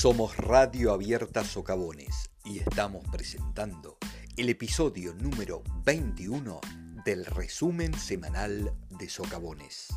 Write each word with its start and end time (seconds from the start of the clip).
Somos 0.00 0.36
Radio 0.36 0.92
Abierta 0.92 1.42
Socavones 1.42 2.30
y 2.44 2.60
estamos 2.60 3.04
presentando 3.10 3.98
el 4.36 4.48
episodio 4.48 5.12
número 5.12 5.64
21 5.84 6.60
del 7.04 7.26
resumen 7.26 7.92
semanal 7.94 8.72
de 8.90 9.08
Socavones. 9.08 9.88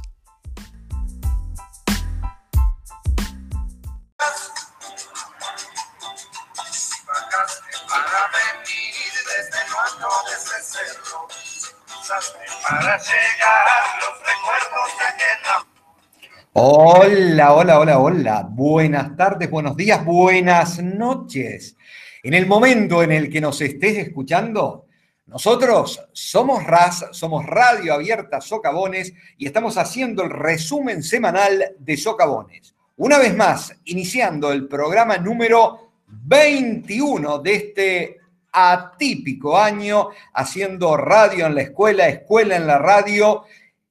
Hola, 16.64 17.56
hola, 17.56 17.80
hola, 17.80 17.98
hola. 17.98 18.48
Buenas 18.48 19.18
tardes, 19.18 19.50
buenos 19.50 19.76
días, 19.76 20.06
buenas 20.06 20.78
noches. 20.78 21.76
En 22.22 22.36
el 22.36 22.46
momento 22.46 23.02
en 23.02 23.12
el 23.12 23.32
que 23.32 23.42
nos 23.42 23.60
estés 23.62 23.98
escuchando, 23.98 24.86
nosotros 25.26 26.08
somos 26.12 26.64
RAS, 26.64 27.08
somos 27.14 27.48
Radio 27.48 27.96
Abierta 27.96 28.42
Socavones 28.42 29.12
y 29.40 29.48
estamos 29.48 29.76
haciendo 29.80 30.22
el 30.22 30.30
resumen 30.30 31.02
semanal 31.02 31.74
de 31.80 31.98
Socavones. 31.98 32.76
Una 32.98 33.18
vez 33.18 33.36
más, 33.36 33.76
iniciando 33.86 34.52
el 34.52 34.68
programa 34.68 35.18
número 35.18 35.94
21 36.06 37.40
de 37.40 37.56
este 37.56 38.18
atípico 38.52 39.58
año, 39.58 40.10
haciendo 40.32 40.96
radio 40.96 41.48
en 41.48 41.56
la 41.56 41.62
escuela, 41.64 42.08
escuela 42.08 42.56
en 42.56 42.68
la 42.68 42.78
radio. 42.78 43.46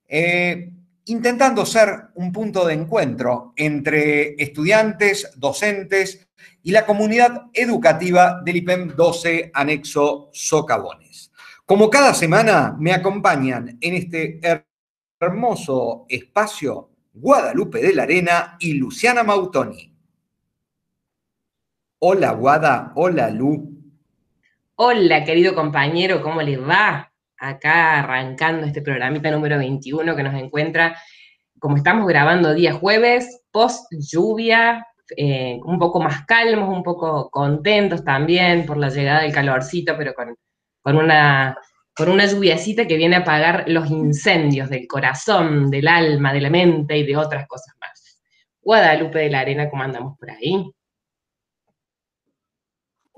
Eh, 0.06 0.70
intentando 1.10 1.66
ser 1.66 2.10
un 2.14 2.32
punto 2.32 2.64
de 2.64 2.74
encuentro 2.74 3.52
entre 3.56 4.34
estudiantes, 4.40 5.32
docentes 5.36 6.28
y 6.62 6.70
la 6.70 6.86
comunidad 6.86 7.46
educativa 7.52 8.40
del 8.44 8.56
IPEM 8.56 8.94
12 8.94 9.50
anexo 9.52 10.30
Socavones. 10.32 11.32
Como 11.66 11.90
cada 11.90 12.14
semana 12.14 12.76
me 12.78 12.92
acompañan 12.92 13.76
en 13.80 13.94
este 13.94 14.40
hermoso 15.18 16.06
espacio 16.08 16.90
Guadalupe 17.12 17.80
de 17.82 17.92
la 17.92 18.04
Arena 18.04 18.56
y 18.60 18.74
Luciana 18.74 19.24
Mautoni. 19.24 19.92
Hola 21.98 22.32
Guada, 22.32 22.92
hola 22.94 23.30
Lu. 23.30 23.68
Hola 24.76 25.24
querido 25.24 25.56
compañero, 25.56 26.22
¿cómo 26.22 26.40
le 26.40 26.56
va? 26.56 27.09
Acá 27.40 27.98
arrancando 27.98 28.66
este 28.66 28.82
programita 28.82 29.30
número 29.30 29.58
21 29.58 30.14
que 30.14 30.22
nos 30.22 30.34
encuentra, 30.34 30.96
como 31.58 31.76
estamos 31.76 32.06
grabando 32.06 32.54
día 32.54 32.74
jueves, 32.74 33.42
post 33.50 33.90
lluvia, 33.92 34.86
eh, 35.16 35.58
un 35.64 35.78
poco 35.78 36.00
más 36.00 36.24
calmos, 36.26 36.68
un 36.68 36.82
poco 36.82 37.30
contentos 37.30 38.04
también 38.04 38.66
por 38.66 38.76
la 38.76 38.90
llegada 38.90 39.22
del 39.22 39.32
calorcito, 39.32 39.96
pero 39.96 40.14
con, 40.14 40.36
con, 40.82 40.96
una, 40.96 41.56
con 41.94 42.10
una 42.10 42.26
lluviacita 42.26 42.86
que 42.86 42.96
viene 42.96 43.16
a 43.16 43.20
apagar 43.20 43.64
los 43.66 43.90
incendios 43.90 44.70
del 44.70 44.86
corazón, 44.86 45.70
del 45.70 45.88
alma, 45.88 46.32
de 46.32 46.40
la 46.40 46.50
mente 46.50 46.96
y 46.96 47.06
de 47.06 47.16
otras 47.16 47.46
cosas 47.48 47.74
más. 47.80 48.22
Guadalupe 48.60 49.18
de 49.18 49.30
la 49.30 49.40
Arena, 49.40 49.70
¿cómo 49.70 49.82
andamos 49.82 50.18
por 50.18 50.30
ahí? 50.30 50.70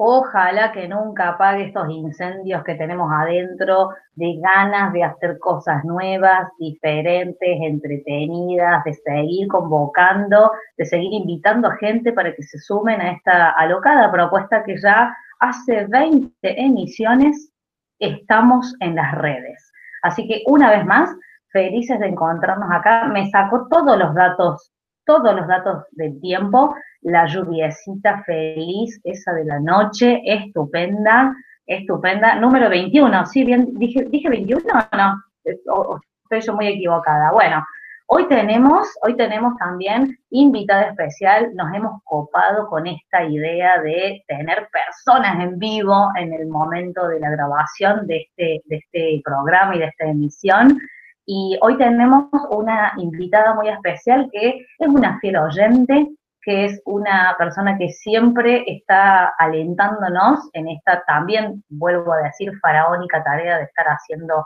Ojalá 0.05 0.73
que 0.73 0.89
nunca 0.89 1.29
apague 1.29 1.67
estos 1.67 1.89
incendios 1.89 2.65
que 2.65 2.75
tenemos 2.75 3.09
adentro 3.13 3.91
de 4.17 4.37
ganas 4.43 4.93
de 4.93 5.05
hacer 5.05 5.39
cosas 5.39 5.85
nuevas, 5.85 6.49
diferentes, 6.59 7.59
entretenidas, 7.61 8.83
de 8.83 8.95
seguir 8.95 9.47
convocando, 9.47 10.51
de 10.77 10.87
seguir 10.87 11.13
invitando 11.13 11.69
a 11.69 11.77
gente 11.77 12.13
para 12.13 12.35
que 12.35 12.43
se 12.43 12.59
sumen 12.59 13.01
a 13.01 13.13
esta 13.13 13.51
alocada 13.51 14.11
propuesta 14.11 14.65
que 14.65 14.77
ya 14.77 15.17
hace 15.39 15.87
20 15.87 16.33
emisiones 16.43 17.53
estamos 18.01 18.75
en 18.81 18.97
las 18.97 19.15
redes. 19.15 19.71
Así 20.03 20.27
que 20.27 20.43
una 20.49 20.71
vez 20.71 20.85
más, 20.85 21.11
felices 21.53 22.01
de 22.01 22.09
encontrarnos 22.09 22.73
acá. 22.73 23.07
Me 23.07 23.31
sacó 23.31 23.69
todos 23.69 23.97
los 23.97 24.13
datos, 24.17 24.73
todos 25.05 25.33
los 25.33 25.47
datos 25.47 25.85
del 25.93 26.21
tiempo 26.21 26.75
la 27.03 27.27
lluviecita 27.27 28.23
feliz, 28.25 29.01
esa 29.05 29.33
de 29.33 29.45
la 29.45 29.61
noche, 29.61 30.23
estupenda, 30.25 31.35
estupenda. 31.67 32.37
Número 32.37 32.69
21, 32.69 33.27
¿sí? 33.27 33.45
Bien, 33.45 33.69
dije, 33.75 34.05
dije 34.11 34.29
21 34.29 34.63
o 34.65 34.97
no? 34.97 35.23
estoy 35.45 36.41
yo 36.41 36.55
muy 36.55 36.69
equivocada. 36.69 37.33
Bueno, 37.33 37.65
hoy 38.07 38.27
tenemos, 38.29 38.89
hoy 39.03 39.17
tenemos 39.17 39.57
también 39.59 40.17
invitada 40.31 40.85
especial, 40.85 41.51
nos 41.55 41.75
hemos 41.75 42.01
copado 42.05 42.69
con 42.69 42.87
esta 42.87 43.25
idea 43.25 43.81
de 43.83 44.23
tener 44.29 44.69
personas 44.71 45.43
en 45.43 45.59
vivo 45.59 46.11
en 46.17 46.33
el 46.33 46.47
momento 46.47 47.09
de 47.09 47.21
la 47.21 47.31
grabación 47.31 48.07
de 48.07 48.19
este, 48.19 48.63
de 48.67 48.77
este 48.77 49.21
programa 49.25 49.75
y 49.75 49.81
de 49.81 49.87
esta 49.87 50.07
emisión. 50.07 50.79
Y 51.27 51.59
hoy 51.61 51.77
tenemos 51.77 52.27
una 52.51 52.93
invitada 52.97 53.55
muy 53.55 53.69
especial 53.69 54.29
que 54.33 54.67
es 54.79 54.89
una 54.89 55.19
fiel 55.21 55.37
oyente, 55.37 56.09
que 56.43 56.65
es 56.65 56.83
una 56.85 57.35
persona 57.39 57.79
que 57.79 57.89
siempre 57.91 58.65
está 58.67 59.33
alentándonos 59.39 60.41
en 60.53 60.69
esta 60.69 61.03
también, 61.07 61.63
vuelvo 61.69 62.13
a 62.13 62.23
decir, 62.23 62.53
faraónica 62.61 63.23
tarea 63.23 63.59
de 63.59 63.65
estar 63.65 63.87
haciendo 63.87 64.45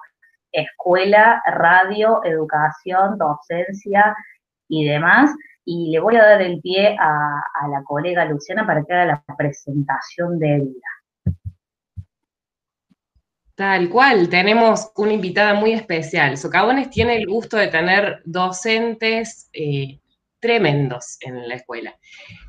escuela, 0.53 1.43
radio, 1.47 2.23
educación, 2.25 3.17
docencia 3.19 4.15
y 4.69 4.85
demás. 4.87 5.31
Y 5.65 5.91
le 5.91 6.01
voy 6.01 6.17
a 6.17 6.25
dar 6.25 6.43
el 6.43 6.61
pie 6.61 6.97
a, 7.01 7.43
la 7.71 7.83
colega 7.83 8.25
Luciana 8.27 8.67
para 8.67 8.85
que 8.85 8.93
haga 8.93 9.23
la 9.27 9.37
presentación 9.37 10.39
de 10.39 10.56
ella. 10.56 11.37
Tal 13.55 13.89
cual, 13.89 14.29
tenemos 14.29 14.93
una 14.97 15.15
invitada 15.15 15.55
muy 15.55 15.73
especial. 15.73 16.37
Socavones 16.37 16.91
tiene 16.91 17.17
el 17.17 17.27
gusto 17.27 17.56
de 17.56 17.69
tener 17.69 18.21
docentes 18.27 19.49
eh, 19.55 19.99
tremendos 20.47 21.17
en 21.23 21.49
la 21.49 21.57
escuela. 21.57 21.99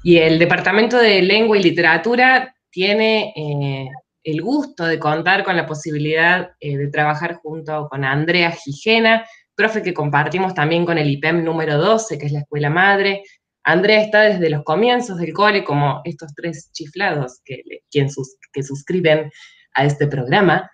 Y 0.03 0.17
el 0.17 0.37
Departamento 0.37 0.97
de 0.97 1.23
Lengua 1.23 1.57
y 1.57 1.63
Literatura 1.63 2.55
tiene 2.69 3.33
eh, 3.35 3.87
el 4.23 4.41
gusto 4.43 4.85
de 4.85 4.99
contar 4.99 5.43
con 5.43 5.57
la 5.57 5.65
posibilidad 5.65 6.51
eh, 6.59 6.77
de 6.77 6.89
trabajar 6.89 7.35
junto 7.41 7.87
con 7.89 8.05
Andrea 8.05 8.51
Gijena, 8.51 9.25
profe 9.55 9.81
que 9.81 9.95
compartimos 9.95 10.53
también 10.53 10.85
con 10.85 10.99
el 10.99 11.09
IPEM 11.09 11.43
número 11.43 11.79
12, 11.79 12.19
que 12.19 12.27
es 12.27 12.31
la 12.31 12.41
escuela 12.41 12.69
madre. 12.69 13.23
Andrea 13.63 14.01
está 14.01 14.21
desde 14.21 14.51
los 14.51 14.63
comienzos 14.63 15.17
del 15.17 15.33
cole, 15.33 15.63
como 15.63 16.01
estos 16.03 16.35
tres 16.35 16.69
chiflados 16.71 17.41
que, 17.43 17.63
quien 17.89 18.09
que 18.53 18.61
suscriben 18.61 19.31
a 19.73 19.85
este 19.85 20.05
programa. 20.05 20.69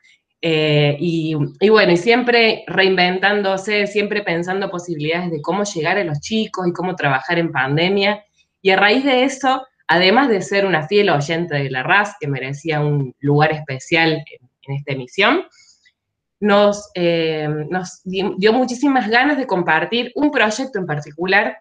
Eh, 0.46 0.98
y, 1.00 1.36
bueno, 1.70 1.94
y 1.94 1.98
siempre 1.98 2.66
reinventándose, 2.68 3.88
siempre 3.88 4.24
pensando 4.24 4.70
posibilidades 4.70 5.32
de 5.32 5.42
cómo 5.42 5.64
llegar 5.64 5.98
a 5.98 6.04
los 6.04 6.20
chicos 6.20 6.68
y 6.68 6.74
cómo 6.74 6.98
trabajar 6.98 7.40
en 7.40 7.54
pandemia. 7.54 8.26
Y 8.62 8.72
a 8.72 8.76
raíz 8.76 9.06
de 9.06 9.24
eso, 9.24 9.66
además 9.88 10.28
de 10.28 10.42
ser 10.42 10.66
una 10.66 10.86
fiel 10.86 11.10
oyente 11.12 11.56
de 11.56 11.70
la 11.70 11.82
RAS, 11.82 12.18
que 12.20 12.28
merecía 12.28 12.82
un 12.82 13.16
lugar 13.22 13.54
especial 13.54 14.22
en, 14.66 14.76
esta 14.76 14.92
emisión, 14.92 15.46
nos, 16.42 16.92
eh, 16.94 17.48
nos 17.70 18.02
dio 18.04 18.52
muchísimas 18.52 19.10
ganas 19.10 19.38
de 19.38 19.48
compartir 19.48 20.12
un 20.16 20.30
proyecto 20.30 20.78
en 20.78 20.86
particular 20.86 21.58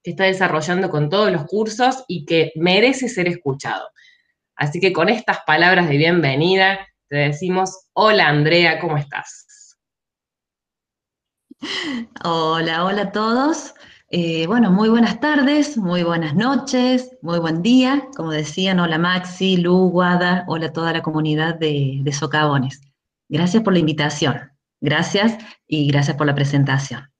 que 0.00 0.12
está 0.12 0.24
desarrollando 0.24 0.90
con 0.90 1.08
todos 1.10 1.32
los 1.32 1.44
cursos 1.46 2.04
y 2.06 2.24
que 2.24 2.52
merece 2.54 3.08
ser 3.08 3.26
escuchado. 3.26 3.88
Así 4.54 4.78
que 4.78 4.92
con 4.92 5.08
estas 5.08 5.38
palabras 5.44 5.88
de 5.88 5.96
bienvenida, 5.96 6.78
te 7.12 7.18
decimos, 7.18 7.90
hola 7.92 8.28
Andrea, 8.28 8.80
¿cómo 8.80 8.96
estás? 8.96 9.76
Hola, 12.24 12.86
hola 12.86 13.02
a 13.02 13.12
todos. 13.12 13.74
Eh, 14.08 14.46
bueno, 14.46 14.70
muy 14.70 14.88
buenas 14.88 15.20
tardes, 15.20 15.76
muy 15.76 16.04
buenas 16.04 16.34
noches, 16.34 17.18
muy 17.20 17.38
buen 17.38 17.60
día. 17.60 18.08
Como 18.16 18.30
decían, 18.30 18.80
hola 18.80 18.96
Maxi, 18.96 19.58
Lu, 19.58 19.90
Guada, 19.90 20.44
hola 20.48 20.68
a 20.68 20.72
toda 20.72 20.90
la 20.94 21.02
comunidad 21.02 21.56
de, 21.56 21.98
de 22.00 22.12
Socavones. 22.14 22.80
Gracias 23.28 23.62
por 23.62 23.74
la 23.74 23.80
invitación. 23.80 24.50
Gracias 24.80 25.36
y 25.66 25.88
gracias 25.88 26.16
por 26.16 26.26
la 26.26 26.34
presentación. 26.34 27.12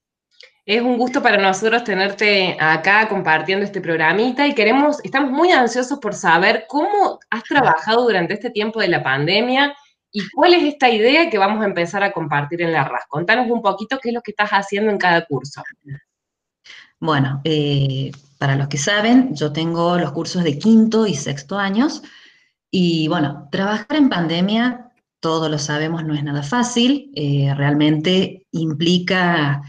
Es 0.65 0.81
un 0.81 0.97
gusto 0.97 1.23
para 1.23 1.37
nosotros 1.37 1.85
tenerte 1.85 2.57
acá 2.59 3.11
compartiendo 3.11 3.67
este 3.67 3.83
programita 3.83 4.47
y 4.47 4.55
queremos, 4.55 5.05
estamos 5.05 5.33
muy 5.33 5.51
ansiosos 5.51 5.99
por 5.99 6.15
saber 6.15 6.65
cómo 6.67 7.19
has 7.29 7.43
trabajado 7.43 8.05
durante 8.05 8.33
este 8.33 8.49
tiempo 8.49 8.81
de 8.81 8.89
la 8.89 9.03
pandemia 9.03 9.75
¿Y 10.13 10.29
cuál 10.31 10.53
es 10.55 10.63
esta 10.65 10.91
idea 10.91 11.31
que 11.31 11.39
vamos 11.39 11.63
a 11.63 11.67
empezar 11.67 12.03
a 12.03 12.13
compartir 12.13 12.61
en 12.61 12.73
la 12.73 12.85
RAS? 12.85 13.05
Contanos 13.09 13.51
un 13.51 13.63
poquito 13.63 13.99
qué 14.01 14.11
es 14.11 14.15
lo 14.15 14.21
que 14.21 14.33
estás 14.33 14.51
haciendo 14.51 14.91
en 14.91 14.99
cada 14.99 15.25
curso. 15.25 15.63
Bueno, 17.01 17.41
eh, 17.45 18.13
para 18.39 18.55
los 18.57 18.69
que 18.69 18.79
saben, 18.79 19.35
yo 19.35 19.53
tengo 19.53 19.99
los 19.99 20.13
cursos 20.13 20.45
de 20.45 20.59
quinto 20.59 21.07
y 21.07 21.15
sexto 21.15 21.59
años 21.59 22.03
y 22.71 23.09
bueno, 23.09 23.49
trabajar 23.51 23.97
en 23.97 24.09
pandemia, 24.09 24.93
todos 25.21 25.51
lo 25.51 25.59
sabemos, 25.59 26.05
no 26.05 26.15
es 26.15 26.23
nada 26.23 26.43
fácil, 26.43 27.11
eh, 27.15 27.53
realmente 27.57 28.47
implica 28.53 29.63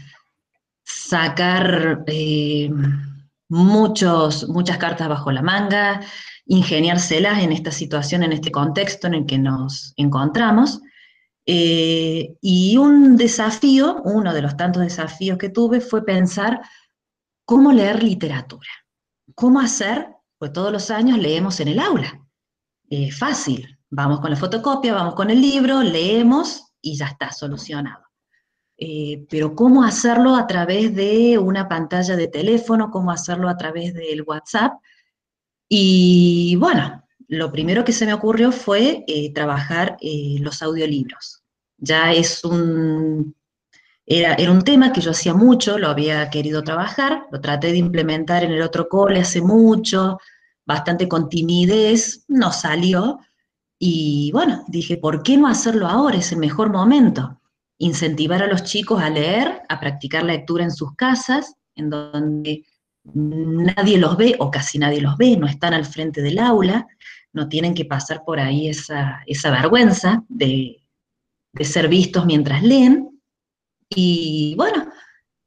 sacar 0.84 2.04
eh, 2.06 2.70
muchos, 3.48 4.48
muchas 4.48 4.78
cartas 4.78 5.08
bajo 5.08 5.32
la 5.32 5.42
manga, 5.42 6.00
ingeniárselas 6.46 7.42
en 7.42 7.52
esta 7.52 7.70
situación, 7.70 8.22
en 8.22 8.32
este 8.32 8.50
contexto 8.50 9.06
en 9.06 9.14
el 9.14 9.26
que 9.26 9.38
nos 9.38 9.92
encontramos. 9.96 10.80
Eh, 11.46 12.36
y 12.40 12.76
un 12.76 13.16
desafío, 13.16 14.02
uno 14.04 14.32
de 14.32 14.42
los 14.42 14.56
tantos 14.56 14.82
desafíos 14.82 15.38
que 15.38 15.50
tuve 15.50 15.80
fue 15.80 16.04
pensar 16.04 16.60
cómo 17.44 17.72
leer 17.72 18.02
literatura, 18.02 18.68
cómo 19.34 19.60
hacer, 19.60 20.08
pues 20.38 20.52
todos 20.52 20.72
los 20.72 20.90
años 20.90 21.18
leemos 21.18 21.60
en 21.60 21.68
el 21.68 21.78
aula. 21.78 22.20
Es 22.88 23.18
fácil, 23.18 23.78
vamos 23.90 24.20
con 24.20 24.30
la 24.30 24.36
fotocopia, 24.36 24.94
vamos 24.94 25.14
con 25.14 25.30
el 25.30 25.40
libro, 25.40 25.82
leemos 25.82 26.72
y 26.80 26.96
ya 26.96 27.06
está 27.06 27.30
solucionado. 27.30 28.04
Eh, 28.76 29.24
pero 29.30 29.54
cómo 29.54 29.84
hacerlo 29.84 30.34
a 30.34 30.46
través 30.46 30.94
de 30.94 31.38
una 31.38 31.68
pantalla 31.68 32.16
de 32.16 32.28
teléfono, 32.28 32.90
cómo 32.90 33.10
hacerlo 33.10 33.48
a 33.48 33.56
través 33.56 33.94
del 33.94 34.22
WhatsApp. 34.22 34.74
Y 35.76 36.54
bueno, 36.54 37.02
lo 37.26 37.50
primero 37.50 37.84
que 37.84 37.90
se 37.90 38.06
me 38.06 38.14
ocurrió 38.14 38.52
fue 38.52 39.04
eh, 39.08 39.32
trabajar 39.32 39.96
eh, 40.00 40.36
los 40.38 40.62
audiolibros. 40.62 41.42
Ya 41.78 42.12
es 42.12 42.44
un, 42.44 43.34
era, 44.06 44.34
era, 44.34 44.52
un 44.52 44.62
tema 44.62 44.92
que 44.92 45.00
yo 45.00 45.10
hacía 45.10 45.34
mucho, 45.34 45.76
lo 45.76 45.88
había 45.88 46.30
querido 46.30 46.62
trabajar, 46.62 47.26
lo 47.32 47.40
traté 47.40 47.72
de 47.72 47.78
implementar 47.78 48.44
en 48.44 48.52
el 48.52 48.62
otro 48.62 48.88
cole 48.88 49.18
hace 49.18 49.42
mucho, 49.42 50.20
bastante 50.64 51.08
con 51.08 51.28
timidez, 51.28 52.24
no 52.28 52.52
salió. 52.52 53.18
Y 53.76 54.30
bueno, 54.32 54.64
dije, 54.68 54.96
¿por 54.96 55.24
qué 55.24 55.36
no 55.36 55.48
hacerlo 55.48 55.88
ahora? 55.88 56.18
Es 56.18 56.30
el 56.30 56.38
mejor 56.38 56.70
momento. 56.70 57.40
Incentivar 57.78 58.44
a 58.44 58.46
los 58.46 58.62
chicos 58.62 59.02
a 59.02 59.10
leer, 59.10 59.62
a 59.68 59.80
practicar 59.80 60.22
lectura 60.22 60.62
en 60.62 60.70
sus 60.70 60.94
casas, 60.94 61.56
en 61.74 61.90
donde 61.90 62.64
nadie 63.12 63.98
los 63.98 64.16
ve 64.16 64.36
o 64.38 64.50
casi 64.50 64.78
nadie 64.78 65.00
los 65.00 65.16
ve, 65.16 65.36
no 65.36 65.46
están 65.46 65.74
al 65.74 65.84
frente 65.84 66.22
del 66.22 66.38
aula, 66.38 66.86
no 67.32 67.48
tienen 67.48 67.74
que 67.74 67.84
pasar 67.84 68.22
por 68.24 68.40
ahí 68.40 68.68
esa, 68.68 69.22
esa 69.26 69.50
vergüenza 69.50 70.22
de, 70.28 70.82
de 71.52 71.64
ser 71.64 71.88
vistos 71.88 72.24
mientras 72.26 72.62
leen. 72.62 73.20
Y 73.90 74.54
bueno, 74.56 74.90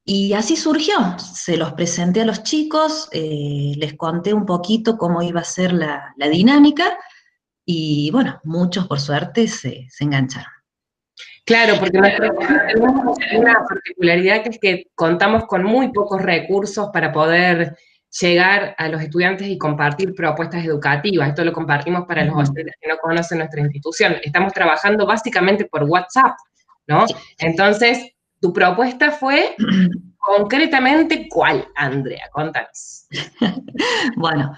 y 0.04 0.34
así 0.34 0.56
surgió. 0.56 1.18
Se 1.20 1.58
los 1.58 1.74
presenté 1.74 2.22
a 2.22 2.26
los 2.26 2.44
chicos, 2.44 3.10
eh, 3.12 3.74
les 3.78 3.96
conté 3.96 4.34
un 4.34 4.46
poquito 4.46 4.98
cómo 4.98 5.22
iba 5.22 5.42
a 5.42 5.46
ser 5.46 5.74
la, 5.74 6.14
la 6.18 6.30
dinámica 6.30 6.98
y 7.66 8.10
bueno, 8.12 8.40
muchos 8.46 8.88
por 8.88 9.00
suerte 9.02 9.48
se, 9.48 9.88
se 9.90 10.04
engancharon. 10.06 10.57
Claro, 11.48 11.76
porque 11.80 11.98
tenemos 11.98 13.18
una 13.34 13.66
particularidad 13.68 14.44
que 14.44 14.50
es 14.50 14.60
que 14.60 14.88
contamos 14.94 15.46
con 15.46 15.64
muy 15.64 15.94
pocos 15.94 16.22
recursos 16.22 16.90
para 16.92 17.14
poder 17.14 17.78
llegar 18.20 18.76
a 18.78 18.90
los 18.90 19.02
estudiantes 19.02 19.48
y 19.48 19.58
compartir 19.58 20.14
propuestas 20.14 20.66
educativas. 20.66 21.30
Esto 21.30 21.46
lo 21.46 21.54
compartimos 21.54 22.06
para 22.06 22.26
los 22.26 22.36
docentes 22.36 22.76
que 22.82 22.90
no 22.90 22.98
conocen 22.98 23.38
nuestra 23.38 23.62
institución. 23.62 24.18
Estamos 24.22 24.52
trabajando 24.52 25.06
básicamente 25.06 25.64
por 25.66 25.84
WhatsApp, 25.84 26.36
¿no? 26.86 27.06
Entonces, 27.40 28.12
tu 28.42 28.52
propuesta 28.52 29.12
fue 29.12 29.56
concretamente 30.18 31.30
cuál, 31.30 31.66
Andrea? 31.76 32.28
Contanos. 32.34 33.08
bueno, 34.18 34.54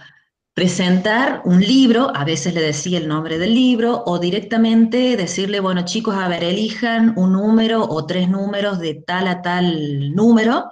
presentar 0.60 1.42
un 1.46 1.62
libro, 1.62 2.12
a 2.14 2.26
veces 2.26 2.54
le 2.54 2.60
decía 2.60 2.98
el 2.98 3.08
nombre 3.08 3.38
del 3.38 3.54
libro, 3.54 4.04
o 4.06 4.20
directamente 4.20 5.16
decirle, 5.16 5.62
bueno 5.62 5.86
chicos, 5.86 6.16
a 6.16 6.28
ver, 6.28 6.44
elijan 6.44 7.14
un 7.18 7.32
número 7.32 7.82
o 7.82 8.06
tres 8.06 8.28
números 8.28 8.78
de 8.78 8.96
tal 8.96 9.30
a 9.30 9.42
tal 9.42 10.14
número, 10.14 10.70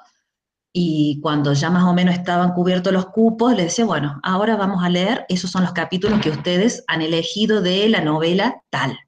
y 0.73 1.21
cuando 1.21 1.53
ya 1.53 1.69
más 1.69 1.85
o 1.85 1.93
menos 1.93 2.15
estaban 2.15 2.51
cubiertos 2.51 2.91
los 2.91 3.05
cupos, 3.05 3.55
le 3.55 3.63
decía, 3.63 3.85
bueno, 3.85 4.19
ahora 4.23 4.57
vamos 4.57 4.83
a 4.83 4.89
leer, 4.89 5.25
esos 5.29 5.51
son 5.51 5.61
los 5.63 5.71
capítulos 5.71 6.19
que 6.19 6.31
ustedes 6.31 6.83
han 6.87 7.01
elegido 7.01 7.61
de 7.61 7.87
la 7.87 8.01
novela 8.01 8.61
tal. 8.69 8.99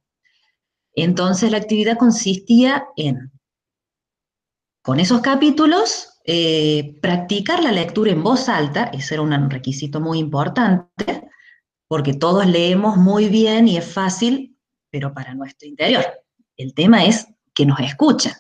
Entonces 0.93 1.51
la 1.51 1.57
actividad 1.57 1.97
consistía 1.97 2.85
en, 2.95 3.33
con 4.81 5.01
esos 5.01 5.19
capítulos, 5.19 6.18
eh, 6.31 6.99
practicar 7.01 7.63
la 7.63 7.71
lectura 7.71 8.11
en 8.11 8.21
voz 8.21 8.49
alta, 8.49 8.91
ese 8.93 9.15
era 9.15 9.23
un 9.23 9.49
requisito 9.49 9.99
muy 9.99 10.19
importante, 10.19 11.27
porque 11.87 12.13
todos 12.13 12.45
leemos 12.45 12.97
muy 12.97 13.29
bien 13.29 13.67
y 13.67 13.77
es 13.77 13.91
fácil, 13.91 14.55
pero 14.91 15.11
para 15.11 15.33
nuestro 15.33 15.67
interior. 15.67 16.05
El 16.55 16.75
tema 16.75 17.03
es 17.03 17.25
que 17.55 17.65
nos 17.65 17.79
escuchen. 17.79 18.33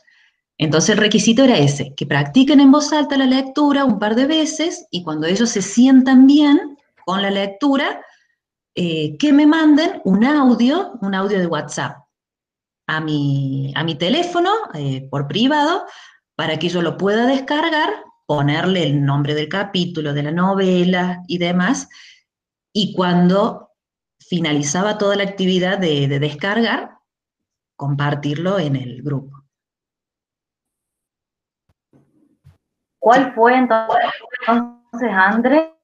Entonces 0.59 0.91
el 0.91 0.97
requisito 0.99 1.43
era 1.43 1.57
ese, 1.57 1.95
que 1.95 2.05
practiquen 2.05 2.59
en 2.59 2.71
voz 2.71 2.93
alta 2.93 3.17
la 3.17 3.25
lectura 3.25 3.85
un 3.85 3.97
par 3.97 4.13
de 4.13 4.27
veces 4.27 4.85
y 4.91 5.01
cuando 5.01 5.25
ellos 5.25 5.49
se 5.49 5.63
sientan 5.63 6.27
bien 6.27 6.77
con 7.07 7.23
la 7.23 7.31
lectura, 7.31 8.05
eh, 8.75 9.17
que 9.17 9.33
me 9.33 9.47
manden 9.47 9.99
un 10.05 10.23
audio, 10.25 10.91
un 11.01 11.15
audio 11.15 11.39
de 11.39 11.47
WhatsApp 11.47 11.97
a 12.85 13.01
mi, 13.01 13.73
a 13.75 13.83
mi 13.83 13.95
teléfono 13.95 14.51
eh, 14.75 15.07
por 15.09 15.27
privado 15.27 15.85
para 16.39 16.57
que 16.57 16.69
yo 16.69 16.81
lo 16.81 16.95
pueda 16.95 17.25
descargar, 17.25 17.89
ponerle 18.25 18.83
el 18.83 19.03
nombre 19.03 19.33
del 19.33 19.49
capítulo, 19.49 20.13
de 20.13 20.23
la 20.23 20.31
novela 20.31 21.21
y 21.27 21.37
demás, 21.37 21.89
y 22.71 22.95
cuando 22.95 23.71
finalizaba 24.19 24.97
toda 24.97 25.17
la 25.17 25.23
actividad 25.23 25.79
de 25.79 26.07
descargar, 26.07 26.91
compartirlo 27.75 28.57
en 28.57 28.77
el 28.77 29.03
grupo. 29.03 29.35
¿Cuál 32.99 33.33
fue 33.35 33.57
entonces, 33.57 35.11
André? 35.11 35.75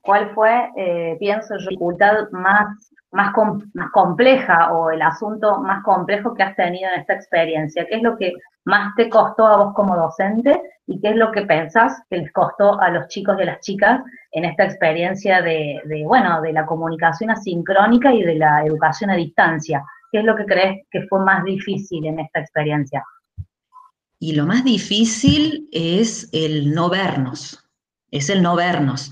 ¿Cuál 0.00 0.34
fue, 0.34 0.70
eh, 0.78 1.16
pienso 1.20 1.58
yo, 1.58 1.64
la 1.64 1.68
dificultad 1.68 2.30
más, 2.30 2.90
más, 3.10 3.32
más 3.74 3.90
compleja 3.92 4.72
o 4.72 4.90
el 4.90 5.02
asunto 5.02 5.60
más 5.60 5.82
complejo 5.82 6.34
que 6.34 6.42
has 6.42 6.56
tenido 6.56 6.90
en 6.92 7.00
esta 7.00 7.14
experiencia? 7.14 7.86
¿Qué 7.86 7.96
es 7.96 8.02
lo 8.02 8.16
que 8.16 8.32
más 8.64 8.94
te 8.96 9.08
costó 9.08 9.46
a 9.46 9.56
vos 9.56 9.74
como 9.74 9.96
docente 9.96 10.60
y 10.86 11.00
qué 11.00 11.10
es 11.10 11.16
lo 11.16 11.32
que 11.32 11.42
pensás 11.42 12.02
que 12.10 12.18
les 12.18 12.32
costó 12.32 12.80
a 12.80 12.90
los 12.90 13.08
chicos 13.08 13.36
y 13.38 13.42
a 13.42 13.46
las 13.46 13.60
chicas 13.60 14.02
en 14.32 14.44
esta 14.44 14.64
experiencia 14.64 15.40
de, 15.40 15.80
bueno, 16.06 16.42
de 16.42 16.52
la 16.52 16.66
comunicación 16.66 17.30
asincrónica 17.30 18.12
y 18.12 18.22
de 18.22 18.34
la 18.34 18.64
educación 18.64 19.10
a 19.10 19.16
distancia? 19.16 19.82
¿Qué 20.12 20.18
es 20.18 20.24
lo 20.24 20.36
que 20.36 20.44
crees 20.44 20.86
que 20.90 21.06
fue 21.08 21.24
más 21.24 21.44
difícil 21.44 22.06
en 22.06 22.20
esta 22.20 22.40
experiencia? 22.40 23.02
Y 24.18 24.34
lo 24.34 24.46
más 24.46 24.64
difícil 24.64 25.68
es 25.72 26.28
el 26.32 26.74
no 26.74 26.90
vernos, 26.90 27.64
es 28.10 28.28
el 28.30 28.42
no 28.42 28.56
vernos. 28.56 29.10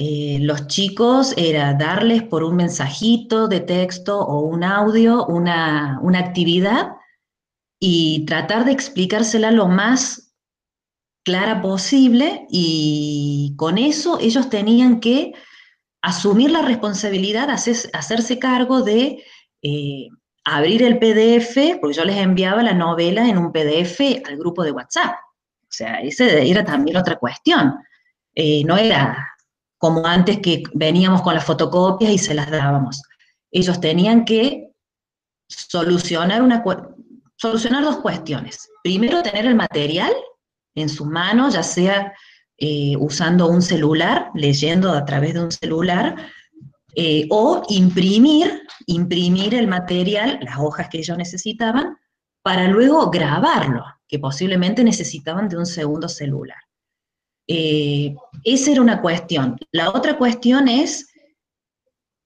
Eh, 0.00 0.38
los 0.40 0.68
chicos 0.68 1.34
era 1.36 1.74
darles 1.74 2.22
por 2.22 2.44
un 2.44 2.54
mensajito 2.54 3.48
de 3.48 3.58
texto 3.58 4.20
o 4.20 4.42
un 4.42 4.62
audio 4.62 5.26
una, 5.26 5.98
una 6.02 6.20
actividad 6.20 6.92
y 7.80 8.24
tratar 8.24 8.64
de 8.64 8.70
explicársela 8.70 9.50
lo 9.50 9.66
más 9.66 10.32
clara 11.24 11.60
posible 11.60 12.46
y 12.48 13.54
con 13.56 13.76
eso 13.76 14.20
ellos 14.20 14.48
tenían 14.48 15.00
que 15.00 15.32
asumir 16.00 16.52
la 16.52 16.62
responsabilidad, 16.62 17.50
hacerse 17.50 18.38
cargo 18.38 18.82
de 18.82 19.24
eh, 19.62 20.06
abrir 20.44 20.84
el 20.84 21.00
PDF, 21.00 21.80
porque 21.80 21.96
yo 21.96 22.04
les 22.04 22.18
enviaba 22.18 22.62
la 22.62 22.72
novela 22.72 23.28
en 23.28 23.36
un 23.36 23.50
PDF 23.50 24.00
al 24.24 24.36
grupo 24.36 24.62
de 24.62 24.70
WhatsApp. 24.70 25.16
O 25.62 25.70
sea, 25.70 26.00
esa 26.02 26.24
era 26.24 26.64
también 26.64 26.96
otra 26.96 27.16
cuestión. 27.16 27.74
Eh, 28.32 28.62
no 28.64 28.76
era 28.76 29.28
como 29.78 30.04
antes 30.06 30.40
que 30.40 30.64
veníamos 30.74 31.22
con 31.22 31.34
las 31.34 31.44
fotocopias 31.44 32.12
y 32.12 32.18
se 32.18 32.34
las 32.34 32.50
dábamos. 32.50 33.02
Ellos 33.50 33.80
tenían 33.80 34.24
que 34.24 34.72
solucionar, 35.48 36.42
una, 36.42 36.62
solucionar 37.36 37.84
dos 37.84 37.98
cuestiones. 37.98 38.68
Primero, 38.82 39.22
tener 39.22 39.46
el 39.46 39.54
material 39.54 40.12
en 40.74 40.88
su 40.88 41.06
mano, 41.06 41.48
ya 41.48 41.62
sea 41.62 42.12
eh, 42.58 42.96
usando 42.98 43.48
un 43.48 43.62
celular, 43.62 44.30
leyendo 44.34 44.92
a 44.92 45.04
través 45.04 45.34
de 45.34 45.44
un 45.44 45.52
celular, 45.52 46.16
eh, 46.94 47.26
o 47.30 47.62
imprimir, 47.68 48.62
imprimir 48.86 49.54
el 49.54 49.68
material, 49.68 50.40
las 50.42 50.58
hojas 50.58 50.88
que 50.88 50.98
ellos 50.98 51.16
necesitaban, 51.16 51.96
para 52.42 52.66
luego 52.66 53.10
grabarlo, 53.10 53.84
que 54.08 54.18
posiblemente 54.18 54.82
necesitaban 54.82 55.48
de 55.48 55.56
un 55.56 55.66
segundo 55.66 56.08
celular. 56.08 56.58
Eh, 57.48 58.14
esa 58.44 58.70
era 58.70 58.82
una 58.82 59.00
cuestión. 59.00 59.56
La 59.72 59.90
otra 59.90 60.16
cuestión 60.16 60.68
es, 60.68 61.12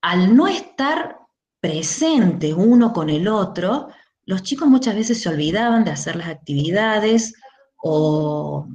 al 0.01 0.35
no 0.35 0.47
estar 0.47 1.17
presente 1.59 2.53
uno 2.53 2.93
con 2.93 3.09
el 3.09 3.27
otro, 3.27 3.87
los 4.25 4.43
chicos 4.43 4.67
muchas 4.67 4.95
veces 4.95 5.21
se 5.21 5.29
olvidaban 5.29 5.83
de 5.85 5.91
hacer 5.91 6.17
las 6.17 6.27
actividades 6.27 7.33
o, 7.77 8.67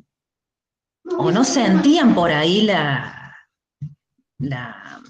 o 1.05 1.31
no 1.31 1.45
sentían 1.45 2.15
por 2.15 2.33
ahí 2.33 2.63
la, 2.63 3.37
la, 4.39 5.03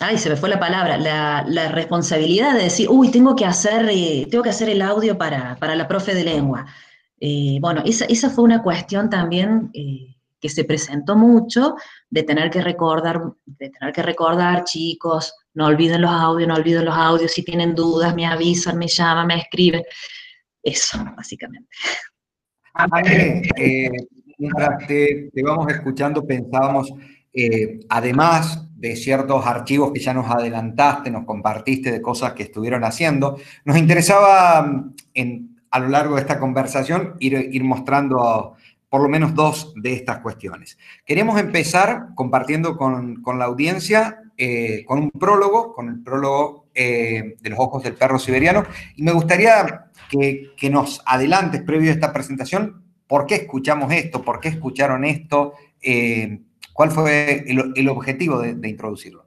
ay, 0.00 0.18
se 0.18 0.28
me 0.28 0.36
fue 0.36 0.48
la 0.48 0.60
palabra, 0.60 0.98
la, 0.98 1.68
responsabilidad 1.68 2.54
de 2.54 2.64
decir, 2.64 2.88
uy, 2.90 3.10
tengo 3.10 3.34
que 3.34 3.44
hacer, 3.44 3.88
eh, 3.90 4.26
tengo 4.30 4.44
que 4.44 4.50
hacer 4.50 4.68
el 4.68 4.82
audio 4.82 5.16
para, 5.16 5.56
la 5.60 5.88
profe 5.88 6.14
de 6.14 6.24
lengua. 6.24 6.66
Eh, 7.20 7.58
bueno, 7.60 7.82
esa, 7.84 8.30
fue 8.30 8.44
una 8.44 8.62
cuestión 8.62 9.08
también 9.08 9.70
eh, 9.72 10.16
que 10.40 10.48
se 10.48 10.64
presentó 10.64 11.16
mucho, 11.16 11.76
de 12.10 12.22
tener 12.22 12.50
que 12.50 12.60
recordar, 12.60 13.22
de 13.44 13.70
tener 13.70 13.94
que 13.94 14.02
recordar, 14.02 14.64
chicos, 14.64 15.34
no 15.54 15.66
olviden 15.66 16.02
los 16.02 16.10
audios, 16.10 16.48
no 16.48 16.54
olviden 16.54 16.84
los 16.84 16.96
audios, 16.96 17.32
si 17.32 17.42
tienen 17.42 17.74
dudas, 17.74 18.14
me 18.14 18.26
avisan, 18.26 18.78
me 18.78 18.88
llaman, 18.88 19.26
me 19.26 19.38
escriben. 19.38 19.82
Eso, 20.62 20.98
básicamente. 21.16 21.68
Eh, 23.56 23.90
mientras 24.36 24.86
te, 24.86 25.30
vamos 25.42 25.72
escuchando, 25.72 26.26
pensábamos, 26.26 26.92
además 27.88 28.66
de 28.76 28.94
ciertos 28.94 29.46
archivos 29.46 29.92
que 29.92 30.00
ya 30.00 30.12
nos 30.12 30.30
adelantaste, 30.30 31.10
nos 31.10 31.24
compartiste 31.24 31.90
de 31.90 32.02
cosas 32.02 32.34
que 32.34 32.42
estuvieron 32.42 32.84
haciendo, 32.84 33.38
nos 33.64 33.78
interesaba 33.78 34.62
mm, 34.62 34.94
en, 35.14 35.55
a 35.70 35.78
lo 35.78 35.88
largo 35.88 36.14
de 36.14 36.22
esta 36.22 36.38
conversación 36.38 37.14
ir, 37.18 37.34
ir 37.52 37.64
mostrando 37.64 38.54
por 38.88 39.02
lo 39.02 39.08
menos 39.08 39.34
dos 39.34 39.74
de 39.76 39.92
estas 39.94 40.20
cuestiones. 40.20 40.78
Queremos 41.04 41.38
empezar 41.38 42.08
compartiendo 42.14 42.76
con, 42.76 43.22
con 43.22 43.38
la 43.38 43.46
audiencia 43.46 44.20
eh, 44.38 44.84
con 44.84 44.98
un 44.98 45.10
prólogo, 45.10 45.72
con 45.72 45.88
el 45.88 46.02
prólogo 46.02 46.66
eh, 46.74 47.36
de 47.40 47.50
los 47.50 47.58
ojos 47.58 47.82
del 47.82 47.94
perro 47.94 48.18
siberiano, 48.18 48.66
y 48.94 49.02
me 49.02 49.12
gustaría 49.12 49.86
que, 50.10 50.50
que, 50.58 50.68
nos 50.68 51.00
adelantes, 51.06 51.62
previo 51.62 51.90
a 51.90 51.94
esta 51.94 52.12
presentación, 52.12 52.84
por 53.06 53.24
qué 53.24 53.36
escuchamos 53.36 53.90
esto, 53.92 54.22
por 54.22 54.40
qué 54.40 54.48
escucharon 54.48 55.06
esto, 55.06 55.54
eh, 55.80 56.42
cuál 56.74 56.90
fue 56.90 57.44
el, 57.46 57.88
objetivo 57.88 58.40
de, 58.40 58.68
introducirlo. 58.68 59.24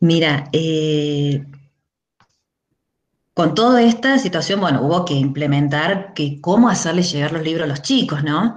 Mira, 0.00 0.50
con 3.34 3.54
toda 3.56 3.82
esta 3.82 4.16
situación, 4.18 4.60
bueno, 4.60 4.82
hubo 4.82 5.04
que 5.04 5.14
implementar 5.14 6.14
que 6.14 6.40
cómo 6.40 6.68
hacerles 6.68 7.12
llegar 7.12 7.32
los 7.32 7.42
libros 7.42 7.64
a 7.64 7.68
los 7.68 7.82
chicos, 7.82 8.22
¿no? 8.22 8.56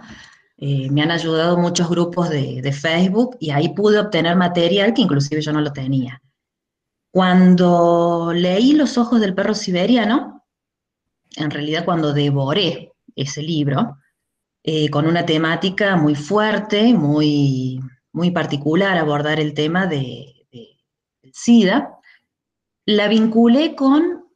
Eh, 0.59 0.89
me 0.91 1.01
han 1.01 1.09
ayudado 1.11 1.57
muchos 1.57 1.89
grupos 1.89 2.29
de, 2.29 2.71
Facebook 2.71 3.37
y 3.39 3.49
ahí 3.49 3.69
pude 3.69 3.99
obtener 3.99 4.35
material 4.35 4.93
que 4.93 5.01
inclusive 5.01 5.41
yo 5.41 5.51
no 5.51 5.61
lo 5.61 5.73
tenía. 5.73 6.21
Cuando 7.11 8.31
leí 8.35 8.73
Los 8.73 8.97
ojos 8.99 9.19
del 9.19 9.33
perro 9.33 9.55
siberiano, 9.55 10.45
en 11.35 11.49
realidad 11.49 11.85
cuando 11.85 12.13
devoré 12.13 12.93
ese 13.15 13.41
libro, 13.41 13.97
eh, 14.63 14.89
con 14.89 15.07
una 15.07 15.25
temática 15.25 15.95
muy 15.95 16.13
fuerte, 16.13 16.93
muy, 16.93 17.79
muy 18.11 18.29
particular, 18.29 18.97
abordar 18.97 19.39
el 19.39 19.55
tema 19.55 19.87
de, 19.87 20.45
de, 20.51 20.77
del 21.23 21.33
SIDA, 21.33 21.97
la 22.85 23.07
vinculé 23.07 23.75
con 23.75 24.26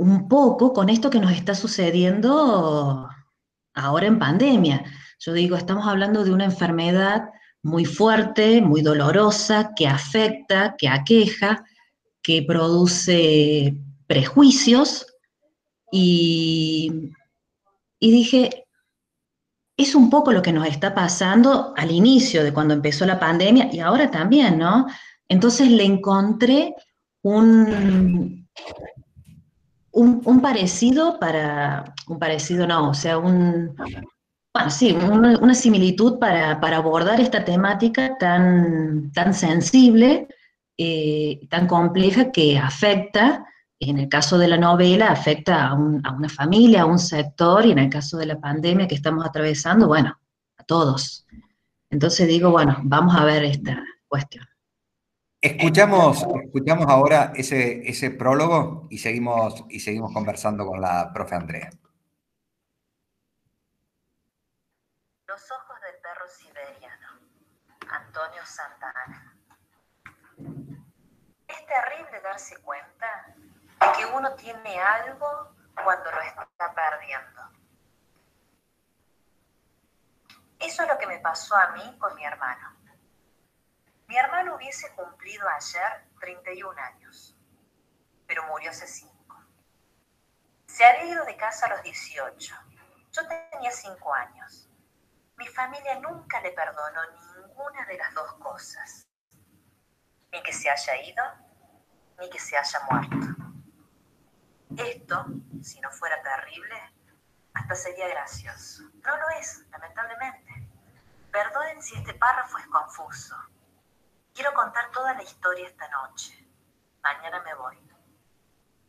un 0.00 0.28
poco 0.28 0.72
con 0.72 0.88
esto 0.88 1.10
que 1.10 1.20
nos 1.20 1.32
está 1.32 1.54
sucediendo 1.54 3.06
ahora 3.74 4.06
en 4.06 4.18
pandemia. 4.18 4.82
Yo 5.18 5.34
digo, 5.34 5.56
estamos 5.56 5.86
hablando 5.86 6.24
de 6.24 6.32
una 6.32 6.46
enfermedad 6.46 7.28
muy 7.62 7.84
fuerte, 7.84 8.62
muy 8.62 8.80
dolorosa, 8.80 9.72
que 9.76 9.86
afecta, 9.86 10.74
que 10.78 10.88
aqueja, 10.88 11.66
que 12.22 12.42
produce 12.42 13.76
prejuicios 14.06 15.06
y, 15.92 17.12
y 17.98 18.10
dije, 18.10 18.64
es 19.76 19.94
un 19.94 20.08
poco 20.08 20.32
lo 20.32 20.40
que 20.40 20.54
nos 20.54 20.66
está 20.66 20.94
pasando 20.94 21.74
al 21.76 21.90
inicio 21.90 22.42
de 22.42 22.54
cuando 22.54 22.72
empezó 22.72 23.04
la 23.04 23.20
pandemia 23.20 23.68
y 23.70 23.80
ahora 23.80 24.10
también, 24.10 24.58
¿no? 24.58 24.86
Entonces 25.28 25.70
le 25.70 25.84
encontré 25.84 26.74
un, 27.20 28.48
un, 29.92 30.40
parecido 30.40 31.18
para, 31.18 31.94
un 32.06 32.18
parecido 32.18 32.66
no, 32.66 32.90
o 32.90 32.94
sea, 32.94 33.18
un, 33.18 33.74
bueno, 34.54 34.70
sí, 34.70 34.92
una, 34.92 35.38
una 35.38 35.54
similitud 35.54 36.18
para, 36.18 36.60
para, 36.60 36.78
abordar 36.78 37.20
esta 37.20 37.44
temática 37.44 38.16
tan, 38.18 39.12
tan 39.12 39.34
sensible, 39.34 40.28
eh, 40.76 41.40
tan 41.48 41.66
compleja 41.66 42.30
que 42.30 42.58
afecta, 42.58 43.46
en 43.78 43.98
el 43.98 44.08
caso 44.08 44.38
de 44.38 44.48
la 44.48 44.56
novela, 44.56 45.08
afecta 45.08 45.68
a, 45.68 45.74
un, 45.74 46.04
a 46.06 46.12
una 46.12 46.28
familia, 46.28 46.82
a 46.82 46.86
un 46.86 46.98
sector, 46.98 47.64
y 47.64 47.72
en 47.72 47.78
el 47.78 47.90
caso 47.90 48.16
de 48.18 48.26
la 48.26 48.40
pandemia 48.40 48.86
que 48.86 48.94
estamos 48.94 49.24
atravesando, 49.24 49.88
bueno, 49.88 50.18
a 50.58 50.64
todos. 50.64 51.26
Entonces 51.90 52.28
digo, 52.28 52.50
bueno, 52.50 52.76
vamos 52.82 53.16
a 53.16 53.24
ver 53.24 53.44
esta 53.44 53.82
cuestión. 54.06 54.49
Escuchamos, 55.42 56.26
escuchamos 56.44 56.86
ahora 56.86 57.32
ese, 57.34 57.88
ese 57.88 58.10
prólogo 58.10 58.86
y 58.90 58.98
seguimos, 58.98 59.64
y 59.70 59.80
seguimos 59.80 60.12
conversando 60.12 60.66
con 60.66 60.82
la 60.82 61.10
profe 61.14 61.34
Andrea. 61.34 61.70
Los 65.26 65.50
ojos 65.50 65.80
del 65.80 65.94
perro 66.02 66.28
siberiano, 66.28 67.20
Antonio 67.90 68.44
Santana. 68.44 69.34
Es 71.48 71.66
terrible 71.66 72.20
darse 72.22 72.58
cuenta 72.58 73.34
de 73.34 73.92
que 73.96 74.04
uno 74.14 74.34
tiene 74.34 74.78
algo 74.78 75.54
cuando 75.82 76.10
lo 76.10 76.20
está 76.20 76.74
perdiendo. 76.74 77.40
Eso 80.58 80.82
es 80.82 80.88
lo 80.90 80.98
que 80.98 81.06
me 81.06 81.18
pasó 81.20 81.56
a 81.56 81.72
mí 81.72 81.96
con 81.98 82.14
mi 82.14 82.24
hermano. 82.26 82.79
Mi 84.10 84.16
hermano 84.16 84.56
hubiese 84.56 84.92
cumplido 84.96 85.48
ayer 85.48 86.04
31 86.18 86.76
años, 86.82 87.38
pero 88.26 88.44
murió 88.48 88.70
hace 88.70 88.88
5. 88.88 89.14
Se 90.66 90.84
había 90.84 91.12
ido 91.12 91.24
de 91.26 91.36
casa 91.36 91.66
a 91.66 91.68
los 91.76 91.82
18. 91.84 92.56
Yo 93.12 93.22
tenía 93.28 93.70
5 93.70 94.12
años. 94.14 94.68
Mi 95.36 95.46
familia 95.46 96.00
nunca 96.00 96.40
le 96.40 96.50
perdonó 96.50 97.00
ninguna 97.36 97.86
de 97.86 97.98
las 97.98 98.12
dos 98.12 98.34
cosas. 98.40 99.06
Ni 100.32 100.42
que 100.42 100.52
se 100.54 100.68
haya 100.68 100.96
ido, 101.04 101.24
ni 102.18 102.28
que 102.30 102.40
se 102.40 102.56
haya 102.56 102.80
muerto. 102.90 103.16
Esto, 104.76 105.26
si 105.62 105.80
no 105.80 105.88
fuera 105.92 106.20
terrible, 106.20 106.74
hasta 107.54 107.76
sería 107.76 108.08
gracioso. 108.08 108.82
No 109.04 109.16
lo 109.16 109.28
es, 109.38 109.64
lamentablemente. 109.70 110.68
Perdonen 111.30 111.80
si 111.80 111.96
este 111.96 112.14
párrafo 112.14 112.58
es 112.58 112.66
confuso. 112.66 113.36
Quiero 114.34 114.52
contar 114.54 114.90
toda 114.92 115.14
la 115.14 115.22
historia 115.22 115.66
esta 115.66 115.88
noche. 115.88 116.32
Mañana 117.02 117.42
me 117.42 117.54
voy. 117.54 117.76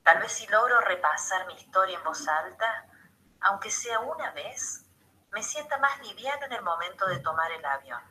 Tal 0.04 0.20
vez 0.20 0.32
si 0.32 0.48
logro 0.48 0.80
repasar 0.82 1.46
mi 1.48 1.54
historia 1.54 1.98
en 1.98 2.04
voz 2.04 2.28
alta, 2.28 2.86
aunque 3.42 3.70
sea 3.70 4.00
una 4.00 4.32
vez, 4.32 4.86
me 5.32 5.44
sienta 5.44 5.78
más 5.78 5.92
liviano 6.08 6.46
en 6.46 6.54
el 6.54 6.64
momento 6.64 7.08
de 7.08 7.20
tomar 7.20 7.52
el 7.52 7.64
avión. 7.64 8.02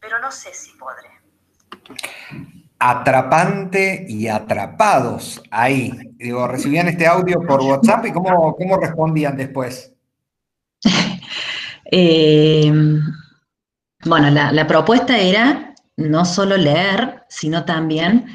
Pero 0.00 0.18
no 0.18 0.30
sé 0.30 0.52
si 0.52 0.72
podré. 0.72 1.10
Atrapante 2.78 4.04
y 4.08 4.28
atrapados 4.28 5.42
ahí. 5.50 5.92
Digo, 6.16 6.46
recibían 6.46 6.88
este 6.88 7.06
audio 7.06 7.40
por 7.46 7.60
WhatsApp 7.62 8.06
y 8.06 8.12
cómo, 8.12 8.54
cómo 8.56 8.76
respondían 8.76 9.36
después. 9.36 9.92
eh, 11.84 12.72
bueno, 14.04 14.30
la, 14.30 14.52
la 14.52 14.66
propuesta 14.66 15.16
era 15.16 15.71
no 15.96 16.24
solo 16.24 16.56
leer, 16.56 17.24
sino 17.28 17.64
también 17.64 18.26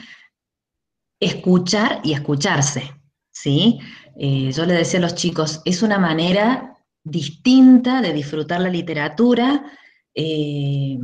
escuchar 1.20 2.00
y 2.04 2.14
escucharse, 2.14 2.94
¿sí? 3.32 3.80
Eh, 4.16 4.52
yo 4.52 4.66
le 4.66 4.74
decía 4.74 5.00
a 5.00 5.04
los 5.04 5.16
chicos, 5.16 5.62
es 5.66 5.82
una 5.82 5.98
manera 6.00 6.78
distinta 7.04 8.02
de 8.02 8.14
disfrutar 8.14 8.62
la 8.62 8.70
literatura 8.70 9.66
eh, 10.14 10.98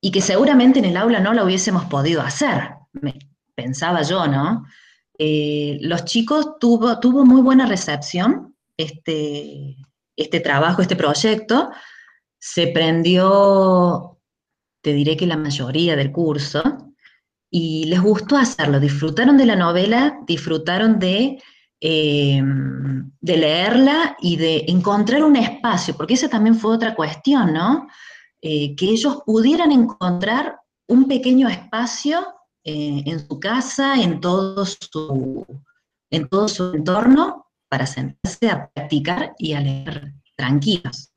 y 0.00 0.10
que 0.10 0.20
seguramente 0.20 0.78
en 0.78 0.84
el 0.84 0.96
aula 0.96 1.20
no 1.20 1.32
la 1.32 1.44
hubiésemos 1.44 1.84
podido 1.86 2.22
hacer, 2.22 2.74
pensaba 3.54 4.02
yo, 4.02 4.26
¿no? 4.26 4.66
Eh, 5.18 5.78
los 5.80 6.04
chicos 6.04 6.58
tuvo, 6.60 7.00
tuvo 7.00 7.24
muy 7.24 7.40
buena 7.40 7.66
recepción 7.66 8.54
este, 8.76 9.76
este 10.14 10.40
trabajo, 10.40 10.82
este 10.82 10.96
proyecto, 10.96 11.70
se 12.38 12.68
prendió 12.68 14.15
te 14.86 14.92
diré 14.92 15.16
que 15.16 15.26
la 15.26 15.36
mayoría 15.36 15.96
del 15.96 16.12
curso, 16.12 16.62
y 17.50 17.86
les 17.86 18.00
gustó 18.00 18.36
hacerlo, 18.36 18.78
disfrutaron 18.78 19.36
de 19.36 19.44
la 19.44 19.56
novela, 19.56 20.20
disfrutaron 20.28 21.00
de, 21.00 21.42
eh, 21.80 22.40
de 23.20 23.36
leerla 23.36 24.16
y 24.20 24.36
de 24.36 24.64
encontrar 24.68 25.24
un 25.24 25.34
espacio, 25.34 25.96
porque 25.96 26.14
esa 26.14 26.28
también 26.28 26.54
fue 26.54 26.72
otra 26.72 26.94
cuestión, 26.94 27.52
¿no? 27.52 27.88
Eh, 28.40 28.76
que 28.76 28.86
ellos 28.86 29.24
pudieran 29.26 29.72
encontrar 29.72 30.60
un 30.86 31.08
pequeño 31.08 31.48
espacio 31.48 32.24
eh, 32.62 33.02
en 33.06 33.26
su 33.26 33.40
casa, 33.40 34.00
en 34.00 34.20
todo 34.20 34.64
su, 34.64 35.44
en 36.12 36.28
todo 36.28 36.46
su 36.46 36.74
entorno, 36.74 37.48
para 37.68 37.86
sentarse 37.86 38.50
a 38.50 38.70
practicar 38.72 39.34
y 39.36 39.54
a 39.54 39.60
leer 39.62 40.14
tranquilos. 40.36 41.10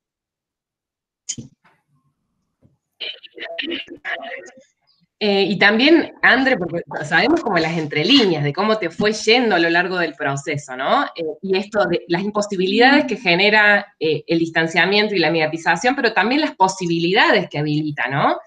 Eh, 5.21 5.43
y 5.49 5.59
también, 5.59 6.13
André, 6.21 6.57
porque 6.57 6.81
sabemos 7.03 7.41
como 7.41 7.57
las 7.57 7.77
entrelíneas 7.77 8.41
de 8.41 8.53
cómo 8.53 8.77
te 8.77 8.89
fue 8.89 9.11
yendo 9.11 9.55
a 9.55 9.59
lo 9.59 9.69
largo 9.69 9.97
del 9.97 10.13
proceso, 10.13 10.77
¿no? 10.77 11.03
Eh, 11.07 11.25
y 11.41 11.57
esto 11.57 11.85
de 11.87 12.05
las 12.07 12.23
imposibilidades 12.23 13.03
que 13.03 13.17
genera 13.17 13.93
eh, 13.99 14.23
el 14.27 14.39
distanciamiento 14.39 15.15
y 15.15 15.19
la 15.19 15.29
mediatización, 15.29 15.93
pero 15.93 16.13
también 16.13 16.39
las 16.39 16.55
posibilidades 16.55 17.49
que 17.49 17.59
habilita, 17.59 18.07
¿no? 18.07 18.37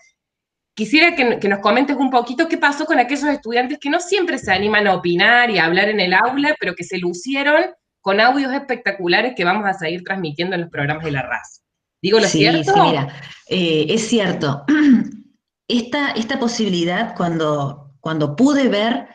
Quisiera 0.74 1.14
que, 1.14 1.38
que, 1.38 1.48
nos 1.48 1.58
comentes 1.58 1.96
un 1.96 2.08
poquito 2.08 2.48
qué 2.48 2.56
pasó 2.56 2.86
con 2.86 2.98
aquellos 2.98 3.24
estudiantes 3.24 3.78
que 3.78 3.90
no 3.90 4.00
siempre 4.00 4.38
se 4.38 4.50
animan 4.50 4.86
a 4.86 4.94
opinar 4.94 5.50
y 5.50 5.58
a 5.58 5.66
hablar 5.66 5.90
en 5.90 6.00
el 6.00 6.14
aula, 6.14 6.54
pero 6.58 6.74
que 6.74 6.84
se 6.84 6.96
lucieron 6.96 7.66
con 8.00 8.18
audios 8.18 8.52
espectaculares 8.54 9.34
que 9.36 9.44
vamos 9.44 9.68
a 9.68 9.74
seguir 9.74 10.02
transmitiendo 10.04 10.54
en 10.54 10.62
los 10.62 10.70
programas 10.70 11.04
de 11.04 11.10
la 11.12 11.22
RAS. 11.22 11.61
¿Digo 12.02 12.18
lo 12.18 12.26
cierto? 12.26 12.74
Sí, 12.74 12.80
mira, 12.80 13.22
es 13.46 14.08
cierto. 14.08 14.64
esta, 15.68 16.10
esta 16.10 16.38
posibilidad, 16.38 17.14
cuando, 17.16 17.94
cuando 18.00 18.36
pude 18.36 18.68
ver 18.68 19.06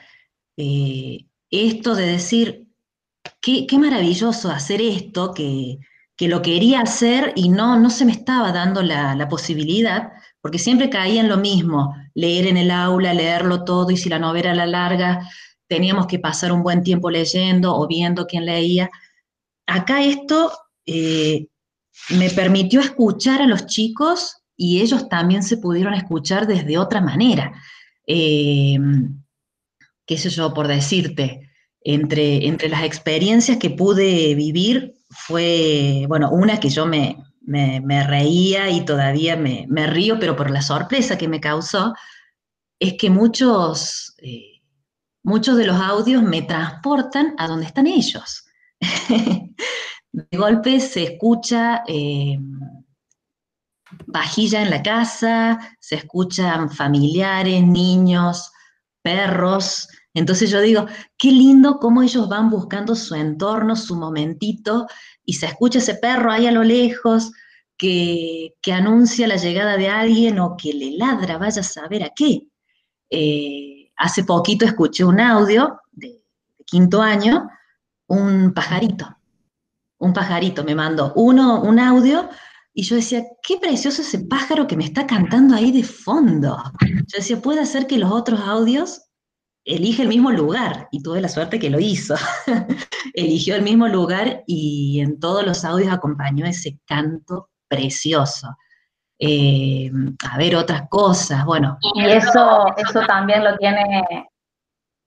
eh, 0.57 1.25
esto 1.51 1.95
de 1.95 2.07
decir, 2.07 2.67
qué, 3.41 3.67
maravilloso 3.77 4.49
hacer 4.49 4.81
esto, 4.81 5.33
que, 5.33 5.79
lo 6.19 6.41
quería 6.41 6.81
hacer 6.81 7.33
y 7.35 7.49
no, 7.49 7.77
no 7.79 7.89
se 7.89 8.05
me 8.05 8.11
estaba 8.11 8.51
dando 8.51 8.81
la, 8.81 9.27
posibilidad, 9.29 10.11
porque 10.41 10.57
siempre 10.57 10.89
caía 10.89 11.21
en 11.21 11.29
lo 11.29 11.37
mismo, 11.37 11.95
leer 12.15 12.47
en 12.47 12.57
el 12.57 12.71
aula, 12.71 13.13
leerlo 13.13 13.63
todo, 13.63 13.91
y 13.91 13.97
si 13.97 14.09
la 14.09 14.17
novela 14.17 14.51
era 14.51 14.65
larga, 14.65 15.29
teníamos 15.67 16.07
que 16.07 16.19
pasar 16.19 16.51
un 16.51 16.63
buen 16.63 16.81
tiempo 16.81 17.11
leyendo 17.11 17.75
o 17.75 17.87
viendo 17.87 18.25
quién 18.25 18.45
leía. 18.45 18.89
Acá 19.67 20.01
esto 20.01 20.51
eh, 20.85 21.47
me 22.09 22.29
permitió 22.29 22.79
escuchar 22.79 23.41
a 23.41 23.47
los 23.47 23.65
chicos 23.65 24.37
y 24.55 24.81
ellos 24.81 25.07
también 25.09 25.43
se 25.43 25.57
pudieron 25.57 25.93
escuchar 25.93 26.47
desde 26.47 26.77
otra 26.77 27.01
manera. 27.01 27.53
Eh, 28.05 28.79
qué 30.05 30.17
sé 30.17 30.29
yo, 30.29 30.53
por 30.53 30.67
decirte, 30.67 31.51
entre, 31.81 32.47
entre 32.47 32.69
las 32.69 32.83
experiencias 32.83 33.57
que 33.57 33.69
pude 33.69 34.33
vivir 34.35 34.95
fue, 35.09 36.05
bueno, 36.07 36.31
una 36.31 36.59
que 36.59 36.69
yo 36.69 36.85
me, 36.85 37.17
reía 37.45 38.69
y 38.69 38.83
todavía 38.83 39.35
me, 39.35 39.87
río, 39.87 40.19
pero 40.19 40.35
por 40.35 40.49
la 40.49 40.61
sorpresa 40.61 41.17
que 41.17 41.27
me 41.27 41.39
causó, 41.39 41.93
es 42.79 42.93
que 42.93 43.09
muchos, 43.09 44.15
eh, 44.19 44.61
muchos 45.23 45.57
de 45.57 45.65
los 45.65 45.77
audios 45.77 46.23
me 46.23 46.41
transportan 46.41 47.35
a 47.37 47.47
donde 47.47 47.65
están 47.65 47.87
ellos. 47.87 48.45
de 50.29 50.37
golpe 50.37 50.79
se 50.79 51.03
escucha... 51.03 51.83
Eh, 51.87 52.37
vajilla 54.05 54.61
en 54.61 54.69
la 54.69 54.83
casa, 54.83 55.59
se 55.79 55.95
escuchan 55.95 56.69
familiares, 56.69 57.63
niños, 57.63 58.51
perros. 59.01 59.87
Entonces 60.13 60.49
yo 60.49 60.61
digo, 60.61 60.87
qué 61.17 61.31
lindo 61.31 61.79
cómo 61.79 62.01
ellos 62.01 62.27
van 62.27 62.49
buscando 62.49 62.95
su 62.95 63.15
entorno, 63.15 63.75
su 63.75 63.95
momentito, 63.95 64.87
y 65.23 65.33
se 65.33 65.45
escucha 65.47 65.79
ese 65.79 65.95
perro 65.95 66.31
ahí 66.31 66.47
a 66.47 66.51
lo 66.51 66.63
lejos 66.63 67.31
que, 67.77 68.55
anuncia 68.71 69.27
la 69.27 69.37
llegada 69.37 69.77
de 69.77 69.87
alguien 69.87 70.39
o 70.39 70.57
que 70.57 70.73
le 70.73 70.97
ladra, 70.97 71.37
vaya 71.37 71.61
a 71.61 71.63
saber 71.63 72.03
a 72.03 72.11
qué. 72.15 72.47
Eh, 73.09 73.91
hace 73.95 74.23
poquito 74.23 74.65
escuché 74.65 75.05
un 75.05 75.21
audio 75.21 75.79
de 75.91 76.21
quinto 76.65 77.01
año, 77.01 77.49
un 78.07 78.53
pajarito, 78.53 79.16
un 79.99 80.13
pajarito 80.13 80.63
me 80.63 80.75
mandó 80.75 81.13
uno, 81.15 81.61
un 81.61 81.79
audio 81.79 82.29
y 82.73 82.83
yo 82.83 82.95
decía, 82.95 83.23
qué 83.41 83.57
precioso 83.57 84.03
ese 84.03 84.19
pájaro 84.19 84.67
que 84.67 84.77
me 84.77 84.83
está 84.83 85.07
cantando 85.07 85.55
ahí 85.55 85.71
de 85.71 85.83
fondo. 85.83 86.61
Yo 86.81 87.17
decía, 87.17 87.41
puede 87.41 87.65
ser 87.65 87.87
que 87.87 87.97
los 87.97 88.11
otros 88.11 88.39
audios 88.41 89.07
elige 89.67 90.03
el 90.03 90.07
mismo 90.07 90.31
lugar, 90.31 90.87
y 90.91 91.03
tuve 91.03 91.19
la 91.19 91.27
suerte 91.27 91.59
que 91.59 91.69
lo 91.69 91.79
hizo. 91.79 92.15
Eligió 93.13 93.55
el 93.55 93.63
mismo 93.63 93.87
lugar 93.87 94.43
y 94.47 95.01
en 95.01 95.19
todos 95.19 95.45
los 95.45 95.65
audios 95.65 95.91
acompañó 95.91 96.45
ese 96.45 96.79
canto 96.85 97.49
precioso. 97.67 98.55
Eh, 99.19 99.91
a 100.29 100.37
ver, 100.37 100.55
otras 100.55 100.83
cosas, 100.89 101.43
bueno. 101.45 101.77
Y 101.95 102.05
eso, 102.05 102.67
eso 102.77 103.01
también 103.07 103.43
lo 103.43 103.57
tiene, 103.57 104.05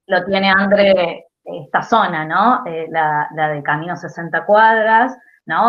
lo 0.08 0.24
tiene 0.24 0.50
André, 0.50 1.24
esta 1.44 1.82
zona, 1.82 2.24
¿no? 2.24 2.62
Eh, 2.66 2.86
la, 2.90 3.28
la 3.34 3.48
de 3.48 3.62
Camino 3.62 3.96
60 3.96 4.44
Cuadras, 4.46 5.16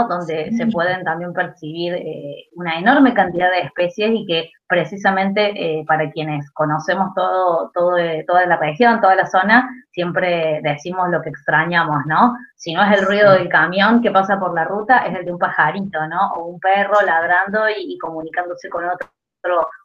donde 0.09 0.51
se 0.51 0.67
pueden 0.67 1.03
también 1.03 1.33
percibir 1.33 1.93
eh, 1.93 2.49
una 2.53 2.77
enorme 2.77 3.13
cantidad 3.13 3.49
de 3.49 3.61
especies 3.61 4.11
y 4.13 4.25
que 4.25 4.51
precisamente 4.67 5.51
eh, 5.55 5.83
para 5.87 6.09
quienes 6.11 6.49
conocemos 6.51 7.13
todo, 7.15 7.71
todo, 7.73 7.95
toda 8.27 8.45
la 8.45 8.57
región, 8.57 9.01
toda 9.01 9.15
la 9.15 9.25
zona, 9.25 9.69
siempre 9.91 10.61
decimos 10.63 11.09
lo 11.09 11.21
que 11.21 11.29
extrañamos, 11.29 12.05
¿no? 12.05 12.35
Si 12.55 12.73
no 12.73 12.83
es 12.83 12.99
el 12.99 13.05
ruido 13.05 13.31
del 13.31 13.49
camión 13.49 14.01
que 14.01 14.11
pasa 14.11 14.39
por 14.39 14.53
la 14.53 14.65
ruta, 14.65 14.99
es 14.99 15.17
el 15.17 15.25
de 15.25 15.31
un 15.31 15.39
pajarito, 15.39 16.07
¿no? 16.07 16.33
O 16.33 16.45
un 16.45 16.59
perro 16.59 17.01
ladrando 17.03 17.67
y, 17.69 17.93
y 17.93 17.97
comunicándose 17.97 18.69
con 18.69 18.85
otro, 18.85 19.09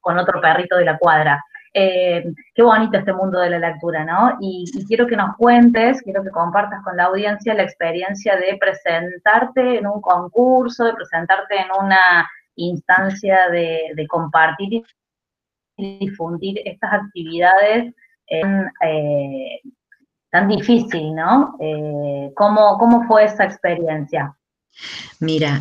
con 0.01 0.19
otro 0.19 0.41
perrito 0.41 0.77
de 0.77 0.85
la 0.85 0.99
cuadra. 0.99 1.43
Eh, 1.79 2.33
qué 2.55 2.63
bonito 2.63 2.97
este 2.97 3.13
mundo 3.13 3.39
de 3.39 3.51
la 3.51 3.59
lectura, 3.59 4.03
¿no? 4.03 4.39
Y, 4.41 4.65
quiero 4.89 5.07
que 5.07 5.15
nos 5.15 5.37
cuentes, 5.37 6.01
quiero 6.01 6.23
que 6.25 6.31
compartas 6.31 6.83
con 6.83 6.97
la 6.97 7.05
audiencia 7.05 7.53
la 7.53 7.65
experiencia 7.65 8.35
de 8.35 8.57
presentarte 8.59 9.81
en 9.81 9.87
un 9.87 10.01
concurso, 10.01 10.87
de 10.87 10.95
presentarte 10.95 11.55
en 11.57 11.67
una 11.79 12.27
instancia 12.55 13.51
de, 13.51 14.07
compartir 14.09 14.85
y 15.77 15.99
difundir 15.99 16.63
estas 16.65 16.95
actividades 16.95 17.95
eh, 18.27 19.61
tan 20.31 20.49
difícil, 20.49 21.15
¿no? 21.15 21.59
Eh, 21.61 22.33
¿cómo, 22.35 23.05
fue 23.07 23.25
esa 23.25 23.45
experiencia? 23.45 24.35
Mira, 25.21 25.61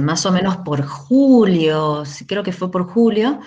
más 0.00 0.26
o 0.26 0.32
menos 0.32 0.56
por 0.56 0.84
julio, 0.84 2.02
creo 2.26 2.42
que 2.42 2.50
fue 2.50 2.68
por 2.68 2.88
julio, 2.88 3.38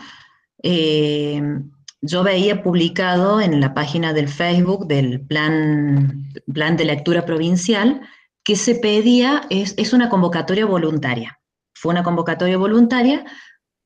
yo 2.02 2.24
veía 2.24 2.64
publicado 2.64 3.42
en 3.42 3.60
la 3.60 3.74
página 3.74 4.14
del 4.14 4.30
Facebook 4.30 4.88
del 4.88 5.22
plan, 5.22 6.24
plan 6.54 6.78
de 6.78 6.86
lectura 6.86 7.26
provincial 7.26 8.02
que 8.44 8.56
se 8.56 8.76
pedía, 8.76 9.44
es, 9.50 9.74
es 9.78 9.94
una 9.94 10.10
convocatoria 10.10 10.66
voluntaria. 10.66 11.40
Fue 11.74 11.92
una 11.92 12.04
convocatoria 12.04 12.58
voluntaria 12.58 13.26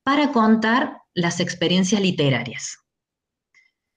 para 0.04 0.32
contar 0.32 0.98
las 1.12 1.40
experiencias 1.40 2.00
literarias. 2.00 2.78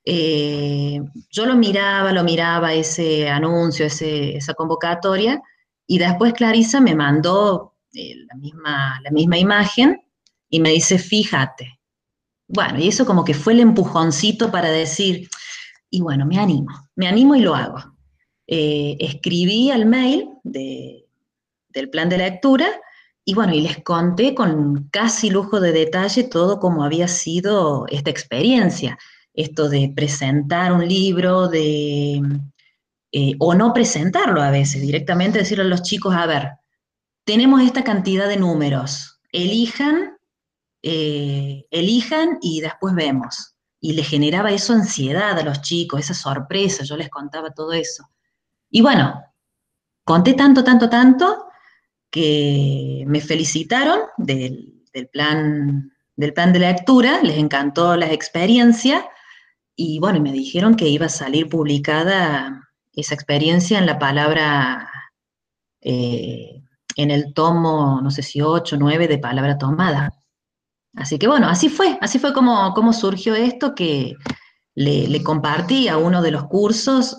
Eh, 0.04 1.02
yo 1.30 1.46
lo 1.46 1.56
miraba, 1.56 2.14
lo 2.14 2.24
miraba 2.24 2.74
ese 2.74 3.30
anuncio, 3.30 3.86
ese, 3.86 4.38
esa 4.38 4.54
convocatoria, 4.54 5.42
y 5.86 6.00
después 6.00 6.34
Clarisa 6.34 6.80
me 6.80 6.96
mandó 6.96 7.76
eh, 7.94 8.16
la, 8.28 8.36
misma, 8.36 9.02
la 9.04 9.12
misma 9.12 9.38
imagen 9.38 10.02
y 10.50 10.60
me 10.60 10.72
dice, 10.72 10.98
fíjate, 10.98 11.77
bueno, 12.48 12.80
y 12.80 12.88
eso 12.88 13.06
como 13.06 13.26
que 13.26 13.34
fue 13.34 13.54
el 13.54 13.60
empujoncito 13.60 14.52
para 14.52 14.70
decir, 14.70 15.30
y 15.90 16.02
bueno, 16.02 16.26
me 16.26 16.38
animo, 16.40 16.72
me 16.96 17.08
animo 17.08 17.36
y 17.36 17.42
lo 17.42 17.56
hago. 17.56 17.78
Eh, 18.48 18.96
escribí 19.00 19.72
al 19.72 19.86
mail 19.86 20.30
del 20.44 21.90
plan 21.90 22.08
de 22.08 22.18
lectura 22.18 22.68
y 23.26 23.34
bueno, 23.34 23.54
y 23.54 23.60
les 23.60 23.84
conté 23.84 24.34
con 24.34 24.88
casi 24.90 25.30
lujo 25.30 25.60
de 25.60 25.74
detalle 25.74 26.24
todo 26.24 26.60
cómo 26.60 26.86
había 26.86 27.10
sido 27.10 27.86
esta 27.90 28.10
experiencia, 28.10 28.98
esto 29.34 29.68
de 29.68 29.92
presentar 29.94 30.72
un 30.72 30.88
libro, 30.88 31.50
de, 31.50 32.22
eh, 33.12 33.36
o 33.40 33.54
no 33.54 33.74
presentarlo 33.74 34.42
a 34.42 34.50
veces, 34.50 34.82
directamente 34.82 35.40
decirle 35.40 35.66
a 35.66 35.68
los 35.68 35.84
chicos, 35.84 36.16
a 36.16 36.26
ver, 36.26 36.52
tenemos 37.26 37.62
esta 37.62 37.84
cantidad 37.84 38.30
de 38.30 38.38
números, 38.38 39.20
elijan 39.34 40.17
eh, 40.90 41.68
elijan 41.70 42.38
y 42.42 42.62
después 42.62 42.96
vemos. 42.96 43.58
Y 43.82 43.92
le 43.92 44.04
generaba 44.04 44.52
eso 44.52 44.72
ansiedad 44.72 45.38
a 45.38 45.44
los 45.44 45.62
chicos, 45.62 46.00
esa 46.00 46.14
sorpresa, 46.14 46.86
yo 46.86 46.96
les 46.96 47.10
contaba 47.10 47.52
todo 47.52 47.74
eso. 47.74 48.10
Y 48.70 48.82
bueno, 48.82 49.22
conté 50.06 50.34
tanto, 50.34 50.64
tanto, 50.64 50.90
tanto 50.90 51.50
que 52.10 53.04
me 53.06 53.20
felicitaron 53.20 54.00
del, 54.16 54.86
plan, 55.12 55.92
del 56.16 56.34
plan 56.34 56.54
de 56.54 56.60
lectura, 56.60 57.22
les 57.22 57.38
encantó 57.38 57.98
la 57.98 58.10
experiencia 58.14 59.06
y 59.76 60.00
bueno, 60.00 60.22
me 60.22 60.32
dijeron 60.32 60.76
que 60.76 60.88
iba 60.88 61.08
a 61.08 61.10
salir 61.10 61.50
publicada 61.50 62.70
esa 62.94 63.14
experiencia 63.14 63.78
en 63.78 63.88
la 63.88 64.00
palabra, 64.00 64.90
eh, 65.82 66.64
en 66.96 67.12
el 67.12 67.34
tomo, 67.34 68.00
no 68.02 68.10
sé 68.10 68.24
si 68.24 68.42
8 68.42 68.78
o 68.78 68.80
9 68.80 69.10
de 69.10 69.18
palabra 69.18 69.58
tomada. 69.58 70.17
Así 70.98 71.20
que 71.20 71.28
bueno, 71.28 71.48
así 71.48 71.70
fue, 71.70 71.98
así 72.02 72.18
fue 72.18 72.34
como, 72.34 72.74
como 72.74 72.92
surgió 72.92 73.36
esto, 73.36 73.76
que 73.76 74.16
le, 74.74 75.24
compartí 75.24 75.88
a 75.88 75.98
uno 75.98 76.24
de 76.24 76.32
los 76.32 76.46
cursos 76.48 77.18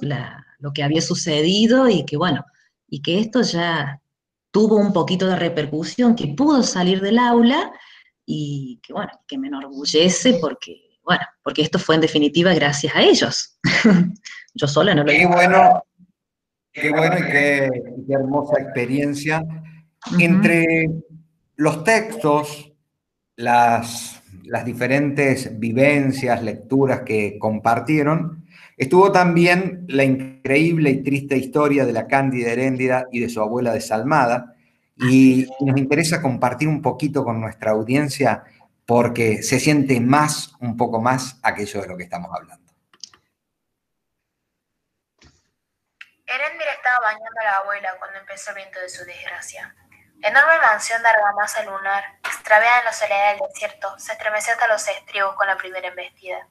lo 0.58 0.72
que 0.72 0.82
había 0.82 1.00
sucedido 1.00 1.88
y 1.88 2.04
que 2.04 2.16
bueno, 2.16 2.44
y 2.88 3.02
que 3.02 3.20
esto 3.20 3.42
ya 3.42 4.00
tuvo 4.50 4.76
un 4.76 4.92
poquito 4.92 5.28
de 5.28 5.36
repercusión, 5.36 6.16
que 6.16 6.34
pudo 6.36 6.64
salir 6.64 7.00
del 7.00 7.20
aula 7.20 7.70
y 8.26 8.80
que 8.82 8.92
bueno, 8.92 9.12
que 9.28 9.38
me 9.38 9.46
enorgullece 9.46 10.38
porque 10.40 10.98
bueno, 11.04 11.22
porque 11.44 11.62
esto 11.62 11.78
fue 11.78 11.94
en 11.94 12.00
definitiva 12.00 12.52
gracias 12.54 12.94
a 12.96 13.02
ellos. 13.02 13.58
Yo 14.54 14.66
sola 14.66 14.92
no 14.92 15.04
lo 15.04 15.10
Qué 15.12 15.24
bueno, 15.24 15.82
qué 16.72 16.90
bueno 16.90 17.16
y 17.16 17.22
qué, 17.22 17.70
qué 18.08 18.12
hermosa 18.12 18.60
experiencia. 18.60 19.40
Entre 20.18 20.90
los 21.56 21.84
textos, 21.84 22.67
las, 23.38 24.20
diferentes 24.64 25.58
vivencias, 25.58 26.42
lecturas 26.42 27.02
que 27.02 27.38
compartieron, 27.38 28.44
estuvo 28.76 29.12
también 29.12 29.84
la 29.88 30.02
increíble 30.02 30.90
y 30.90 31.02
triste 31.04 31.36
historia 31.36 31.86
de 31.86 31.92
la 31.92 32.08
Cándida 32.08 32.50
Heréndida 32.50 33.06
y 33.12 33.20
de 33.20 33.28
su 33.28 33.40
abuela 33.40 33.72
desalmada. 33.72 34.56
Y 34.96 35.46
nos 35.60 35.78
interesa 35.78 36.20
compartir 36.20 36.66
un 36.66 36.82
poquito 36.82 37.24
con 37.24 37.40
nuestra 37.40 37.70
audiencia 37.70 38.42
porque 38.84 39.44
se 39.44 39.60
siente 39.60 40.00
más, 40.00 40.54
un 40.58 40.76
poco 40.76 41.00
más, 41.00 41.38
aquello 41.44 41.82
de 41.82 41.88
lo 41.88 41.96
que 41.96 42.04
estamos 42.04 42.30
hablando. 42.34 42.72
Erendira 46.26 46.72
estaba 46.72 46.98
bañando 47.04 47.40
a 47.40 47.44
la 47.44 47.56
abuela 47.58 47.90
cuando 48.00 48.18
empezó 48.18 48.50
el 48.50 48.56
viento 48.56 48.80
de 48.80 48.88
su 48.88 49.04
desgracia. 49.04 49.76
Enorme 50.20 50.58
mansión 50.60 51.00
de 51.02 51.08
argamasa 51.08 51.62
lunar, 51.62 52.17
extraviada 52.48 52.78
en 52.78 52.84
la 52.86 52.92
soledad 52.94 53.30
del 53.32 53.46
desierto, 53.46 53.98
se 53.98 54.12
estremeció 54.12 54.54
hasta 54.54 54.68
los 54.68 54.88
estribos 54.88 55.34
con 55.34 55.46
la 55.46 55.58
primera 55.58 55.88
embestida. 55.88 56.48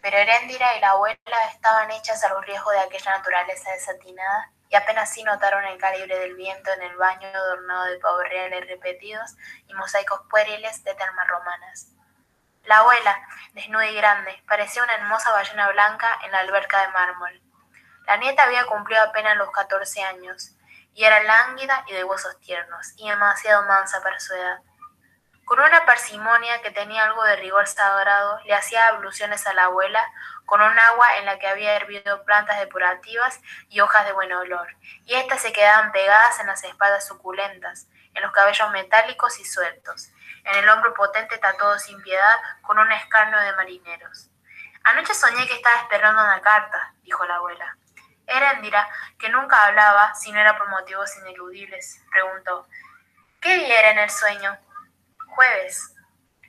Pero 0.00 0.18
Erendira 0.18 0.76
y 0.76 0.80
la 0.80 0.90
abuela 0.90 1.18
estaban 1.50 1.90
hechas 1.90 2.22
a 2.22 2.28
los 2.28 2.46
riesgos 2.46 2.72
de 2.72 2.78
aquella 2.78 3.10
naturaleza 3.10 3.72
desatinada 3.72 4.52
y 4.70 4.76
apenas 4.76 5.10
sí 5.10 5.24
notaron 5.24 5.64
el 5.64 5.78
calibre 5.78 6.16
del 6.16 6.36
viento 6.36 6.72
en 6.74 6.82
el 6.82 6.94
baño 6.94 7.26
adornado 7.26 7.86
de 7.86 7.98
pavos 7.98 8.22
reales 8.22 8.68
repetidos 8.68 9.34
y 9.66 9.74
mosaicos 9.74 10.20
pueriles 10.30 10.84
de 10.84 10.94
termas 10.94 11.26
romanas. 11.26 11.88
La 12.62 12.78
abuela, 12.78 13.20
desnuda 13.52 13.86
y 13.88 13.96
grande, 13.96 14.44
parecía 14.46 14.84
una 14.84 14.94
hermosa 14.94 15.32
ballena 15.32 15.68
blanca 15.72 16.20
en 16.24 16.30
la 16.30 16.38
alberca 16.38 16.82
de 16.82 16.92
mármol. 16.92 17.42
La 18.06 18.16
nieta 18.16 18.44
había 18.44 18.64
cumplido 18.66 19.02
apenas 19.02 19.36
los 19.36 19.50
14 19.50 20.04
años 20.04 20.52
y 20.94 21.02
era 21.02 21.20
lánguida 21.24 21.82
y 21.88 21.94
de 21.94 22.04
huesos 22.04 22.38
tiernos 22.38 22.92
y 22.96 23.10
demasiado 23.10 23.66
mansa 23.66 24.00
para 24.04 24.20
su 24.20 24.32
edad. 24.32 24.60
Con 25.46 25.60
una 25.60 25.86
parsimonia 25.86 26.60
que 26.60 26.72
tenía 26.72 27.04
algo 27.04 27.22
de 27.22 27.36
rigor 27.36 27.68
sagrado, 27.68 28.40
le 28.46 28.54
hacía 28.54 28.88
abluciones 28.88 29.46
a 29.46 29.54
la 29.54 29.66
abuela 29.66 30.04
con 30.44 30.60
un 30.60 30.76
agua 30.76 31.18
en 31.18 31.24
la 31.24 31.38
que 31.38 31.46
había 31.46 31.76
hervido 31.76 32.24
plantas 32.24 32.58
depurativas 32.58 33.40
y 33.68 33.80
hojas 33.80 34.04
de 34.06 34.12
buen 34.12 34.32
olor, 34.32 34.74
y 35.04 35.14
éstas 35.14 35.40
se 35.40 35.52
quedaban 35.52 35.92
pegadas 35.92 36.40
en 36.40 36.48
las 36.48 36.64
espaldas 36.64 37.06
suculentas, 37.06 37.86
en 38.14 38.22
los 38.22 38.32
cabellos 38.32 38.72
metálicos 38.72 39.38
y 39.38 39.44
sueltos, 39.44 40.08
en 40.42 40.56
el 40.56 40.68
hombro 40.68 40.92
potente 40.94 41.38
tatuado 41.38 41.78
sin 41.78 42.02
piedad 42.02 42.40
con 42.62 42.80
un 42.80 42.90
escarnio 42.90 43.38
de 43.38 43.54
marineros. 43.54 44.28
Anoche 44.82 45.14
soñé 45.14 45.46
que 45.46 45.54
estaba 45.54 45.76
esperando 45.76 46.24
una 46.24 46.40
carta, 46.40 46.92
dijo 47.04 47.24
la 47.24 47.36
abuela. 47.36 47.76
Erendira, 48.26 48.88
que 49.16 49.28
nunca 49.28 49.64
hablaba 49.66 50.12
si 50.16 50.32
no 50.32 50.40
era 50.40 50.58
por 50.58 50.68
motivos 50.70 51.16
ineludibles, 51.18 52.02
preguntó, 52.10 52.66
¿qué 53.40 53.58
día 53.58 53.78
era 53.78 53.90
en 53.90 53.98
el 54.00 54.10
sueño? 54.10 54.65
Jueves. 55.36 55.94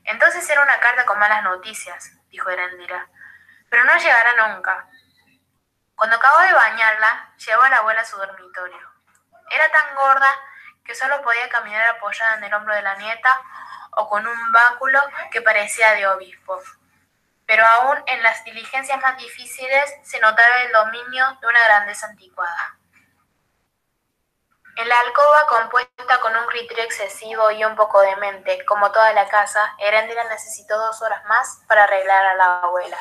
Entonces 0.06 0.50
era 0.50 0.64
una 0.64 0.80
carta 0.80 1.06
con 1.06 1.20
malas 1.20 1.44
noticias, 1.44 2.12
dijo 2.30 2.50
Erendira, 2.50 3.08
pero 3.70 3.84
no 3.84 3.96
llegará 3.98 4.48
nunca. 4.48 4.88
Cuando 5.96 6.16
acabó 6.16 6.40
de 6.40 6.54
bañarla, 6.54 7.34
llevó 7.46 7.62
a 7.62 7.70
la 7.70 7.78
abuela 7.78 8.02
a 8.02 8.06
su 8.06 8.18
dormitorio. 8.18 8.92
Era 9.52 9.70
tan 9.70 9.96
gorda 9.96 10.34
que 10.84 10.96
solo 10.96 11.22
podía 11.22 11.50
caminar 11.50 11.86
apoyada 11.88 12.38
en 12.38 12.46
el 12.46 12.54
hombro 12.54 12.74
de 12.74 12.82
la 12.82 12.96
nieta 12.96 13.40
o 13.92 14.10
con 14.10 14.26
un 14.26 14.52
báculo 14.52 15.00
que 15.32 15.42
parecía 15.42 15.94
de 15.94 16.08
obispo 16.08 16.60
pero 17.48 17.66
aún 17.66 17.98
en 18.08 18.22
las 18.22 18.44
diligencias 18.44 19.02
más 19.02 19.18
difíciles 19.18 19.96
se 20.04 20.20
notaba 20.20 20.64
el 20.64 20.72
dominio 20.74 21.26
de 21.40 21.48
una 21.48 21.64
grandeza 21.64 22.08
anticuada. 22.08 22.78
En 24.78 24.88
la 24.88 24.96
alcoba 25.08 25.48
compuesta 25.48 26.20
con 26.22 26.36
un 26.36 26.46
criterio 26.46 26.84
excesivo 26.84 27.50
y 27.50 27.66
un 27.66 27.76
poco 27.76 28.00
demente, 28.00 28.64
como 28.64 28.92
toda 28.92 29.12
la 29.12 29.28
casa, 29.28 29.74
Heréndira 29.80 30.24
necesitó 30.26 30.78
dos 30.78 31.02
horas 31.02 31.26
más 31.26 31.64
para 31.68 31.86
arreglar 31.86 32.24
a 32.24 32.36
la 32.36 32.60
abuela. 32.60 32.98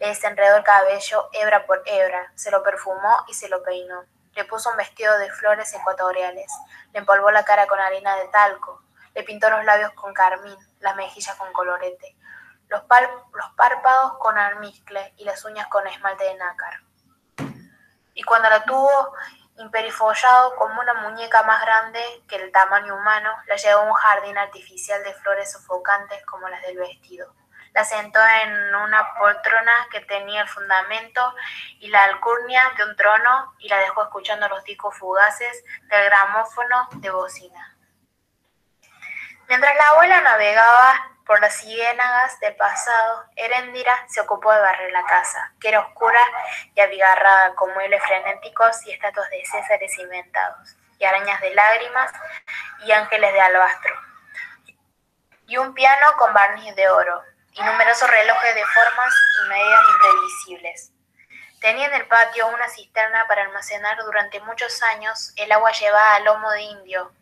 Le 0.00 0.06
desenredó 0.06 0.56
el 0.56 0.64
cabello 0.64 1.28
hebra 1.34 1.66
por 1.66 1.82
hebra, 1.84 2.32
se 2.36 2.50
lo 2.50 2.62
perfumó 2.62 3.22
y 3.28 3.34
se 3.34 3.50
lo 3.50 3.62
peinó. 3.62 4.06
Le 4.32 4.46
puso 4.46 4.70
un 4.70 4.78
vestido 4.78 5.18
de 5.18 5.30
flores 5.30 5.74
ecuatoriales, 5.74 6.50
le 6.94 7.00
empolvó 7.00 7.30
la 7.30 7.44
cara 7.44 7.66
con 7.66 7.78
harina 7.78 8.16
de 8.16 8.28
talco, 8.28 8.80
le 9.14 9.24
pintó 9.24 9.50
los 9.50 9.62
labios 9.66 9.92
con 9.92 10.14
carmín, 10.14 10.56
las 10.80 10.96
mejillas 10.96 11.36
con 11.36 11.52
colorete, 11.52 12.16
los, 12.68 12.82
los, 13.34 13.50
párpados 13.56 14.16
con 14.20 14.38
almizcle 14.38 15.12
y 15.18 15.24
las 15.24 15.44
uñas 15.44 15.66
con 15.66 15.86
esmalte 15.86 16.24
de 16.24 16.34
nácar. 16.36 16.80
Y 18.14 18.22
cuando 18.22 18.48
la 18.48 18.64
tuvo 18.64 19.12
imperifollado 19.58 20.56
como 20.56 20.80
una 20.80 20.94
muñeca 20.94 21.42
más 21.44 21.60
grande 21.62 22.00
que 22.28 22.36
el 22.36 22.50
tamaño 22.50 22.96
humano, 22.96 23.30
la 23.46 23.56
llevó 23.56 23.80
a 23.80 23.84
un 23.84 23.92
jardín 23.94 24.36
artificial 24.38 25.02
de 25.04 25.14
flores 25.14 25.52
sofocantes 25.52 26.24
como 26.26 26.48
las 26.48 26.62
del 26.62 26.78
vestido. 26.78 27.34
La 27.72 27.84
sentó 27.84 28.20
en 28.44 28.74
una 28.74 29.14
poltrona 29.14 29.88
que 29.90 30.00
tenía 30.00 30.42
el 30.42 30.48
fundamento 30.48 31.34
y 31.80 31.88
la 31.88 32.04
alcurnia 32.04 32.62
de 32.76 32.84
un 32.84 32.96
trono 32.96 33.54
y 33.58 33.68
la 33.68 33.78
dejó 33.78 34.04
escuchando 34.04 34.48
los 34.48 34.62
discos 34.64 34.96
fugaces 34.96 35.64
del 35.88 36.04
gramófono 36.04 36.88
de 36.92 37.10
bocina. 37.10 37.76
Mientras 39.48 39.74
la 39.76 39.88
abuela 39.88 40.20
navegaba 40.20 41.13
por 41.26 41.40
las 41.40 41.56
ciénagas 41.56 42.38
del 42.40 42.54
pasado, 42.56 43.24
Erendira 43.36 44.06
se 44.08 44.20
ocupó 44.20 44.52
de 44.52 44.60
barrer 44.60 44.92
la 44.92 45.04
casa, 45.04 45.52
que 45.60 45.68
era 45.68 45.80
oscura 45.80 46.20
y 46.74 46.80
abigarrada 46.80 47.54
con 47.54 47.72
muebles 47.72 48.02
frenéticos 48.04 48.84
y 48.86 48.92
estatuas 48.92 49.30
de 49.30 49.44
césares 49.44 49.98
inventados, 49.98 50.76
y 50.98 51.04
arañas 51.04 51.40
de 51.40 51.54
lágrimas 51.54 52.12
y 52.84 52.92
ángeles 52.92 53.32
de 53.32 53.40
alabastro, 53.40 53.94
y 55.46 55.56
un 55.56 55.74
piano 55.74 56.06
con 56.18 56.32
barniz 56.34 56.74
de 56.76 56.88
oro, 56.88 57.22
y 57.52 57.62
numerosos 57.62 58.10
relojes 58.10 58.54
de 58.54 58.64
formas 58.66 59.14
y 59.44 59.48
medidas 59.48 59.84
imprevisibles. 59.92 60.90
Tenía 61.60 61.86
en 61.86 61.94
el 61.94 62.06
patio 62.06 62.46
una 62.48 62.68
cisterna 62.68 63.26
para 63.26 63.42
almacenar 63.42 63.96
durante 64.04 64.40
muchos 64.40 64.82
años 64.82 65.32
el 65.36 65.50
agua 65.52 65.72
llevada 65.72 66.16
al 66.16 66.24
lomo 66.24 66.50
de 66.50 66.62
indio, 66.62 67.12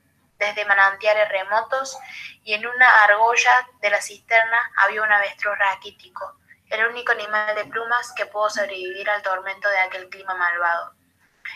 desde 0.43 0.65
manantiales 0.65 1.29
remotos 1.29 1.97
y 2.43 2.55
en 2.55 2.67
una 2.67 2.89
argolla 3.05 3.69
de 3.81 3.91
la 3.91 4.01
cisterna 4.01 4.73
había 4.77 5.03
un 5.03 5.13
avestruz 5.13 5.57
raquítico, 5.59 6.39
el 6.69 6.87
único 6.87 7.13
animal 7.13 7.55
de 7.55 7.65
plumas 7.67 8.13
que 8.15 8.27
pudo 8.27 8.51
sobrevivir 8.51 9.09
al 9.09 9.23
tormento 9.23 9.69
de 9.69 9.79
aquel 9.79 10.09
clima 10.09 10.35
malvado. 10.35 10.95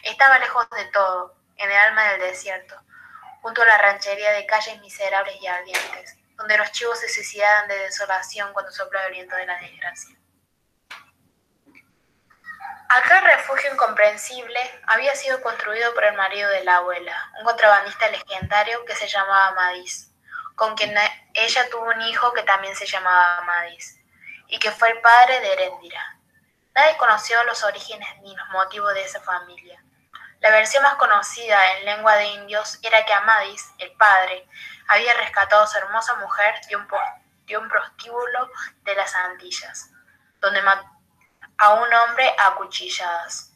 Estaba 0.03 0.38
lejos 0.38 0.68
de 0.70 0.85
todo, 0.87 1.35
en 1.57 1.70
el 1.70 1.77
alma 1.77 2.05
del 2.11 2.20
desierto, 2.20 2.77
junto 3.42 3.62
a 3.62 3.66
la 3.66 3.79
ranchería 3.79 4.33
de 4.33 4.46
calles 4.46 4.81
miserables 4.81 5.37
y 5.40 5.46
ardientes, 5.46 6.16
donde 6.37 6.59
los 6.59 6.70
chivos 6.72 7.01
se 7.01 7.09
suicidaban 7.09 7.68
de 7.68 7.79
desolación 7.79 8.53
cuando 8.53 8.70
sopla 8.70 9.07
el 9.07 9.12
viento 9.12 9.37
de 9.37 9.46
la 9.46 9.59
desgracia. 9.59 10.16
Aquel 12.88 13.20
refugio 13.25 13.72
incomprensible 13.72 14.61
había 14.87 15.14
sido 15.16 15.40
construido 15.42 15.92
por 15.92 16.05
el 16.05 16.14
marido 16.14 16.49
de 16.51 16.62
la 16.62 16.77
abuela, 16.77 17.33
un 17.38 17.44
contrabandista 17.44 18.09
legendario 18.09 18.85
que 18.85 18.94
se 18.94 19.09
llamaba 19.09 19.49
Amadís, 19.49 20.12
con 20.55 20.77
quien 20.77 20.94
ella 21.35 21.68
tuvo 21.68 21.87
un 21.87 22.01
hijo 22.03 22.33
que 22.33 22.44
también 22.44 22.77
se 22.77 22.87
llamaba 22.87 23.38
Amadís, 23.38 23.99
y 24.46 24.59
que 24.61 24.70
fue 24.70 24.90
el 24.90 25.01
padre 25.01 25.40
de 25.40 25.53
Erendira. 25.55 26.16
Nadie 26.75 26.96
conoció 26.96 27.42
los 27.44 27.64
orígenes 27.64 28.09
ni 28.22 28.37
los 28.37 28.49
motivos 28.51 28.94
de 28.94 29.03
esa 29.03 29.20
familia. 29.20 29.83
La 30.40 30.51
versión 30.51 30.85
más 30.85 30.94
conocida 30.94 31.59
en 31.79 31.87
lengua 31.87 32.14
de 32.16 32.27
indios 32.27 32.79
era 32.85 33.05
que 33.05 33.12
Amadís, 33.12 33.64
el 33.79 33.90
padre, 33.96 34.46
había 34.87 35.12
rescatado 35.14 35.64
a 35.64 35.66
su 35.66 35.77
hermosa 35.79 36.14
mujer 36.16 36.55
de 36.68 36.77
un, 36.77 36.87
de 37.46 37.57
un 37.57 37.68
prostíbulo 37.68 38.49
de 38.85 38.94
las 38.94 39.12
Antillas, 39.16 39.90
donde 40.40 40.62
mató 40.62 40.95
a 41.59 41.75
un 41.75 41.81
hombre 41.81 42.25
a 42.38 42.55
cuchilladas. 42.57 43.53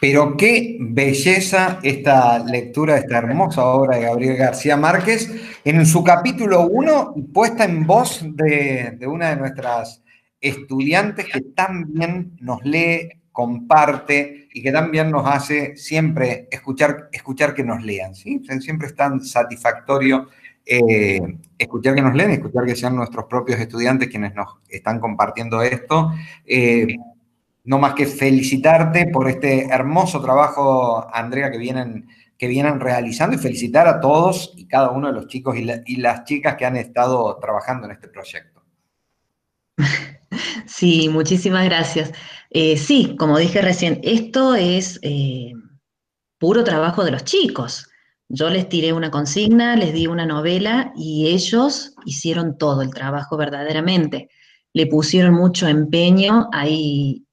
Pero 0.00 0.36
qué 0.36 0.76
belleza 0.78 1.78
esta 1.82 2.38
lectura, 2.40 2.98
esta 2.98 3.18
hermosa 3.18 3.64
obra 3.64 3.96
de 3.96 4.04
Gabriel 4.04 4.36
García 4.36 4.76
Márquez, 4.76 5.30
en 5.64 5.86
su 5.86 6.04
capítulo 6.04 6.62
1, 6.62 7.14
puesta 7.32 7.64
en 7.64 7.86
voz 7.86 8.20
de, 8.22 8.94
de, 8.98 9.06
una 9.06 9.30
de 9.30 9.36
nuestras 9.36 10.02
estudiantes 10.40 11.26
que 11.26 11.40
también 11.40 12.36
nos 12.40 12.62
lee, 12.64 13.08
comparte 13.32 14.48
y 14.52 14.62
que 14.62 14.72
también 14.72 15.10
nos 15.10 15.26
hace 15.26 15.76
siempre 15.76 16.48
escuchar, 16.50 17.10
escuchar 17.12 17.54
que 17.54 17.62
nos 17.62 17.82
lean. 17.82 18.14
¿sí? 18.14 18.42
Siempre 18.60 18.88
es 18.88 18.94
tan 18.94 19.22
satisfactorio 19.22 20.28
eh, 20.68 21.20
escuchar 21.56 21.94
que 21.94 22.02
nos 22.02 22.14
leen, 22.14 22.32
escuchar 22.32 22.66
que 22.66 22.74
sean 22.74 22.96
nuestros 22.96 23.26
propios 23.26 23.60
estudiantes 23.60 24.08
quienes 24.08 24.34
nos 24.34 24.58
están 24.68 24.98
compartiendo 24.98 25.62
esto. 25.62 26.12
Eh, 26.44 26.96
no 27.62 27.78
más 27.78 27.94
que 27.94 28.06
felicitarte 28.06 29.06
por 29.06 29.28
este 29.28 29.66
hermoso 29.66 30.20
trabajo, 30.20 31.06
Andrea, 31.14 31.50
que 31.52 31.58
vienen, 31.58 32.08
que 32.36 32.48
vienen 32.48 32.80
realizando 32.80 33.36
y 33.36 33.38
felicitar 33.38 33.86
a 33.86 34.00
todos 34.00 34.52
y 34.56 34.66
cada 34.66 34.90
uno 34.90 35.06
de 35.06 35.14
los 35.14 35.28
chicos 35.28 35.56
y, 35.56 35.64
la, 35.64 35.82
y 35.86 35.96
las 35.96 36.24
chicas 36.24 36.56
que 36.56 36.66
han 36.66 36.76
estado 36.76 37.38
trabajando 37.38 37.86
en 37.86 37.92
este 37.92 38.08
proyecto. 38.08 38.64
Sí, 40.66 41.08
muchísimas 41.08 41.64
gracias. 41.64 42.12
Eh, 42.50 42.76
sí, 42.76 43.14
como 43.16 43.38
dije 43.38 43.62
recién, 43.62 44.00
esto 44.02 44.56
es 44.56 45.00
puro 46.38 46.64
trabajo 46.64 47.04
de 47.04 47.12
los 47.12 47.24
chicos. 47.24 47.85
Yo 48.28 48.50
les 48.50 48.68
tiré 48.68 48.92
una 48.92 49.10
consigna, 49.10 49.76
les 49.76 49.92
di 49.92 50.06
una 50.06 50.26
novela 50.26 50.92
y 50.96 51.28
ellos 51.28 51.94
hicieron 52.04 52.58
todo 52.58 52.82
el 52.82 52.90
trabajo 52.90 53.36
verdaderamente. 53.36 54.30
Le 54.72 54.86
pusieron 54.86 55.34
mucho 55.34 55.68
empeño, 55.68 56.48
hay, 56.52 57.24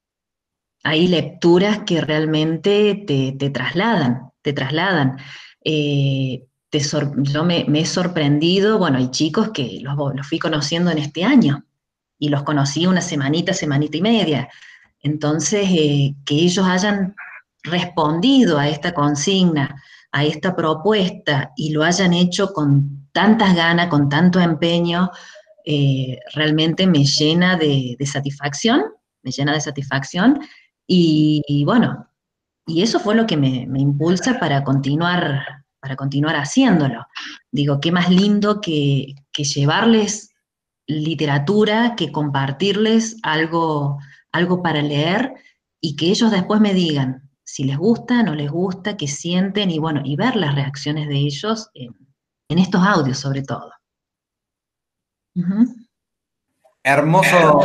hay 0.83 1.07
lecturas 1.07 1.79
que 1.85 2.01
realmente 2.01 3.03
te, 3.07 3.49
trasladan, 3.49 4.31
te 4.41 4.53
trasladan. 4.53 5.17
Eh, 5.63 6.45
yo 6.71 7.43
me, 7.43 7.65
he 7.73 7.85
sorprendido, 7.85 8.77
bueno, 8.77 8.97
hay 8.97 9.09
chicos 9.09 9.49
que 9.49 9.79
los, 9.81 9.95
los 10.15 10.27
fui 10.27 10.39
conociendo 10.39 10.91
en 10.91 10.99
este 10.99 11.23
año 11.23 11.65
y 12.17 12.29
los 12.29 12.43
conocí 12.43 12.85
una 12.85 13.01
semanita, 13.01 13.53
semanita 13.53 13.97
y 13.97 14.01
media. 14.01 14.49
Entonces, 15.01 15.67
eh, 15.71 16.15
que 16.25 16.35
ellos 16.35 16.65
hayan 16.65 17.15
respondido 17.63 18.57
a 18.57 18.69
esta 18.69 18.93
consigna, 18.93 19.81
a 20.13 20.23
esta 20.23 20.55
propuesta 20.55 21.51
y 21.57 21.71
lo 21.71 21.83
hayan 21.83 22.13
hecho 22.13 22.53
con 22.53 23.09
tantas 23.11 23.55
ganas, 23.55 23.87
con 23.87 24.09
tanto 24.09 24.39
empeño, 24.39 25.09
eh, 25.65 26.19
realmente 26.35 26.85
me 26.85 27.03
llena 27.03 27.57
de, 27.57 27.97
satisfacción, 28.05 28.83
me 29.23 29.31
llena 29.31 29.53
de 29.53 29.61
satisfacción 29.61 30.39
y, 30.85 31.63
bueno, 31.65 32.07
y 32.67 32.83
eso 32.83 32.99
fue 32.99 33.15
lo 33.15 33.25
que 33.25 33.37
me, 33.37 33.67
impulsa 33.75 34.39
para 34.39 34.63
continuar, 34.63 35.65
para 35.79 35.95
continuar 35.95 36.35
haciéndolo. 36.35 37.07
Digo, 37.51 37.79
qué 37.79 37.91
más 37.91 38.09
lindo 38.09 38.61
que, 38.61 39.15
que 39.31 39.43
llevarles 39.43 40.29
literatura, 40.85 41.95
que 41.95 42.11
compartirles 42.11 43.17
algo, 43.23 43.97
algo 44.31 44.61
para 44.61 44.83
leer 44.83 45.33
y 45.81 45.95
que 45.95 46.07
ellos 46.07 46.29
después 46.29 46.61
me 46.61 46.75
digan 46.75 47.23
si 47.43 47.63
les 47.63 47.77
gusta, 47.77 48.23
no 48.23 48.35
les 48.35 48.49
gusta, 48.49 48.97
qué 48.97 49.07
sienten 49.07 49.69
y 49.69 49.79
bueno, 49.79 50.01
y 50.03 50.15
ver 50.15 50.35
las 50.35 50.55
reacciones 50.55 51.07
de 51.07 51.17
ellos 51.17 51.69
en, 51.73 51.95
estos 52.49 52.81
audios 52.83 53.17
sobre 53.17 53.41
todo. 53.41 53.71
Hermoso. 56.85 57.61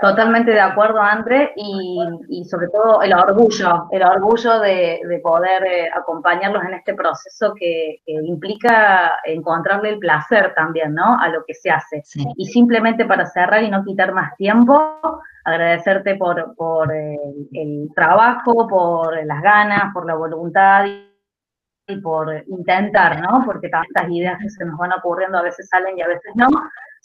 Totalmente 0.00 0.50
de 0.50 0.60
acuerdo, 0.60 1.00
André, 1.00 1.52
y, 1.54 2.44
sobre 2.44 2.66
todo 2.68 3.00
el 3.00 3.14
orgullo, 3.14 3.86
el 3.92 4.02
orgullo 4.02 4.58
de, 4.58 5.20
poder 5.22 5.64
eh, 5.64 5.88
acompañarlos 5.94 6.64
en 6.64 6.74
este 6.74 6.94
proceso 6.94 7.54
que, 7.54 8.02
implica 8.06 9.20
encontrarle 9.24 9.90
el 9.90 9.98
placer 9.98 10.52
también, 10.54 10.94
¿no? 10.94 11.18
A 11.18 11.28
lo 11.28 11.44
que 11.46 11.54
se 11.54 11.70
hace. 11.70 12.02
Y 12.36 12.46
simplemente 12.46 13.04
para 13.04 13.26
cerrar 13.26 13.62
y 13.62 13.70
no 13.70 13.84
quitar 13.84 14.12
más 14.12 14.36
tiempo, 14.36 15.00
agradecerte 15.44 16.16
por, 16.16 16.56
por 16.56 16.92
eh, 16.92 17.18
el 17.52 17.88
trabajo, 17.94 18.66
por 18.66 19.24
las 19.24 19.42
ganas, 19.42 19.92
por 19.94 20.06
la 20.06 20.16
voluntad 20.16 20.86
y 20.86 21.96
por 22.00 22.34
intentar, 22.48 23.20
¿no? 23.20 23.44
Porque 23.46 23.68
tantas 23.68 24.10
ideas 24.10 24.40
que 24.40 24.50
se 24.50 24.64
nos 24.64 24.76
van 24.76 24.92
ocurriendo 24.92 25.38
a 25.38 25.42
veces 25.42 25.68
salen 25.68 25.96
y 25.96 26.02
a 26.02 26.08
veces 26.08 26.32
no. 26.34 26.48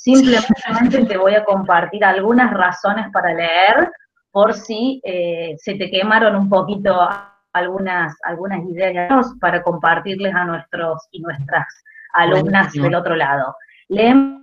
Simplemente 0.01 1.05
te 1.05 1.15
voy 1.15 1.35
a 1.35 1.43
compartir 1.43 2.03
algunas 2.03 2.51
razones 2.51 3.05
para 3.13 3.35
leer 3.35 3.91
por 4.31 4.55
si 4.55 4.99
eh, 5.03 5.53
se 5.59 5.75
te 5.75 5.91
quemaron 5.91 6.35
un 6.35 6.49
poquito 6.49 7.07
algunas, 7.53 8.17
algunas 8.23 8.63
ideas 8.65 9.31
para 9.39 9.61
compartirles 9.61 10.33
a 10.33 10.45
nuestros 10.45 11.07
y 11.11 11.21
nuestras 11.21 11.67
alumnas 12.13 12.73
del 12.73 12.95
otro 12.95 13.15
lado. 13.15 13.55
Leemos 13.89 14.41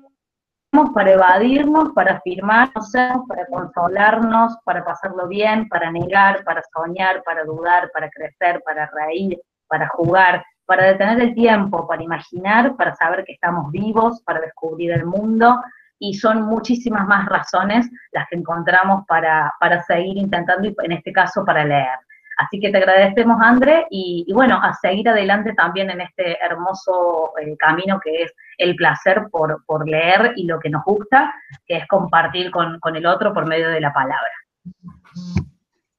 para 0.94 1.11
evadirnos, 1.11 1.92
para 1.92 2.18
afirmarnos, 2.18 2.92
para 3.27 3.47
consolarnos, 3.47 4.57
para 4.64 4.85
pasarlo 4.85 5.27
bien, 5.27 5.68
para 5.68 5.90
negar, 5.90 6.44
para 6.44 6.62
soñar, 6.73 7.25
para 7.25 7.42
dudar, 7.42 7.90
para 7.92 8.09
crecer, 8.11 8.62
para 8.64 8.88
reír, 8.94 9.37
para 9.66 9.88
jugar, 9.88 10.44
para 10.68 10.85
detener 10.85 11.18
el 11.22 11.35
tiempo, 11.35 11.88
para 11.88 12.02
imaginar, 12.02 12.76
para 12.76 12.94
saber 12.94 13.24
que 13.24 13.33
estamos 13.33 13.72
vivos, 13.72 14.20
para 14.22 14.38
descubrir 14.38 14.92
el 14.92 15.07
mundo, 15.07 15.59
y 15.98 16.12
son 16.12 16.42
muchísimas 16.42 17.09
más 17.09 17.26
razones 17.26 17.88
las 18.12 18.28
que 18.28 18.37
encontramos 18.37 19.07
para, 19.07 19.54
para 19.59 19.83
seguir 19.85 20.18
intentando, 20.18 20.68
y 20.68 20.76
en 20.85 20.92
este 20.92 21.11
caso 21.11 21.42
para 21.42 21.64
leer. 21.64 21.98
Así 22.37 22.61
que 22.61 22.70
te 22.70 22.76
agradecemos, 22.76 23.40
André, 23.40 23.87
y, 23.90 24.31
bueno, 24.35 24.61
a 24.62 24.74
seguir 24.74 25.09
adelante 25.09 25.54
también 25.54 25.88
en 25.88 26.02
este 26.02 26.37
hermoso 26.44 27.33
eh, 27.40 27.57
camino 27.59 27.98
que 27.98 28.24
es 28.24 28.33
el 28.59 28.76
placer 28.76 29.26
por, 29.33 29.64
por, 29.64 29.88
leer 29.88 30.35
y 30.37 30.44
lo 30.44 30.61
que 30.61 30.68
nos 30.68 30.85
gusta, 30.85 31.33
que 31.66 31.78
es 31.78 31.88
compartir 31.88 32.50
con, 32.50 32.78
con 32.78 32.94
el 32.94 33.07
otro 33.07 33.33
por 33.33 33.46
medio 33.46 33.70
de 33.70 33.81
la 33.81 33.92
palabra. 33.94 34.33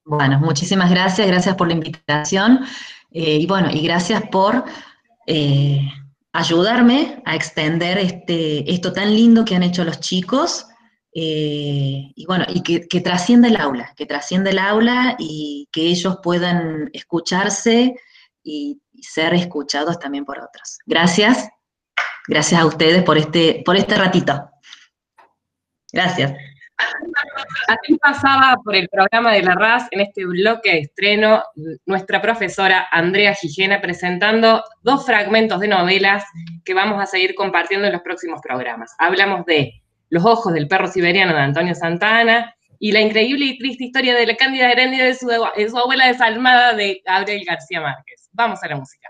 Bueno, 0.05 0.39
muchísimas 0.39 0.91
gracias, 0.91 1.27
gracias 1.27 1.55
por 1.55 1.67
la 1.67 1.73
invitación. 1.73 2.61
Eh, 3.11 3.37
y 3.37 3.45
bueno, 3.45 3.69
y 3.71 3.81
gracias 3.81 4.23
por 4.31 4.63
eh, 5.27 5.81
ayudarme 6.33 7.21
a 7.25 7.35
extender 7.35 7.97
este, 7.97 8.71
esto 8.71 8.93
tan 8.93 9.13
lindo 9.13 9.45
que 9.45 9.55
han 9.55 9.63
hecho 9.63 9.83
los 9.83 9.99
chicos. 9.99 10.67
Eh, 11.13 12.11
y 12.15 12.25
bueno, 12.27 12.45
y 12.47 12.61
que, 12.61 12.87
que 12.87 13.01
trascienda 13.01 13.47
el 13.47 13.57
aula, 13.57 13.93
que 13.95 14.05
trascienda 14.05 14.51
el 14.51 14.59
aula 14.59 15.15
y 15.17 15.67
que 15.71 15.81
ellos 15.81 16.19
puedan 16.21 16.89
escucharse 16.93 17.95
y, 18.43 18.79
y 18.93 19.03
ser 19.03 19.33
escuchados 19.33 19.97
también 19.99 20.23
por 20.23 20.37
otros. 20.37 20.77
Gracias, 20.85 21.49
gracias 22.27 22.61
a 22.61 22.65
ustedes 22.65 23.03
por 23.03 23.17
este, 23.17 23.63
por 23.65 23.75
este 23.75 23.95
ratito. 23.95 24.49
Gracias. 25.91 26.33
Así 27.67 27.97
pasaba 27.97 28.57
por 28.63 28.75
el 28.75 28.87
programa 28.89 29.33
de 29.33 29.43
la 29.43 29.55
RAS 29.55 29.87
en 29.91 30.01
este 30.01 30.25
bloque 30.25 30.71
de 30.71 30.79
estreno 30.79 31.43
nuestra 31.85 32.21
profesora 32.21 32.87
Andrea 32.91 33.33
Gijena 33.33 33.81
presentando 33.81 34.63
dos 34.81 35.05
fragmentos 35.05 35.59
de 35.59 35.67
novelas 35.67 36.23
que 36.63 36.73
vamos 36.73 37.01
a 37.01 37.05
seguir 37.05 37.35
compartiendo 37.35 37.87
en 37.87 37.93
los 37.93 38.01
próximos 38.01 38.39
programas. 38.41 38.93
Hablamos 38.97 39.45
de 39.45 39.73
Los 40.09 40.25
ojos 40.25 40.53
del 40.53 40.67
perro 40.67 40.87
siberiano 40.87 41.33
de 41.33 41.41
Antonio 41.41 41.75
Santana 41.75 42.55
y 42.79 42.91
la 42.91 43.01
increíble 43.01 43.45
y 43.45 43.57
triste 43.57 43.83
historia 43.83 44.15
de 44.15 44.25
la 44.25 44.35
Cándida 44.35 44.71
Herendia 44.71 45.05
de 45.05 45.13
su, 45.13 45.27
de 45.27 45.69
su 45.69 45.77
abuela 45.77 46.07
desalmada 46.07 46.73
de 46.73 47.01
Gabriel 47.05 47.43
García 47.45 47.81
Márquez. 47.81 48.29
Vamos 48.31 48.63
a 48.63 48.67
la 48.67 48.77
música. 48.77 49.09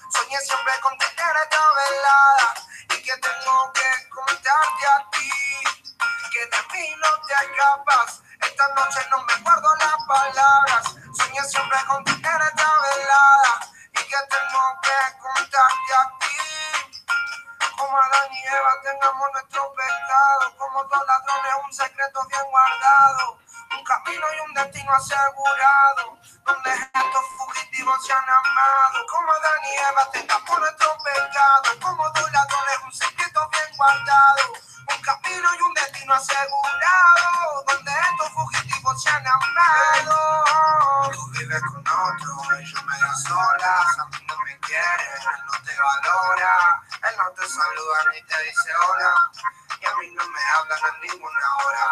Soñé 0.11 0.37
siempre 0.41 0.73
con 0.81 0.97
tener 0.97 1.35
esta 1.43 1.63
velada 1.73 2.53
y 2.89 3.01
que 3.01 3.17
tengo 3.17 3.71
que 3.73 4.09
comentarte 4.09 4.87
a 4.87 5.09
ti 5.09 5.29
que 6.31 6.45
de 6.47 6.61
mí 6.71 6.95
no 6.97 7.27
te 7.27 7.33
escapas. 7.33 8.21
Esta 8.41 8.67
noche 8.75 8.99
no 9.09 9.23
me 9.23 9.35
guardo 9.43 9.75
las 9.75 9.95
palabras. 10.07 10.95
Soñé 11.17 11.43
siempre 11.43 11.77
con 11.87 12.03
tener 12.03 12.41
esta 12.41 12.69
velada 12.81 13.59
y 13.91 14.03
que 14.03 14.17
tengo 14.29 14.63
que 14.81 15.17
contarte 15.19 15.93
a 15.93 16.19
ti. 16.19 16.37
Como 17.77 17.97
Adán 17.97 18.33
y 18.33 18.47
Eva 18.47 18.73
tengamos 18.83 19.31
nuestro 19.33 19.73
pecado, 19.73 20.57
como 20.57 20.83
dos 20.83 21.07
ladrones 21.07 21.53
un 21.65 21.73
secreto 21.73 22.25
bien 22.27 22.45
guardado 22.49 23.40
un 23.77 23.83
camino 23.83 24.25
y 24.35 24.39
un 24.47 24.53
destino 24.53 24.91
asegurado, 24.93 26.17
donde 26.45 26.71
estos 26.71 27.25
fugitivos 27.37 28.05
se 28.05 28.13
han 28.13 28.29
amado, 28.29 29.05
como 29.07 29.31
Adán 29.31 29.63
y 29.63 29.75
Eva 29.89 30.11
tengamos 30.11 30.59
nuestro 30.59 30.97
pecado, 31.03 31.79
como 31.81 32.09
dos 32.09 32.31
ladrones 32.31 32.77
un 32.83 32.93
secreto 32.93 33.49
bien 33.49 33.77
guardado, 33.77 34.53
un 34.89 35.01
camino 35.01 35.49
y 35.57 35.61
un 35.61 35.73
destino 35.73 36.13
asegurado, 36.13 37.63
donde 37.67 37.91
estos 37.91 38.29
fugitivos 38.31 39.03
se 39.03 39.09
han 39.09 39.25
amado. 39.27 41.11
Tú 41.13 41.29
vives 41.31 41.61
con 41.61 41.87
otro 41.87 42.59
y 42.59 42.65
yo 42.65 42.81
me 42.83 42.99
da 42.99 43.15
solas, 43.15 43.99
a 43.99 44.05
mí 44.05 44.25
no 44.27 44.37
me 44.45 44.59
quieres, 44.59 45.19
él 45.19 45.45
no 45.45 45.63
te 45.63 45.75
valora, 45.77 46.83
él 47.09 47.15
no 47.17 47.31
te 47.31 47.47
saluda 47.47 48.11
ni 48.13 48.21
te 48.23 48.43
dice 48.43 48.69
hola, 48.75 49.15
y 49.79 49.85
a 49.85 49.95
mí 49.95 50.11
no 50.11 50.27
me 50.27 50.41
hablan 50.55 50.85
a 50.85 50.97
ninguna 50.99 51.55
hora 51.65 51.91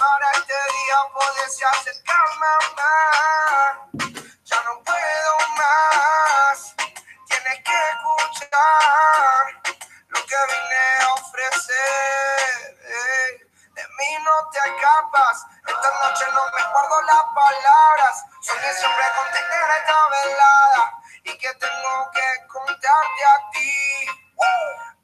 para 0.00 0.30
este 0.32 0.54
día 0.54 0.96
poderse 1.12 1.64
acercarme 1.66 2.52
más. 2.76 3.72
Ya 4.44 4.62
no 4.62 4.82
puedo 4.82 5.34
más, 5.58 6.74
tienes 7.28 7.58
que 7.62 7.76
escuchar 7.92 9.44
lo 10.08 10.20
que 10.24 10.36
vine 10.52 10.84
a 11.04 11.14
ofrecer. 11.20 12.78
De 13.76 13.82
mí 13.98 14.10
no 14.24 14.50
te 14.50 14.58
escapas, 14.58 15.44
esta 15.68 15.90
noche 16.02 16.24
no 16.32 16.44
me 16.56 16.62
guardo 16.72 17.02
las 17.02 17.24
palabras. 17.34 18.24
Soñé 18.40 18.72
siempre 18.72 19.04
con 19.16 19.26
tener 19.32 19.70
esta 19.80 20.08
velada 20.16 20.82
y 21.24 21.38
que 21.38 21.54
tengo 21.54 22.10
que 22.12 22.46
contarte 22.48 23.24
a 23.24 23.50
ti. 23.52 23.70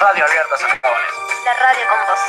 Radio 0.00 0.24
Abierta 0.24 0.56
Socavones. 0.58 1.12
La 1.44 1.52
radio 1.54 1.84
con 1.88 1.98
vos. 2.08 2.20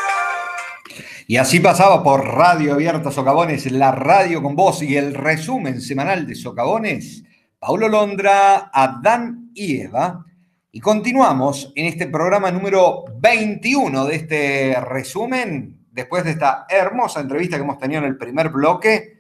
Y 1.28 1.38
así 1.38 1.60
pasaba 1.60 2.02
por 2.02 2.26
Radio 2.26 2.74
Abierta 2.76 3.12
Socavones, 3.12 3.70
la 3.72 3.92
radio 3.92 4.42
con 4.42 4.56
voz 4.56 4.82
y 4.84 4.96
el 4.96 5.14
resumen 5.14 5.82
semanal 5.82 6.26
de 6.26 6.36
Socavones, 6.36 7.24
Paulo 7.60 7.90
Londra, 7.90 8.70
Adán 8.72 9.52
y 9.54 9.82
Eva. 9.82 10.24
Y 10.72 10.80
continuamos 10.80 11.74
en 11.76 11.88
este 11.88 12.08
programa 12.08 12.52
número 12.52 13.04
21 13.18 14.06
de 14.06 14.16
este 14.16 14.80
resumen, 14.80 15.88
después 15.92 16.24
de 16.24 16.32
esta 16.32 16.66
hermosa 16.70 17.20
entrevista 17.20 17.58
que 17.58 17.64
hemos 17.64 17.80
tenido 17.80 18.00
en 18.00 18.08
el 18.08 18.18
primer 18.18 18.50
bloque. 18.50 19.20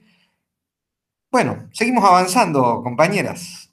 Bueno, 1.29 1.67
seguimos 1.73 2.05
avanzando, 2.05 2.81
compañeras. 2.81 3.64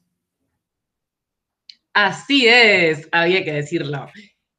Así 1.94 2.46
es, 2.46 3.08
había 3.12 3.44
que 3.44 3.52
decirlo. 3.52 4.06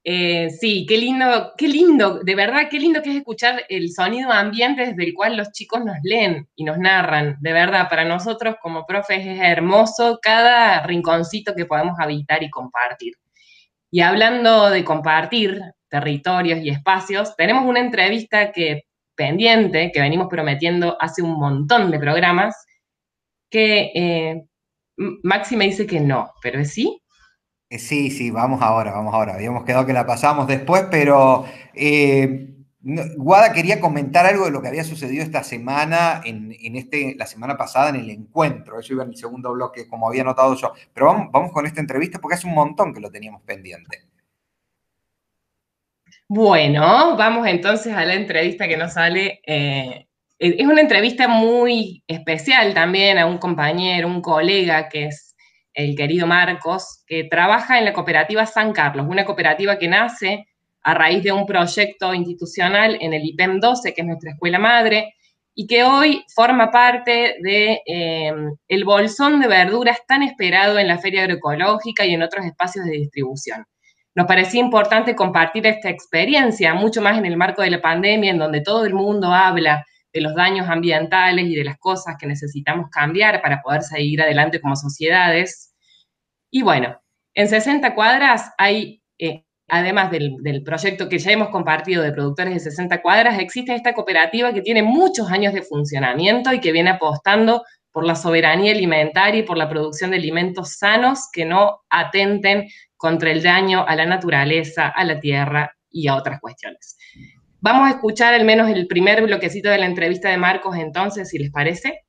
Eh, 0.06 0.50
sí, 0.50 0.86
qué 0.88 0.98
lindo, 0.98 1.54
qué 1.58 1.68
lindo, 1.68 2.20
de 2.20 2.36
verdad, 2.36 2.68
qué 2.70 2.78
lindo 2.78 3.02
que 3.02 3.12
es 3.12 3.16
escuchar 3.16 3.64
el 3.70 3.90
sonido 3.92 4.32
ambiente 4.32 4.86
desde 4.86 5.04
el 5.06 5.14
cual 5.14 5.38
los 5.38 5.52
chicos 5.54 5.84
nos 5.86 5.96
leen 6.04 6.48
y 6.56 6.66
nos 6.66 6.78
narran. 6.78 7.38
De 7.40 7.54
verdad, 7.54 7.90
para 7.90 8.04
nosotros 8.04 8.56
como 8.62 8.86
profes 8.86 9.26
es 9.26 9.40
hermoso 9.40 10.20
cada 10.22 10.86
rinconcito 10.86 11.56
que 11.56 11.66
podemos 11.66 11.98
habitar 12.00 12.44
y 12.44 12.50
compartir. 12.50 13.14
Y 13.92 14.02
hablando 14.02 14.70
de 14.70 14.84
compartir 14.84 15.62
territorios 15.90 16.60
y 16.60 16.70
espacios, 16.70 17.36
tenemos 17.38 17.66
una 17.66 17.80
entrevista 17.80 18.52
que 18.52 18.84
pendiente, 19.16 19.92
que 19.94 20.02
venimos 20.02 20.28
prometiendo 20.30 20.98
hace 21.00 21.22
un 21.22 21.40
montón 21.40 21.92
de 21.92 22.00
programas, 22.00 22.56
que 23.50 23.92
eh, 23.96 24.44
Maxi 24.98 25.56
me 25.56 25.66
dice 25.66 25.88
que 25.88 26.00
no, 26.00 26.32
pero 26.42 26.60
es 26.60 26.74
sí. 26.74 27.03
Eh, 27.74 27.80
Sí, 27.80 28.12
sí, 28.12 28.30
vamos 28.30 28.62
ahora, 28.62 28.92
vamos 28.92 29.14
ahora. 29.14 29.34
Habíamos 29.34 29.64
quedado 29.66 29.86
que 29.86 29.94
la 29.94 30.06
pasamos 30.06 30.48
después, 30.48 30.86
pero 30.92 31.46
eh, 31.74 32.50
Guada 33.18 33.52
quería 33.54 33.80
comentar 33.80 34.26
algo 34.26 34.46
de 34.46 34.52
lo 34.52 34.62
que 34.62 34.68
había 34.68 34.84
sucedido 34.84 35.24
esta 35.24 35.44
semana, 35.44 36.22
en, 36.24 36.54
este, 36.76 37.16
la 37.18 37.26
semana 37.26 37.58
pasada 37.58 37.90
en 37.90 37.96
el 37.96 38.10
encuentro. 38.12 38.80
Eso 38.80 38.94
iba 38.94 39.04
en 39.04 39.10
el 39.10 39.16
segundo 39.16 39.54
bloque, 39.54 39.88
como 39.88 40.08
había 40.08 40.24
notado 40.24 40.56
yo. 40.56 40.74
Pero 40.94 41.08
vamos, 41.08 41.32
vamos 41.32 41.52
con 41.52 41.66
esta 41.66 41.82
entrevista 41.82 42.20
porque 42.20 42.36
hace 42.36 42.48
un 42.48 42.54
montón 42.54 42.94
que 42.94 43.00
lo 43.00 43.10
teníamos 43.10 43.42
pendiente. 43.42 44.04
Bueno, 46.28 47.16
vamos 47.18 47.48
entonces 47.48 47.94
a 47.94 48.06
la 48.06 48.14
entrevista 48.14 48.68
que 48.68 48.78
nos 48.78 48.94
sale. 48.94 49.42
eh, 49.48 50.08
es 50.40 50.68
una 50.68 50.82
entrevista 50.82 51.28
muy 51.28 52.04
especial 52.06 52.74
también 52.74 53.18
a 53.18 53.26
un 53.26 53.38
compañero, 53.38 54.10
un 54.10 54.22
colega 54.22 54.90
que 54.90 55.06
es 55.06 55.33
el 55.74 55.96
querido 55.96 56.28
Marcos, 56.28 57.04
que 57.08 57.26
trabaja 57.26 57.80
en 57.80 57.86
la 57.86 57.94
cooperativa 57.94 58.46
San 58.46 58.74
Carlos, 58.74 59.08
una 59.10 59.26
cooperativa 59.26 59.78
que 59.78 59.88
nace 59.88 60.48
a 60.84 60.94
raíz 60.94 61.24
de 61.24 61.32
un 61.32 61.46
proyecto 61.46 62.14
institucional 62.14 62.98
en 63.00 63.14
el 63.14 63.26
IPEM 63.26 63.60
12, 63.60 63.94
que 63.94 64.02
es 64.02 64.08
nuestra 64.08 64.32
escuela 64.32 64.60
madre, 64.60 65.14
y 65.56 65.68
que 65.68 65.84
hoy 65.84 66.26
forma 66.36 66.72
parte 66.72 67.36
de 67.42 67.82
eh, 67.86 68.34
el 68.68 68.86
bolsón 68.86 69.40
de 69.40 69.48
verduras 69.48 70.00
tan 70.08 70.24
esperado 70.24 70.80
en 70.80 70.88
la 70.88 70.98
feria 70.98 71.22
agroecológica 71.22 72.06
y 72.06 72.14
en 72.14 72.24
otros 72.24 72.46
espacios 72.46 72.86
de 72.86 72.92
distribución. 72.92 73.66
Nos 74.16 74.28
parecía 74.28 74.60
importante 74.60 75.16
compartir 75.16 75.66
esta 75.66 75.90
experiencia, 75.90 76.74
mucho 76.74 77.02
más 77.02 77.18
en 77.18 77.26
el 77.26 77.38
marco 77.38 77.62
de 77.62 77.72
la 77.72 77.82
pandemia, 77.82 78.32
en 78.32 78.40
donde 78.40 78.62
todo 78.62 78.86
el 78.86 78.94
mundo 78.94 79.32
habla 79.32 79.86
de 80.14 80.22
los 80.22 80.36
daños 80.36 80.70
ambientales 80.70 81.46
y 81.46 81.56
de 81.56 81.64
las 81.64 81.78
cosas 81.80 82.16
que 82.20 82.28
necesitamos 82.28 82.90
cambiar 82.90 83.42
para 83.42 83.62
poder 83.62 83.82
seguir 83.82 84.22
adelante 84.22 84.62
como 84.62 84.76
sociedades. 84.76 85.74
Y 86.52 86.62
bueno, 86.62 87.02
en 87.34 87.50
60 87.50 87.96
cuadras 87.96 88.52
hay, 88.58 89.02
eh, 89.18 89.44
además 89.68 90.12
del, 90.12 90.36
del 90.42 90.64
proyecto 90.64 91.10
que 91.10 91.18
ya 91.18 91.32
hemos 91.32 91.50
compartido 91.50 92.04
de 92.04 92.12
productores 92.12 92.54
de 92.54 92.60
60 92.60 93.02
cuadras, 93.02 93.40
existe 93.40 93.74
esta 93.74 93.94
cooperativa 93.94 94.54
que 94.54 94.62
tiene 94.62 94.84
muchos 94.84 95.32
años 95.32 95.54
de 95.54 95.64
funcionamiento 95.64 96.54
y 96.54 96.62
que 96.62 96.72
viene 96.72 96.92
apostando 96.92 97.64
por 97.92 98.06
la 98.06 98.16
soberanía 98.16 98.72
alimentaria 98.72 99.42
y 99.42 99.44
por 99.44 99.58
la 99.58 99.70
producción 99.70 100.12
de 100.12 100.18
alimentos 100.18 100.78
sanos 100.78 101.30
que 101.32 101.46
no 101.46 101.82
atenten 101.90 102.68
contra 102.98 103.32
el 103.32 103.44
daño 103.44 103.86
a 103.88 103.96
la 103.96 104.06
naturaleza, 104.06 104.90
a 104.90 105.04
la 105.06 105.20
tierra 105.20 105.76
y 105.90 106.08
a 106.08 106.16
otras 106.16 106.40
cuestiones. 106.40 106.98
Vamos 107.64 107.88
a 107.88 107.92
escuchar 107.92 108.34
al 108.34 108.44
menos 108.44 108.68
el 108.68 108.88
primer 108.88 109.24
bloquecito 109.24 109.70
de 109.70 109.78
la 109.78 109.86
entrevista 109.86 110.28
de 110.28 110.36
Marcos 110.36 110.76
entonces, 110.76 111.30
si 111.30 111.40
les 111.40 111.50
parece. 111.50 112.06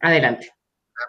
Adelante. 0.00 0.54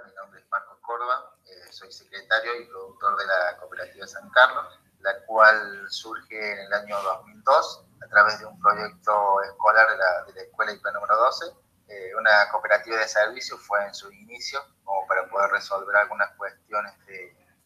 Mi 0.08 0.16
nombre 0.16 0.40
es 0.40 0.48
Marcos 0.50 0.80
Córdoba, 0.82 1.38
eh, 1.46 1.72
soy 1.72 1.92
secretario 1.92 2.60
y 2.60 2.66
productor 2.66 3.16
de 3.20 3.26
la 3.28 3.58
cooperativa 3.60 4.08
San 4.08 4.28
Carlos, 4.32 4.80
la 5.02 5.14
cual 5.28 5.86
surge 5.90 6.54
en 6.54 6.58
el 6.58 6.74
año 6.74 7.00
2002 7.00 7.86
a 8.04 8.08
través 8.08 8.40
de 8.40 8.48
un 8.48 8.60
proyecto 8.60 9.44
escolar 9.44 9.92
de 9.92 9.98
la, 9.98 10.24
de 10.26 10.34
la 10.34 10.42
escuela 10.42 10.72
IP 10.72 10.84
número 10.92 11.18
12. 11.18 11.46
Eh, 11.90 12.16
una 12.20 12.50
cooperativa 12.50 12.98
de 12.98 13.08
servicios 13.08 13.62
fue 13.62 13.86
en 13.86 13.94
su 13.94 14.12
inicio 14.12 14.60
como 14.84 15.06
para 15.06 15.30
poder 15.30 15.52
resolver 15.52 15.96
algunas 15.98 16.32
cuestiones 16.36 16.94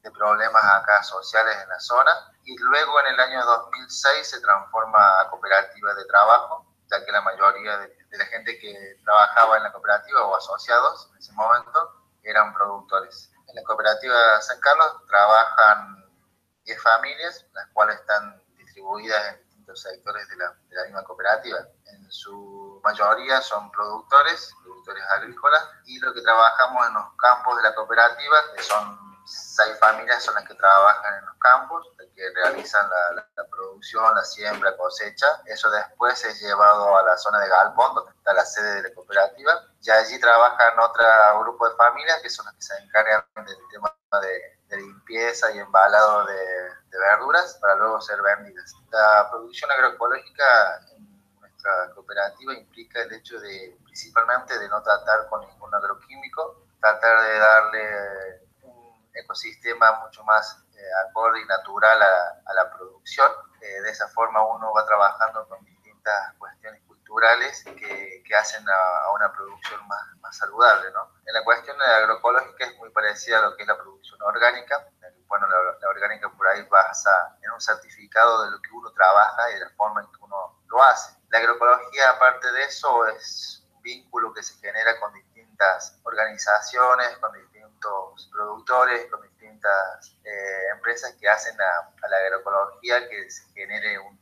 de, 0.04 0.12
problemas 0.12 0.64
acá 0.64 1.04
sociales 1.04 1.56
en 1.62 1.70
la 1.70 1.80
zona 1.80 2.12
y 2.44 2.58
luego 2.58 3.00
en 3.02 3.14
el 3.14 3.20
año 3.20 3.46
2006 3.46 4.28
se 4.28 4.42
transforma 4.42 5.22
a 5.22 5.30
cooperativa 5.30 5.94
de 5.94 6.06
trabajo 6.06 6.66
ya 6.90 7.06
que 7.06 7.12
la 7.12 7.22
mayoría 7.22 7.78
de, 7.78 7.88
de 8.10 8.18
la 8.18 8.26
gente 8.26 8.60
que 8.60 9.00
trabajaba 9.04 9.58
en 9.58 9.64
la 9.64 9.72
cooperativa 9.72 10.26
o 10.26 10.36
asociados 10.36 11.10
en 11.12 11.20
ese 11.20 11.32
momento 11.34 12.02
eran 12.24 12.54
productores. 12.54 13.32
En 13.48 13.56
la 13.56 13.64
cooperativa 13.64 14.42
San 14.42 14.60
Carlos 14.60 15.06
trabajan 15.08 16.06
10 16.64 16.82
familias, 16.82 17.46
las 17.54 17.68
cuales 17.74 18.00
están 18.00 18.42
distribuidas 18.56 19.28
en 19.28 19.44
distintos 19.44 19.82
sectores 19.82 20.28
de 20.30 20.36
la, 20.38 20.54
de 20.70 20.76
la 20.76 20.84
misma 20.84 21.04
cooperativa. 21.04 21.60
En 21.86 22.12
su 22.12 22.80
mayoría 22.84 23.42
son 23.42 23.72
productores, 23.72 24.54
productores 24.64 25.04
agrícolas, 25.16 25.70
y 25.86 26.00
lo 26.00 26.14
que 26.14 26.22
trabajamos 26.22 26.88
en 26.88 26.94
los 26.94 27.14
campos 27.18 27.58
de 27.58 27.64
la 27.64 27.76
cooperativa, 27.76 28.38
que 28.56 28.64
son 28.64 29.11
seis 29.26 29.78
familias 29.80 30.24
son 30.24 30.36
las 30.36 30.48
que 30.48 30.56
trabajan 30.56 31.16
en 31.20 31.26
los 31.26 31.36
campos, 31.38 31.88
las 31.98 32.08
que 32.16 32.30
realizan 32.34 32.90
la, 32.90 33.16
la, 33.16 33.28
la, 33.36 33.46
producción, 33.48 34.16
la 34.16 34.24
siembra, 34.24 34.76
cosecha. 34.78 35.28
Eso 35.46 35.70
después 35.72 36.24
es 36.26 36.42
llevado 36.42 36.98
a 36.98 37.04
la 37.04 37.18
zona 37.18 37.40
de 37.40 37.50
Galpón, 37.50 37.96
donde 37.96 38.12
está 38.12 38.34
la 38.34 38.46
sede 38.46 38.76
de 38.76 38.90
la 38.90 38.96
cooperativa. 38.96 39.54
Y 39.82 39.90
allí 39.90 40.20
trabajan 40.20 40.80
otro 40.80 41.04
grupo 41.42 41.70
de 41.70 41.76
familias 41.76 42.22
que 42.22 42.30
son 42.30 42.46
las 42.46 42.56
que 42.56 42.62
se 42.62 42.78
encargan 42.78 43.24
del 43.36 43.58
tema 43.72 43.94
de, 44.22 44.60
de 44.68 44.78
limpieza 44.78 45.52
y 45.52 45.60
embalado 45.60 46.26
de, 46.26 46.34
de, 46.36 46.98
verduras 46.98 47.58
para 47.62 47.76
luego 47.76 48.02
ser 48.02 48.22
vendidas. 48.22 48.74
La 48.92 49.28
producción 49.30 49.72
agroecológica 49.72 50.80
en 50.96 51.40
nuestra 51.40 51.92
cooperativa 51.94 52.54
implica 52.54 53.02
el 53.02 53.14
hecho 53.14 53.40
de, 53.40 53.78
principalmente, 53.86 54.58
de 54.58 54.68
no 54.70 54.82
tratar 54.82 55.28
con 55.30 55.42
ningún 55.42 55.74
agroquímico, 55.74 56.66
tratar 56.80 57.22
de 57.22 57.40
darle 57.40 58.51
ecosistema 59.14 60.00
mucho 60.04 60.24
más 60.24 60.64
eh, 60.76 60.90
acorde 61.08 61.42
y 61.42 61.46
natural 61.46 62.02
a, 62.02 62.54
la 62.54 62.72
producción. 62.72 63.32
Eh, 63.62 63.82
de 63.82 63.92
esa 63.92 64.08
forma 64.10 64.44
uno 64.46 64.74
va 64.74 64.86
trabajando 64.86 65.48
con 65.48 65.64
distintas 65.64 66.34
cuestiones 66.38 66.82
culturales 66.88 67.64
que, 67.64 68.24
que 68.26 68.36
hacen 68.36 68.66
a, 68.68 69.12
una 69.14 69.32
producción 69.32 69.88
más, 69.88 70.02
más 70.22 70.38
saludable. 70.38 70.92
¿no? 70.92 71.12
En 71.26 71.34
la 71.34 71.44
cuestión 71.44 71.80
agroecológica 71.82 72.66
es 72.66 72.78
muy 72.78 72.90
parecida 72.90 73.40
a 73.40 73.42
lo 73.44 73.56
que 73.56 73.64
es 73.64 73.68
la 73.68 73.78
producción 73.78 74.22
orgánica. 74.22 74.88
Bueno, 75.28 75.48
la, 75.48 75.78
la 75.80 75.90
orgánica 75.90 76.30
por 76.30 76.48
ahí 76.48 76.62
basa 76.64 77.38
en 77.42 77.52
un 77.52 77.62
certificado 77.62 78.44
de 78.44 78.52
lo 78.52 78.62
que 78.62 78.70
uno 78.74 78.92
trabaja 78.92 79.50
y 79.52 79.54
de 79.54 79.60
la 79.62 79.70
forma 79.72 80.02
en 80.02 80.08
que 80.08 80.18
uno 80.20 80.62
lo 80.68 80.84
hace. 80.84 81.16
La 81.30 81.40
agroecología, 81.40 82.10
aparte 82.10 82.52
de 82.52 82.64
eso, 82.64 83.08
es 83.08 83.66
un 83.74 83.82
vínculo 83.82 84.34
que 84.34 84.44
se 84.44 84.56
genera 84.60 85.00
con 85.00 85.14
distintas 85.14 86.00
organizaciones, 86.04 87.18
con 87.20 87.32
distintos 87.82 88.30
productores, 88.32 89.10
con 89.10 89.22
distintas 89.22 90.16
eh, 90.24 90.68
empresas 90.76 91.16
que 91.20 91.28
hacen 91.28 91.56
a, 91.60 92.08
la 92.08 92.18
agroecología 92.18 93.08
que 93.10 93.30
se 93.30 93.44
genere 93.54 94.00
un, 94.00 94.20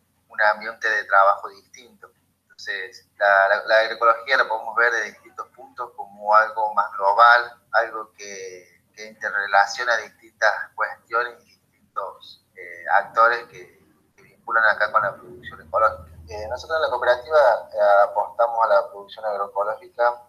ambiente 0.55 0.89
de 0.89 1.03
trabajo 1.03 1.49
distinto. 1.49 2.09
Entonces, 2.43 3.09
la, 3.17 3.77
agroecología 3.81 4.37
la 4.37 4.47
podemos 4.47 4.73
ver 4.77 4.93
de 4.93 5.03
distintos 5.11 5.47
puntos 5.49 5.91
como 5.97 6.33
algo 6.33 6.73
más 6.73 6.89
global, 6.93 7.61
algo 7.73 8.13
que, 8.13 8.81
que 8.95 9.05
interrelaciona 9.07 9.97
distintas 9.97 10.69
cuestiones 10.75 11.43
distintos 11.43 12.45
eh, 12.55 12.85
actores 12.93 13.47
que, 13.49 13.83
que 14.15 14.23
vinculan 14.23 14.63
acá 14.63 14.89
con 14.93 15.01
la 15.01 15.13
producción 15.13 15.59
ecológica. 15.59 16.17
Eh, 16.29 16.47
nosotros 16.47 16.77
en 16.77 16.83
la 16.83 16.89
cooperativa 16.89 17.69
eh, 17.73 18.03
apostamos 18.09 18.63
a 18.63 18.67
la 18.69 18.89
producción 18.89 19.25
agroecológica 19.25 20.28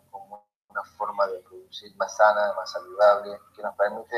una 0.70 0.84
forma 0.96 1.26
de 1.26 1.40
producir 1.40 1.94
más 1.96 2.16
sana, 2.16 2.52
más 2.54 2.70
saludable, 2.70 3.40
que 3.54 3.62
nos 3.62 3.74
permite 3.76 4.16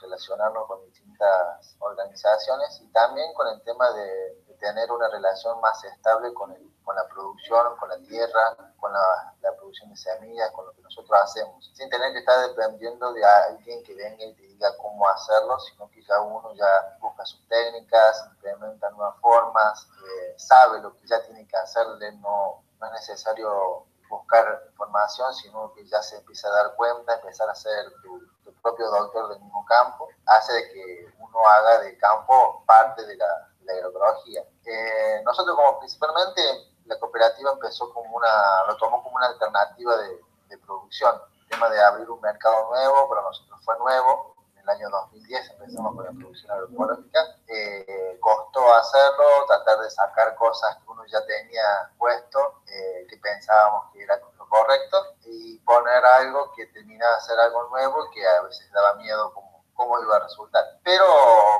relacionarnos 0.00 0.66
con 0.66 0.84
distintas 0.84 1.76
organizaciones 1.78 2.80
y 2.80 2.92
también 2.92 3.32
con 3.34 3.48
el 3.48 3.62
tema 3.62 3.90
de, 3.92 4.40
tener 4.60 4.92
una 4.92 5.08
relación 5.08 5.58
más 5.62 5.82
estable 5.84 6.34
con, 6.34 6.52
el, 6.52 6.60
con 6.84 6.94
la 6.94 7.08
producción, 7.08 7.76
con 7.78 7.88
la 7.88 7.96
tierra, 8.02 8.54
con 8.78 8.92
la, 8.92 9.56
producción 9.56 9.88
de 9.88 9.96
semillas, 9.96 10.50
con 10.52 10.66
lo 10.66 10.72
que 10.72 10.82
nosotros 10.82 11.18
hacemos, 11.22 11.70
sin 11.74 11.88
tener 11.88 12.12
que 12.12 12.18
estar 12.18 12.46
dependiendo 12.46 13.10
de 13.14 13.24
alguien 13.24 13.82
que 13.82 13.94
venga 13.94 14.22
y 14.22 14.34
te 14.34 14.42
diga 14.42 14.76
cómo 14.76 15.08
hacerlo, 15.08 15.58
sino 15.60 15.90
que 15.90 16.02
ya 16.02 16.20
uno 16.20 16.52
ya 16.54 16.98
busca 17.00 17.24
sus 17.24 17.46
técnicas, 17.48 18.22
implementa 18.32 18.90
nuevas 18.90 19.18
formas, 19.20 19.88
eh, 20.04 20.34
sabe 20.36 20.80
lo 20.80 20.94
que 20.94 21.06
ya 21.06 21.22
tiene 21.22 21.46
que 21.46 21.56
hacerle, 21.56 22.12
no, 22.12 22.62
no 22.78 22.86
es 22.86 22.92
necesario 22.92 23.86
buscar 24.10 24.64
información, 24.68 25.32
sino 25.34 25.72
que 25.72 25.86
ya 25.86 26.02
se 26.02 26.18
empieza 26.18 26.48
a 26.48 26.52
dar 26.52 26.74
cuenta, 26.76 27.14
empezar 27.14 27.48
a 27.48 27.54
ser 27.54 27.92
tu, 28.02 28.20
propio 28.60 28.90
doctor 28.90 29.30
del 29.30 29.40
mismo 29.40 29.64
campo, 29.64 30.08
hace 30.26 30.52
de 30.52 30.72
que 30.72 31.14
uno 31.18 31.48
haga 31.48 31.78
de 31.78 31.96
campo 31.96 32.62
parte 32.66 33.06
de 33.06 33.16
la, 33.16 33.46
agroecología. 33.70 34.42
Eh, 34.66 35.22
nosotros 35.24 35.56
como 35.56 35.78
principalmente 35.78 36.42
la 36.86 36.98
cooperativa 36.98 37.52
empezó 37.52 37.90
como 37.94 38.16
una, 38.16 38.64
lo 38.66 38.76
tomó 38.76 39.02
como 39.02 39.16
una 39.16 39.26
alternativa 39.26 39.96
de, 39.96 40.20
de 40.48 40.58
producción, 40.58 41.14
el 41.42 41.48
tema 41.48 41.70
de 41.70 41.80
abrir 41.80 42.10
un 42.10 42.20
mercado 42.20 42.68
nuevo, 42.68 43.08
para 43.08 43.22
nosotros 43.22 43.60
fue 43.64 43.78
nuevo, 43.78 44.29
año 44.70 44.88
2010 44.90 45.50
empezamos 45.50 45.94
con 45.94 46.04
la 46.04 46.12
producción 46.12 46.50
agroecológica. 46.50 47.36
Eh, 47.48 48.18
costó 48.20 48.74
hacerlo, 48.74 49.46
tratar 49.46 49.80
de 49.80 49.90
sacar 49.90 50.34
cosas 50.36 50.76
que 50.76 50.90
uno 50.90 51.04
ya 51.06 51.24
tenía 51.26 51.90
puesto, 51.98 52.62
eh, 52.66 53.06
que 53.08 53.16
pensábamos 53.18 53.92
que 53.92 54.02
era 54.02 54.16
lo 54.16 54.48
correcto, 54.48 55.16
y 55.24 55.58
poner 55.60 56.04
algo 56.04 56.52
que 56.52 56.66
terminaba 56.66 57.16
de 57.16 57.22
ser 57.22 57.38
algo 57.38 57.68
nuevo 57.68 58.06
y 58.06 58.10
que 58.14 58.26
a 58.26 58.42
veces 58.42 58.70
daba 58.72 58.94
miedo 58.94 59.32
cómo, 59.34 59.64
cómo 59.74 60.00
iba 60.02 60.16
a 60.16 60.20
resultar. 60.20 60.64
Pero 60.84 61.04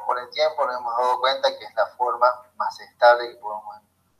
con 0.07 0.19
el 0.19 0.31
tiempo 0.31 0.65
nos 0.67 0.77
hemos 0.77 0.97
dado 0.97 1.21
cuenta 1.21 1.57
que 1.59 1.65
es 1.65 1.75
la 1.75 1.87
forma 1.97 2.29
más 2.57 2.79
estable 2.81 3.31
que 3.31 3.37
podemos 3.37 3.77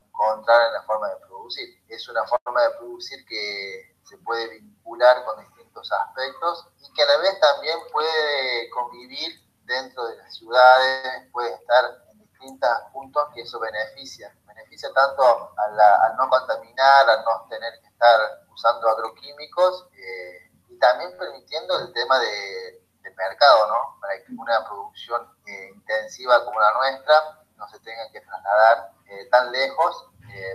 encontrar 0.07 0.67
en 0.67 0.73
la 0.73 0.83
forma 0.83 1.09
de 1.09 1.17
producir. 1.17 1.83
Es 1.87 2.07
una 2.09 2.25
forma 2.25 2.61
de 2.63 2.69
producir 2.71 3.25
que 3.25 3.95
se 4.03 4.17
puede 4.17 4.49
vincular 4.49 5.23
con 5.23 5.39
distintos 5.39 5.60
aspectos 5.91 6.67
y 6.79 6.93
que 6.93 7.03
a 7.03 7.05
la 7.05 7.17
vez 7.17 7.39
también 7.39 7.77
puede 7.91 8.69
convivir 8.69 9.41
dentro 9.65 10.05
de 10.05 10.17
las 10.17 10.35
ciudades, 10.35 11.29
puede 11.31 11.53
estar 11.53 11.85
en 12.11 12.19
distintos 12.19 12.69
puntos 12.91 13.27
que 13.33 13.41
eso 13.41 13.59
beneficia. 13.59 14.35
Beneficia 14.45 14.89
tanto 14.93 15.53
al 15.57 16.17
no 16.17 16.29
contaminar, 16.29 17.09
al 17.09 17.23
no 17.23 17.47
tener 17.49 17.79
que 17.81 17.87
estar 17.87 18.19
usando 18.53 18.89
agroquímicos 18.89 19.87
eh, 19.93 20.51
y 20.69 20.77
también 20.79 21.17
permitiendo 21.17 21.79
el 21.79 21.93
tema 21.93 22.19
de, 22.19 22.79
mercado, 23.17 23.67
¿no? 23.67 23.99
Para 23.99 24.23
que 24.23 24.31
una 24.31 24.65
producción 24.65 25.27
eh, 25.45 25.71
intensiva 25.75 26.43
como 26.45 26.59
la 26.59 26.73
nuestra 26.73 27.43
no 27.57 27.67
se 27.67 27.79
tenga 27.81 28.09
que 28.11 28.21
trasladar 28.21 28.93
eh, 29.05 29.27
tan 29.29 29.51
lejos, 29.51 30.07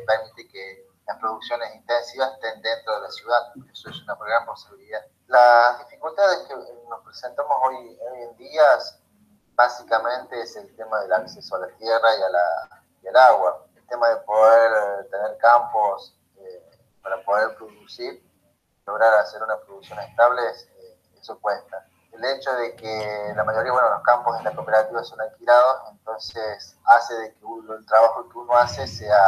permite 0.07 0.49
que 0.49 0.89
las 1.07 1.19
producciones 1.19 1.75
intensivas 1.75 2.33
estén 2.35 2.61
dentro 2.63 2.97
de 2.97 3.01
la 3.03 3.11
ciudad. 3.11 3.53
Eso 3.73 3.91
es 3.91 4.03
una 4.03 4.15
gran 4.17 4.45
posibilidad. 4.45 5.01
Las 5.29 5.79
dificultades 5.79 6.39
que 6.49 6.55
nos 6.89 7.01
presentamos 7.05 7.57
hoy, 7.65 7.99
en 8.23 8.37
día 8.37 8.63
básicamente 9.55 10.41
es 10.41 10.57
el 10.57 10.75
tema 10.77 11.01
del 11.01 11.13
acceso 11.13 11.57
a 11.57 11.61
la 11.61 11.69
tierra 11.69 12.17
y, 12.19 12.23
a 12.23 12.29
la, 12.29 12.83
y 13.03 13.09
al 13.09 13.17
agua. 13.17 13.67
El 13.77 13.87
tema 13.87 14.09
de 14.09 14.17
poder 14.17 15.09
tener 15.11 15.39
campos 15.39 16.19
eh, 16.39 16.63
para 17.03 17.23
poder 17.25 17.57
producir, 17.57 18.23
lograr 18.85 19.15
hacer 19.15 19.43
una 19.43 19.59
producción 19.61 19.99
estable, 20.01 20.43
eh, 20.43 20.99
eso 21.21 21.39
cuesta. 21.41 21.87
El 22.13 22.25
hecho 22.25 22.53
de 22.55 22.75
que 22.75 23.33
la 23.37 23.45
mayoría, 23.45 23.73
bueno, 23.73 23.91
los 23.91 24.03
campos 24.03 24.37
en 24.39 24.45
la 24.45 24.55
cooperativa 24.55 25.05
son 25.05 25.21
alquilados, 25.21 25.83
entonces 25.93 26.77
hace 26.85 27.15
de 27.15 27.35
que 27.35 27.47
el 27.79 27.87
trabajo 27.87 28.29
que 28.29 28.39
uno 28.39 28.57
hace 28.57 28.87
sea 28.89 29.23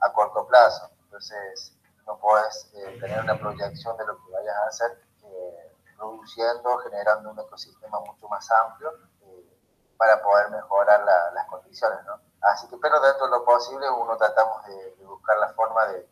a 0.00 0.12
corto 0.12 0.46
plazo 0.46 0.90
entonces, 1.12 1.76
no 2.06 2.18
puedes 2.18 2.70
eh, 2.72 2.96
tener 2.98 3.20
una 3.20 3.38
proyección 3.38 3.94
de 3.98 4.06
lo 4.06 4.16
que 4.16 4.32
vayas 4.32 4.56
a 4.56 4.66
hacer 4.68 4.98
eh, 5.24 5.76
produciendo, 5.94 6.78
generando 6.78 7.30
un 7.30 7.38
ecosistema 7.38 8.00
mucho 8.00 8.26
más 8.28 8.50
amplio 8.50 8.90
eh, 9.20 9.58
para 9.98 10.22
poder 10.22 10.50
mejorar 10.50 11.04
las 11.34 11.46
condiciones, 11.48 11.98
¿no? 12.06 12.18
Así 12.40 12.66
que, 12.68 12.78
pero 12.78 12.98
dentro 12.98 13.26
de 13.26 13.30
lo 13.30 13.44
posible, 13.44 13.90
uno 13.90 14.16
tratamos 14.16 14.64
de, 14.64 15.04
buscar 15.04 15.36
la 15.36 15.52
forma 15.52 15.84
de, 15.86 16.08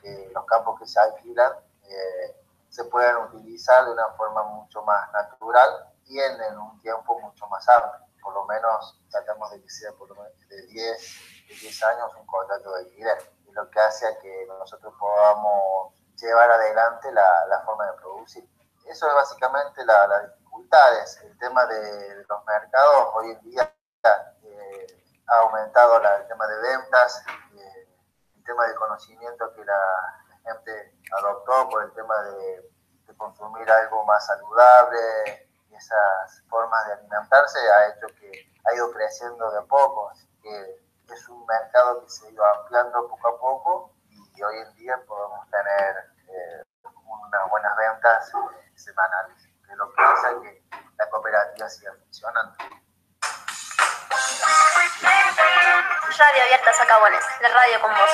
que 0.00 0.30
los 0.32 0.44
campos 0.46 0.78
que 0.78 0.86
se 0.86 1.00
alquilan 1.00 1.52
se 2.68 2.84
puedan 2.84 3.16
utilizar 3.24 3.84
de 3.84 3.90
una 3.90 4.08
forma 4.16 4.44
mucho 4.44 4.80
más 4.82 5.10
natural 5.12 5.92
y 6.04 6.20
en, 6.20 6.40
en, 6.40 6.58
un 6.58 6.80
tiempo 6.80 7.18
mucho 7.18 7.48
más 7.48 7.68
amplio. 7.68 8.06
Por 8.22 8.32
lo 8.32 8.44
menos 8.44 9.02
tratamos 9.10 9.50
de 9.50 9.60
que 9.60 9.68
sea 9.68 9.92
por 9.92 10.08
lo 10.08 10.14
menos 10.14 10.32
de 10.48 10.66
10, 10.66 11.48
de 11.48 11.54
10 11.54 11.82
años 11.82 12.12
un 12.14 12.26
contrato 12.26 12.72
de 12.72 12.84
alquiler 12.84 13.35
lo 13.56 13.70
que 13.70 13.80
hace 13.80 14.06
a 14.06 14.18
que 14.18 14.46
nosotros 14.46 14.94
podamos 14.98 15.94
llevar 16.16 16.50
adelante 16.50 17.10
la, 17.10 17.62
forma 17.64 17.86
de 17.86 17.92
producir. 17.94 18.48
Eso 18.86 19.08
es 19.08 19.14
básicamente 19.14 19.84
las 19.84 20.08
la 20.08 20.20
dificultades. 20.20 21.20
El 21.22 21.36
tema 21.38 21.64
de, 21.66 22.24
los 22.28 22.44
mercados 22.44 23.08
hoy 23.14 23.30
en 23.30 23.40
día 23.40 23.74
eh, 24.04 24.86
ha 25.26 25.38
aumentado 25.38 25.96
el 25.96 26.28
tema 26.28 26.46
de 26.46 26.56
ventas, 26.60 27.24
eh, 27.54 27.88
el 28.36 28.44
tema 28.44 28.66
de 28.66 28.74
conocimiento 28.76 29.52
que 29.54 29.64
la, 29.64 30.22
gente 30.44 30.94
adoptó 31.10 31.68
por 31.70 31.82
el 31.82 31.92
tema 31.94 32.22
de, 32.22 32.70
de, 33.08 33.16
consumir 33.16 33.68
algo 33.68 34.04
más 34.04 34.24
saludable 34.26 35.48
y 35.68 35.74
esas 35.74 36.44
formas 36.48 36.86
de 36.86 36.92
alimentarse 36.92 37.58
ha 37.58 37.88
hecho 37.88 38.06
que 38.20 38.30
ha 38.64 38.74
ido 38.74 38.92
creciendo 38.92 39.50
de 39.50 39.58
a 39.58 39.62
poco. 39.62 40.08
Así 40.10 40.28
que 40.40 40.85
es 41.14 41.28
un 41.28 41.44
mercado 41.46 42.02
que 42.02 42.10
se 42.10 42.26
ha 42.26 42.30
ido 42.30 42.44
ampliando 42.44 43.08
poco 43.08 43.28
a 43.28 43.38
poco 43.38 43.92
y 44.10 44.42
hoy 44.42 44.58
en 44.58 44.74
día 44.76 44.94
podemos 45.06 45.48
tener 45.50 45.96
eh, 46.28 46.64
unas 46.82 47.50
buenas 47.50 47.76
ventas 47.76 48.32
semanales, 48.74 49.42
de 49.66 49.76
lo 49.76 49.92
que 49.92 50.02
hace 50.02 50.40
que 50.42 50.62
la 50.98 51.10
cooperativa 51.10 51.68
siga 51.68 51.92
funcionando. 51.92 52.56
Radio 56.18 56.42
Abierta 56.42 56.72
Sacabones, 56.72 57.24
la 57.40 57.48
radio 57.48 57.80
con 57.80 57.90
vos. 57.90 58.10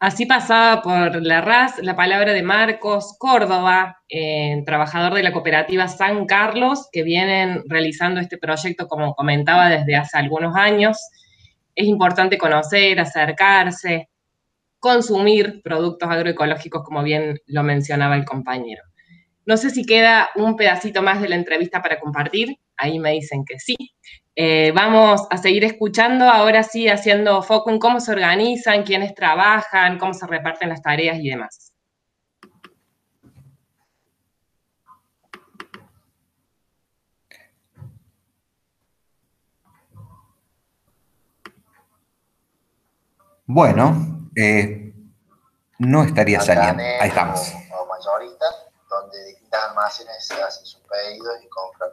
Así 0.00 0.26
pasaba 0.26 0.80
por 0.80 1.26
la 1.26 1.40
RAS 1.40 1.78
la 1.82 1.96
palabra 1.96 2.32
de 2.32 2.44
Marcos 2.44 3.16
Córdoba, 3.18 4.00
eh, 4.08 4.62
trabajador 4.64 5.14
de 5.14 5.24
la 5.24 5.32
cooperativa 5.32 5.88
San 5.88 6.24
Carlos, 6.24 6.88
que 6.92 7.02
vienen 7.02 7.64
realizando 7.66 8.20
este 8.20 8.38
proyecto, 8.38 8.86
como 8.86 9.14
comentaba, 9.14 9.68
desde 9.68 9.96
hace 9.96 10.16
algunos 10.16 10.54
años. 10.54 10.98
Es 11.74 11.88
importante 11.88 12.38
conocer, 12.38 13.00
acercarse, 13.00 14.08
consumir 14.78 15.62
productos 15.64 16.08
agroecológicos, 16.08 16.84
como 16.84 17.02
bien 17.02 17.40
lo 17.46 17.64
mencionaba 17.64 18.14
el 18.14 18.24
compañero. 18.24 18.84
No 19.46 19.56
sé 19.56 19.70
si 19.70 19.84
queda 19.84 20.28
un 20.36 20.54
pedacito 20.54 21.02
más 21.02 21.20
de 21.20 21.28
la 21.28 21.34
entrevista 21.34 21.82
para 21.82 21.98
compartir. 21.98 22.56
Ahí 22.76 23.00
me 23.00 23.12
dicen 23.12 23.44
que 23.44 23.58
sí. 23.58 23.76
Eh, 24.40 24.70
vamos 24.72 25.26
a 25.30 25.36
seguir 25.36 25.64
escuchando, 25.64 26.30
ahora 26.30 26.62
sí, 26.62 26.88
haciendo 26.88 27.42
foco 27.42 27.70
en 27.70 27.80
cómo 27.80 27.98
se 27.98 28.12
organizan, 28.12 28.84
quiénes 28.84 29.12
trabajan, 29.12 29.98
cómo 29.98 30.14
se 30.14 30.28
reparten 30.28 30.68
las 30.68 30.80
tareas 30.80 31.18
y 31.18 31.28
demás. 31.28 31.72
Bueno, 43.44 44.28
eh, 44.36 44.94
no 45.80 46.04
estaría 46.04 46.40
saliendo. 46.40 46.84
Ahí 47.00 47.08
estamos. 47.08 47.54
O, 47.72 47.82
o 47.82 48.98
donde 49.00 49.24
distintas 49.24 49.68
almacenes 49.68 50.24
se 50.24 50.40
hacen 50.40 50.64
sus 50.64 50.80
pedidos 50.82 51.42
y 51.44 51.48
compran 51.48 51.90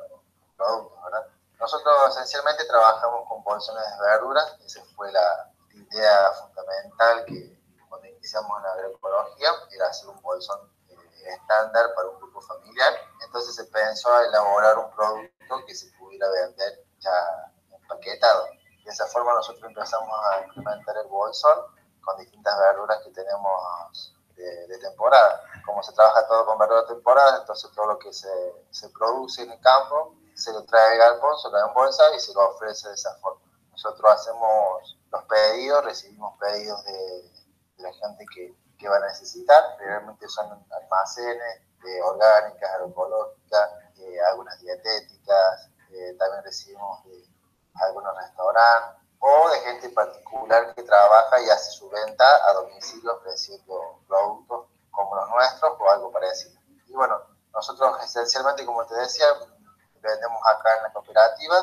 productos, 0.55 1.03
¿verdad? 1.05 1.34
Nosotros 1.59 1.95
esencialmente 2.09 2.65
trabajamos 2.65 3.27
con 3.27 3.43
bolsones 3.43 3.83
de 3.83 4.05
verduras, 4.05 4.57
esa 4.65 4.83
fue 4.95 5.11
la 5.11 5.51
idea 5.73 6.31
fundamental 6.33 7.25
que 7.25 7.55
cuando 7.87 8.07
iniciamos 8.07 8.61
la 8.61 8.71
agroecología, 8.73 9.49
era 9.71 9.87
hacer 9.87 10.09
un 10.09 10.21
bolsón 10.21 10.59
eh, 10.89 10.95
estándar 11.29 11.93
para 11.95 12.09
un 12.09 12.17
grupo 12.17 12.41
familiar. 12.41 12.93
Entonces 13.23 13.55
se 13.55 13.65
pensó 13.65 14.21
elaborar 14.21 14.77
un 14.77 14.91
producto 14.91 15.65
que 15.65 15.75
se 15.75 15.91
pudiera 15.97 16.27
vender 16.29 16.85
ya 16.99 17.51
empaquetado. 17.71 18.47
De 18.83 18.91
esa 18.91 19.07
forma 19.07 19.33
nosotros 19.33 19.63
empezamos 19.63 20.13
a 20.31 20.41
implementar 20.43 20.97
el 20.97 21.07
bolsón 21.07 21.57
con 22.03 22.17
distintas 22.17 22.57
verduras 22.59 23.01
que 23.03 23.11
tenemos 23.11 24.13
de, 24.35 24.67
de 24.67 24.77
temporada. 24.79 25.41
Como 25.65 25.81
se 25.81 25.93
trabaja 25.93 26.27
todo 26.27 26.45
con 26.45 26.57
verduras 26.59 26.87
de 26.87 26.95
temporada, 26.95 27.39
entonces 27.39 27.71
todo 27.71 27.87
lo 27.87 27.99
que 27.99 28.13
se, 28.13 28.29
se 28.69 28.89
produce 28.89 29.43
en 29.43 29.51
el 29.51 29.59
campo 29.61 30.15
se 30.35 30.51
lo 30.51 30.63
trae 30.65 30.93
al 30.93 30.97
galpón, 30.97 31.37
se 31.39 31.49
lo 31.49 31.67
embolsa 31.67 32.03
y 32.15 32.19
se 32.19 32.33
lo 32.33 32.49
ofrece 32.49 32.89
de 32.89 32.95
esa 32.95 33.15
forma. 33.17 33.41
Nosotros 33.71 34.11
hacemos 34.11 34.97
los 35.11 35.23
pedidos, 35.23 35.85
recibimos 35.85 36.37
pedidos 36.39 36.83
de, 36.85 37.31
de 37.77 37.83
la 37.83 37.93
gente 37.93 38.25
que, 38.33 38.55
que 38.77 38.89
va 38.89 38.97
a 38.97 39.07
necesitar, 39.07 39.63
realmente 39.79 40.27
son 40.27 40.65
almacenes 40.71 41.61
de 41.83 42.01
orgánicas, 42.01 42.69
agroecológicas, 42.71 43.69
eh, 43.97 44.21
algunas 44.29 44.59
dietéticas, 44.59 45.69
eh, 45.91 46.15
también 46.17 46.43
recibimos 46.43 47.03
de 47.05 47.25
algunos 47.75 48.15
restaurantes 48.17 49.01
o 49.19 49.49
de 49.49 49.59
gente 49.61 49.89
particular 49.89 50.75
que 50.75 50.83
trabaja 50.83 51.41
y 51.41 51.49
hace 51.49 51.71
su 51.71 51.89
venta 51.89 52.25
a 52.49 52.53
domicilio 52.53 53.15
ofreciendo 53.15 53.99
productos 54.07 54.67
como 54.91 55.15
los 55.15 55.29
nuestros 55.29 55.73
o 55.79 55.89
algo 55.89 56.11
parecido. 56.11 56.59
Y 56.87 56.93
bueno, 56.93 57.19
nosotros 57.53 58.03
esencialmente, 58.03 58.65
como 58.65 58.85
te 58.85 58.95
decía, 58.95 59.25
vendemos 60.05 60.41
acá 60.45 60.77
en 60.77 60.83
la 60.83 60.93
cooperativa, 60.93 61.55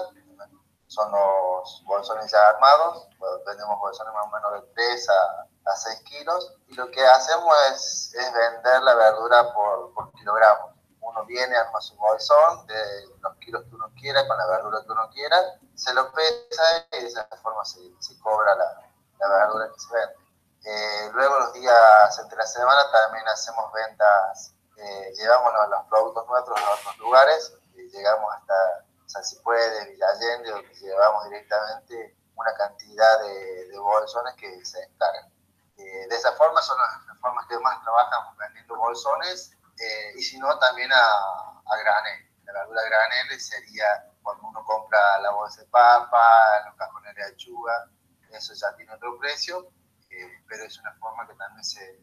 son 0.92 1.10
los 1.10 1.82
bolsones 1.86 2.30
ya 2.30 2.48
armados, 2.48 3.08
vendemos 3.46 3.78
bolsones 3.78 4.12
más 4.12 4.26
o 4.26 4.28
menos 4.28 4.52
de 4.52 4.72
3 4.74 5.08
a, 5.08 5.70
a 5.70 5.76
6 5.76 6.00
kilos, 6.04 6.54
y 6.68 6.74
lo 6.74 6.90
que 6.90 7.02
hacemos 7.04 7.54
es, 7.72 8.14
es 8.14 8.32
vender 8.32 8.82
la 8.82 8.94
verdura 8.94 9.52
por, 9.54 9.94
por 9.94 10.12
kilogramo. 10.12 10.74
Uno 11.00 11.24
viene, 11.24 11.56
arma 11.56 11.80
su 11.80 11.96
bolsón 11.96 12.66
de 12.66 13.06
los 13.20 13.36
kilos 13.38 13.62
que 13.64 13.74
uno 13.74 13.90
quiera, 13.98 14.26
con 14.28 14.36
la 14.36 14.46
verdura 14.46 14.82
que 14.84 14.92
uno 14.92 15.08
quiera, 15.10 15.36
se 15.74 15.94
lo 15.94 16.12
pesa 16.12 16.62
y 16.92 17.00
de 17.00 17.06
esa 17.06 17.26
forma 17.42 17.64
se, 17.64 17.80
se 17.98 18.18
cobra 18.20 18.54
la, 18.54 18.82
la 19.18 19.28
verdura 19.28 19.70
que 19.72 19.80
se 19.80 19.94
vende. 19.94 20.16
Eh, 20.64 21.10
luego 21.12 21.38
los 21.40 21.52
días 21.54 22.18
entre 22.18 22.38
la 22.38 22.46
semana 22.46 22.82
también 22.92 23.26
hacemos 23.28 23.72
ventas, 23.72 24.54
eh, 24.76 25.12
llevamos 25.16 25.52
los, 25.54 25.68
los 25.70 25.86
productos 25.88 26.26
nuestros 26.28 26.60
a 26.60 26.74
otros 26.74 26.98
lugares, 26.98 27.52
llegamos 27.92 28.34
hasta 28.34 28.86
San 29.06 29.24
Cipuede, 29.24 29.90
Villa 29.90 30.06
Allende, 30.08 30.50
donde 30.50 30.74
llevamos 30.74 31.24
directamente 31.24 32.16
una 32.34 32.54
cantidad 32.54 33.20
de, 33.22 33.68
de 33.68 33.78
bolsones 33.78 34.34
que 34.34 34.64
se 34.64 34.80
descargan. 34.80 35.30
Eh, 35.76 36.06
de 36.08 36.16
esa 36.16 36.32
forma 36.32 36.60
son 36.62 36.78
las, 36.78 37.18
formas 37.20 37.46
que 37.46 37.58
más 37.58 37.80
trabajamos, 37.82 38.36
vendiendo 38.36 38.76
bolsones, 38.76 39.52
eh, 39.78 40.12
y 40.16 40.22
si 40.22 40.38
no 40.38 40.58
también 40.58 40.90
a, 40.92 40.98
a 40.98 41.76
granel. 41.78 42.28
La 42.44 42.52
verdura 42.52 42.82
granel 42.82 43.40
sería 43.40 44.12
cuando 44.22 44.48
uno 44.48 44.64
compra 44.64 45.20
la 45.20 45.30
bolsa 45.30 45.62
de 45.62 45.68
papa, 45.68 46.64
los 46.66 46.76
cajones 46.76 47.14
de 47.14 47.30
lechuga, 47.30 47.88
eso 48.30 48.54
ya 48.54 48.74
tiene 48.76 48.92
otro 48.94 49.18
precio, 49.18 49.68
eh, 50.10 50.42
pero 50.48 50.64
es 50.64 50.78
una 50.78 50.92
forma 50.94 51.26
que 51.26 51.34
también 51.34 51.64
se, 51.64 52.00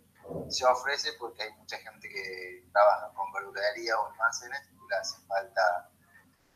se 0.49 0.65
ofrece 0.65 1.13
porque 1.13 1.43
hay 1.43 1.53
mucha 1.53 1.77
gente 1.77 2.07
que 2.09 2.67
trabaja 2.71 3.11
con 3.13 3.31
verdulería 3.31 3.99
o 3.99 4.07
almacenes 4.07 4.69
hace 4.95 5.17
falta 5.27 5.89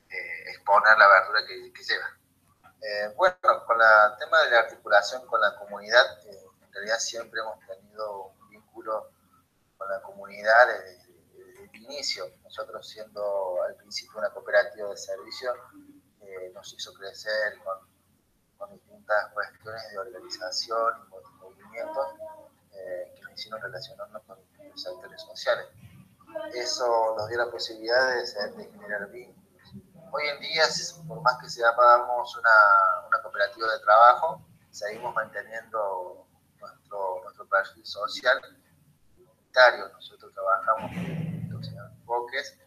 eh, 0.10 0.50
exponer 0.50 0.98
la 0.98 1.08
verdura 1.08 1.40
que, 1.48 1.74
que 1.74 1.84
lleva. 1.84 2.08
Eh, 2.82 3.14
bueno, 3.16 3.36
con 3.66 3.78
el 3.80 4.18
tema 4.20 4.42
de 4.44 4.52
la 4.52 4.60
articulación 4.60 5.26
con 5.28 5.40
la 5.40 5.56
comunidad, 5.56 6.20
eh, 6.28 6.46
en 6.62 6.74
realidad 6.74 6.98
siempre 7.00 7.40
hemos 7.40 7.60
tenido 7.66 8.34
un 8.40 8.50
vínculo 8.50 9.12
con 9.78 9.90
la 9.90 10.02
comunidad 10.02 10.68
desde, 10.68 11.14
desde 11.34 11.64
el 11.64 11.76
inicio. 11.76 12.26
Nosotros 12.44 12.88
siendo 12.88 13.62
al 13.64 13.76
principio 13.76 14.20
una 14.20 14.30
cooperativa 14.32 14.90
de 14.90 14.98
servicio, 14.98 15.54
eh, 16.22 16.52
nos 16.54 16.74
hizo 16.74 16.94
crecer 16.94 17.58
con, 17.64 17.78
con, 18.58 18.72
distintas 18.74 19.32
cuestiones 19.34 19.90
de 19.92 19.98
organización 20.00 20.94
y 21.06 21.42
movimientos 21.42 22.08
eh, 22.72 23.14
que 23.16 23.22
nos 23.22 23.34
hicieron 23.34 23.62
relacionarnos 23.62 24.24
con 24.24 24.40
los 24.40 24.82
sectores 24.82 25.22
sociales. 25.22 25.68
Eso 26.54 27.16
nos 27.18 27.28
dio 27.30 27.38
la 27.38 27.52
posibilidad 27.52 28.16
de, 28.16 28.66
generar 28.72 29.10
vínculos 29.10 29.44
hoy 30.14 30.28
en 30.28 30.40
día, 30.40 30.64
por 31.08 31.22
más 31.22 31.38
que 31.42 31.50
seamos 31.50 32.38
una, 32.38 33.08
una 33.08 33.22
cooperativa 33.22 33.72
de 33.74 33.80
trabajo, 33.80 34.46
seguimos 34.70 35.14
manteniendo 35.16 36.28
nuestro, 36.60 37.22
nuestro 37.24 37.50
perfil 37.50 37.86
social 37.86 38.40
comunitario. 39.16 39.90
Nosotros 39.90 40.32
trabajamos 40.34 40.92
estos 40.92 41.68
enfoques 41.68 42.60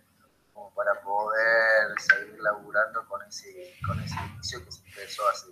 como 0.53 0.75
para 0.75 1.01
poder 1.03 1.95
seguir 2.01 2.41
laburando 2.41 3.07
con 3.07 3.23
ese, 3.23 3.77
con 3.87 4.01
ese 4.03 4.17
inicio 4.33 4.65
que 4.65 4.73
se 4.73 4.85
empezó 4.85 5.29
hace, 5.29 5.49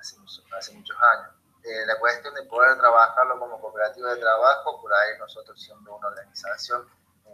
hace, 0.00 0.16
hace 0.56 0.72
muchos 0.72 0.96
años. 0.96 1.34
Eh, 1.62 1.86
la 1.86 1.98
cuestión 1.98 2.34
de 2.34 2.42
poder 2.44 2.78
trabajarlo 2.78 3.38
como 3.38 3.60
cooperativa 3.60 4.14
de 4.14 4.20
trabajo, 4.20 4.80
por 4.80 4.92
ahí 4.92 5.18
nosotros 5.18 5.62
siendo 5.62 5.94
una 5.94 6.08
organización, 6.08 6.88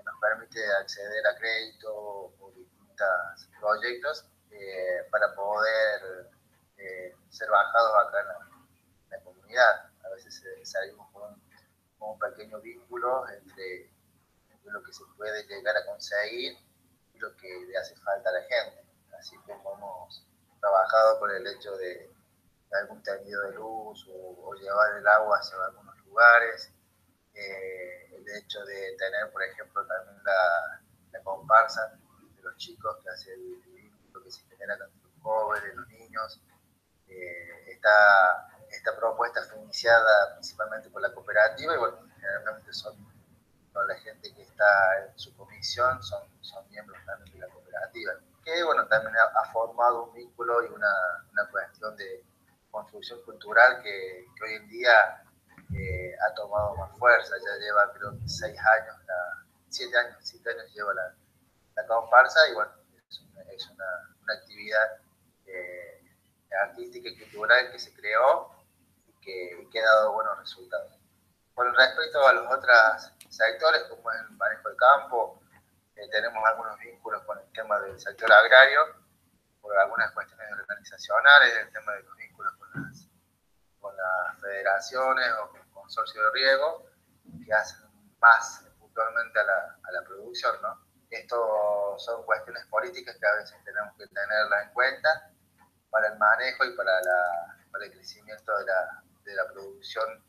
nos 0.04 0.20
permite 0.20 0.60
acceder 0.74 1.26
a 1.26 1.36
crédito 1.36 1.94
o 1.94 2.52
proyectos 3.60 4.26
eh, 4.50 5.06
para 5.10 5.34
poder 5.34 6.30
eh, 6.76 7.14
ser 7.30 7.48
bajados 7.50 8.08
acá 8.08 8.20
en 8.20 8.26
la, 8.28 9.16
en 9.16 9.24
comunidad. 9.24 9.90
A 10.04 10.08
veces 10.10 10.42
salimos 10.64 11.08
con, 11.12 11.40
un 12.00 12.18
pequeño 12.18 12.60
vínculo 12.60 13.28
entre, 13.28 13.90
lo 14.64 14.82
que 14.82 14.92
se 14.92 15.04
puede 15.16 15.46
llegar 15.46 15.76
a 15.76 15.84
conseguir 15.84 16.56
y 17.12 17.18
lo 17.18 17.36
que 17.36 17.66
le 17.66 17.76
hace 17.76 17.94
falta 17.96 18.30
a 18.30 18.32
la 18.32 18.42
gente. 18.42 18.84
Así 19.18 19.36
como 19.38 19.74
hemos 19.74 20.26
trabajado 20.60 21.18
por 21.18 21.30
el 21.34 21.46
hecho 21.46 21.76
de, 21.76 22.10
algún 22.72 23.02
tendido 23.02 23.42
de 23.42 23.52
luz 23.52 24.06
o, 24.08 24.48
o, 24.48 24.54
llevar 24.54 24.96
el 24.96 25.06
agua 25.08 25.38
hacia 25.38 25.56
algunos 25.64 25.98
lugares. 26.06 26.72
Eh, 27.34 28.09
el 28.20 28.36
hecho 28.36 28.64
de 28.64 28.96
tener, 28.96 29.30
por 29.32 29.42
ejemplo, 29.42 29.86
también 29.86 30.22
la, 30.24 30.80
la 31.12 31.22
comparsa 31.22 31.98
los 32.42 32.56
chicos, 32.56 32.96
que 33.02 33.10
hace 33.10 33.32
el 33.32 33.62
vínculo 33.74 34.24
que 34.24 34.30
se 34.30 34.42
genera 34.56 34.76
con 34.78 34.90
los 35.02 35.22
jóvenes, 35.22 35.74
los 35.74 35.88
niños. 35.88 36.40
Eh, 37.08 37.72
esta, 37.72 38.48
esta 38.70 38.96
propuesta 38.96 39.42
fue 39.44 39.58
iniciada 39.58 40.34
principalmente 40.34 40.90
por 40.90 41.02
la 41.02 41.12
cooperativa 41.12 41.74
y 41.74 41.78
bueno, 41.78 41.98
generalmente 42.14 42.72
son, 42.72 42.94
son 43.72 43.86
la 43.86 43.94
gente 43.96 44.32
que 44.34 44.42
está 44.42 45.04
en 45.06 45.18
su 45.18 45.36
comisión, 45.36 46.02
son, 46.02 46.22
son 46.40 46.68
miembros 46.70 46.98
también 47.04 47.32
de 47.32 47.46
la 47.46 47.52
cooperativa, 47.52 48.12
que 48.44 48.62
bueno, 48.62 48.86
también 48.86 49.16
ha, 49.16 49.40
ha 49.40 49.52
formado 49.52 50.04
un 50.04 50.14
vínculo 50.14 50.64
y 50.64 50.68
una, 50.68 50.92
una, 51.32 51.48
cuestión 51.50 51.96
de 51.96 52.24
construcción 52.70 53.20
cultural 53.22 53.82
que, 53.82 54.26
que 54.36 54.44
hoy 54.44 54.54
en 54.54 54.68
día 54.68 55.24
eh, 55.74 56.16
ha 56.18 56.34
tomado 56.34 56.76
más 56.76 56.96
fuerza, 56.98 57.34
ya 57.38 57.58
lleva 57.58 57.92
creo 57.92 58.12
que 58.12 58.28
seis 58.28 58.58
años, 58.58 58.96
la, 59.06 59.46
siete 59.68 59.96
años, 59.96 60.16
siete 60.22 60.50
años 60.50 60.72
lleva 60.74 60.92
la, 60.94 61.14
la 61.76 61.86
comparsa 61.86 62.40
y 62.50 62.54
bueno, 62.54 62.72
es 63.08 63.20
una, 63.20 63.42
es 63.52 63.68
una, 63.68 64.16
una 64.22 64.34
actividad 64.34 65.00
eh, 65.46 66.02
artística 66.62 67.08
y 67.08 67.18
cultural 67.18 67.70
que 67.70 67.78
se 67.78 67.94
creó 67.94 68.50
y 69.06 69.12
que, 69.20 69.68
que, 69.70 69.80
ha 69.80 69.86
dado 69.86 70.12
buenos 70.12 70.38
resultados. 70.38 70.92
Con 71.54 71.74
respecto 71.74 72.26
a 72.26 72.32
los 72.32 72.50
otros 72.50 73.12
sectores, 73.28 73.82
como 73.84 74.10
el 74.12 74.30
manejo 74.30 74.68
del 74.68 74.76
campo, 74.76 75.42
eh, 75.96 76.08
tenemos 76.10 76.42
algunos 76.46 76.78
vínculos 76.78 77.22
con 77.24 77.38
el 77.38 77.52
tema 77.52 77.78
del 77.80 77.98
sector 78.00 78.32
agrario, 78.32 78.80
por 79.60 79.76
algunas 79.78 80.10
cuestiones 80.12 80.50
organizacionales, 80.52 81.54
el 81.58 81.72
tema 81.72 81.92
de 81.92 82.02
los 82.02 82.19
con 83.80 83.96
las 83.96 84.40
federaciones 84.40 85.26
o 85.42 85.50
con 85.50 85.60
el 85.60 85.70
consorcio 85.70 86.22
de 86.22 86.30
riego, 86.32 86.86
que 87.44 87.52
hacen 87.52 87.88
más 88.20 88.64
puntualmente 88.78 89.40
a 89.40 89.44
la, 89.44 89.78
a 89.82 89.92
la 89.92 90.02
producción, 90.02 90.60
¿no? 90.62 90.78
Esto 91.10 91.98
son 91.98 92.24
cuestiones 92.24 92.64
políticas 92.66 93.16
que 93.18 93.26
a 93.26 93.34
veces 93.34 93.56
tenemos 93.64 93.96
que 93.96 94.06
tenerlas 94.06 94.66
en 94.66 94.72
cuenta 94.72 95.30
para 95.90 96.08
el 96.08 96.18
manejo 96.18 96.64
y 96.64 96.76
para, 96.76 97.00
la, 97.00 97.56
para 97.72 97.84
el 97.84 97.92
crecimiento 97.92 98.56
de 98.58 98.64
la, 98.64 99.02
de 99.24 99.34
la 99.34 99.44
producción 99.52 100.24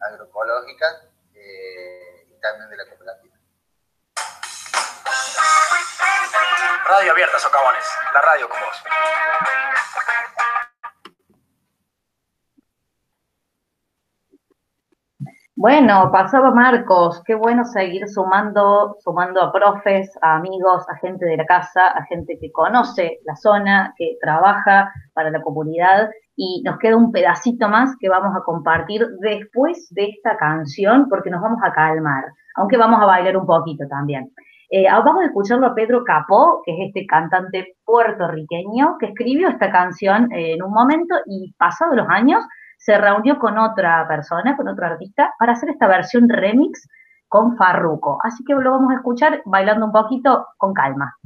agroecológica 0.00 0.86
eh, 1.34 2.26
y 2.30 2.40
también 2.40 2.70
de 2.70 2.76
la 2.76 2.86
cooperativa. 2.86 3.36
Radio 6.86 7.12
Abierta 7.12 7.38
Socavones, 7.38 7.84
la 8.14 8.20
radio 8.20 8.48
con 8.48 8.60
vos. 8.60 8.82
Bueno, 15.62 16.10
pasaba 16.10 16.50
Marcos, 16.50 17.22
qué 17.24 17.36
bueno 17.36 17.64
seguir 17.64 18.08
sumando, 18.08 18.96
sumando 18.98 19.40
a 19.40 19.52
profes, 19.52 20.10
a 20.20 20.34
amigos, 20.34 20.84
a 20.88 20.96
gente 20.96 21.24
de 21.24 21.36
la 21.36 21.46
casa, 21.46 21.86
a 21.86 22.04
gente 22.06 22.36
que 22.40 22.50
conoce 22.50 23.20
la 23.24 23.36
zona, 23.36 23.94
que 23.96 24.16
trabaja 24.20 24.92
para 25.14 25.30
la 25.30 25.40
comunidad 25.40 26.10
y 26.34 26.62
nos 26.64 26.80
queda 26.80 26.96
un 26.96 27.12
pedacito 27.12 27.68
más 27.68 27.94
que 28.00 28.08
vamos 28.08 28.34
a 28.34 28.42
compartir 28.42 29.06
después 29.20 29.86
de 29.94 30.06
esta 30.06 30.36
canción 30.36 31.08
porque 31.08 31.30
nos 31.30 31.40
vamos 31.40 31.60
a 31.62 31.72
calmar, 31.72 32.24
aunque 32.56 32.76
vamos 32.76 33.00
a 33.00 33.06
bailar 33.06 33.36
un 33.36 33.46
poquito 33.46 33.86
también. 33.86 34.32
Eh, 34.68 34.86
vamos 34.90 35.22
a 35.22 35.26
escucharlo 35.26 35.68
a 35.68 35.74
Pedro 35.76 36.02
Capó, 36.02 36.60
que 36.64 36.72
es 36.72 36.88
este 36.88 37.06
cantante 37.06 37.76
puertorriqueño 37.84 38.96
que 38.98 39.06
escribió 39.06 39.48
esta 39.48 39.70
canción 39.70 40.26
en 40.32 40.60
un 40.60 40.72
momento 40.72 41.14
y 41.24 41.52
pasados 41.56 41.94
los 41.94 42.08
años 42.08 42.44
se 42.82 42.98
reunió 42.98 43.38
con 43.38 43.58
otra 43.58 44.06
persona, 44.08 44.56
con 44.56 44.66
otro 44.66 44.84
artista, 44.84 45.32
para 45.38 45.52
hacer 45.52 45.70
esta 45.70 45.86
versión 45.86 46.28
remix 46.28 46.88
con 47.28 47.56
Farruko. 47.56 48.18
Así 48.24 48.44
que 48.44 48.54
lo 48.54 48.72
vamos 48.72 48.90
a 48.92 48.96
escuchar 48.96 49.40
bailando 49.44 49.86
un 49.86 49.92
poquito 49.92 50.48
con 50.58 50.74
calma. 50.74 51.16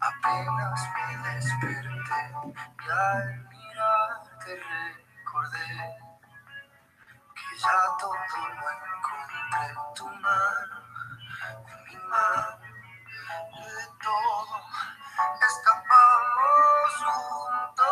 Apenas 0.00 0.88
me 2.80 3.49
te 4.44 4.56
recordé 4.56 5.68
que 7.34 7.58
ya 7.58 7.76
todo 7.98 8.14
lo 8.14 8.70
encontré 8.70 9.66
en 9.66 9.94
tu 9.94 10.06
mano, 10.06 10.76
en 11.68 11.84
mi 11.84 11.96
mano, 12.08 12.58
de 12.60 13.86
todo 14.02 14.56
escapamos 15.46 16.92
juntos, 17.04 17.86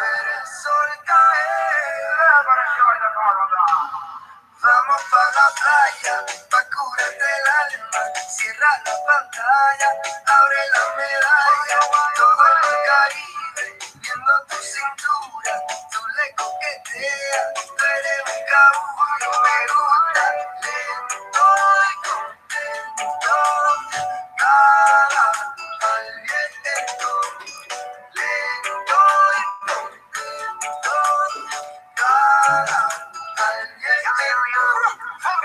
ver 0.00 0.26
el 0.40 0.46
sol 0.46 0.90
caer. 1.04 1.78
Vamos 4.60 5.02
para 5.10 5.30
la 5.30 5.48
playa, 5.54 6.26
pa' 6.50 6.64
curarte 6.74 7.28
el 7.38 7.46
alma, 7.62 8.02
cierra 8.28 8.72
la 8.84 8.94
pantalla, 9.06 9.88
abre 10.26 10.62
la 10.74 10.84
medalla, 10.96 11.78
todo 12.16 12.44
el 12.48 12.58
Caribe, 12.88 13.78
viendo 14.00 14.32
tu 14.48 14.56
cintura, 14.56 15.17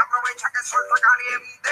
aprovecha 0.03 0.49
que 0.51 0.59
el 0.59 0.65
sol 0.65 0.81
está 0.95 1.07
caliente 1.07 1.62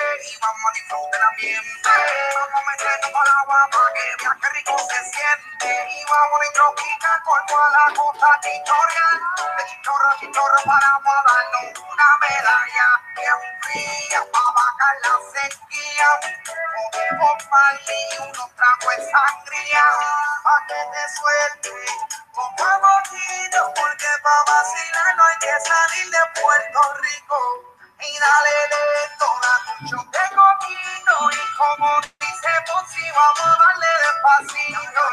y 0.82 0.90
vamos 0.90 1.12
a 1.12 1.18
disfrutar 1.18 1.22
el 1.22 1.24
ambiente. 1.24 1.90
Vamos 2.36 2.56
a 2.56 2.72
meternos 2.72 3.12
para 3.12 3.32
agua 3.42 3.70
para 3.72 3.94
que 3.94 4.02
qué 4.42 4.50
rico 4.50 4.78
se 4.80 5.00
siente. 5.12 5.90
Y 5.92 6.06
vamos 6.06 6.40
a 6.42 6.54
tropical 6.54 7.22
por 7.24 7.46
toda 7.46 7.70
la 7.70 7.94
costa 7.96 8.28
chichorra. 8.42 9.08
De 9.58 9.66
chichorra 9.66 10.12
a 10.12 10.20
chichorra 10.20 10.58
paramos 10.66 11.14
a 11.16 11.24
darnos 11.34 11.80
una 11.80 12.10
medalla. 12.22 12.88
Bien 13.16 13.42
fría 13.62 14.20
para 14.32 14.52
bajar 14.58 14.96
la 15.04 15.16
sequía. 15.34 16.08
Podemos 16.92 17.50
Marley 17.52 18.06
y 18.12 18.18
unos 18.24 18.50
tragos 18.56 18.98
de 18.98 19.12
sangría. 19.12 19.86
Pa' 20.44 20.66
que 20.68 20.82
te 20.92 21.04
suelte. 21.16 21.86
Pongamos 22.34 23.02
guido 23.12 23.74
porque 23.76 24.08
pa' 24.24 24.44
vacilar 24.48 25.16
no 25.16 25.24
hay 25.24 25.38
que 25.40 25.54
salir 25.62 26.10
de 26.10 26.42
Puerto 26.42 26.94
Rico. 27.02 27.72
Y 28.02 28.18
dale 28.18 28.52
lento, 28.72 29.28
shot 29.86 30.11
de 30.11 30.11
coquito 30.11 30.11
y 31.30 31.58
como 31.58 32.02
dice 32.20 32.50
Ponzi, 32.68 33.12
vamos 33.12 33.48
a 33.48 33.58
darle 33.64 33.88
despacito 34.04 35.04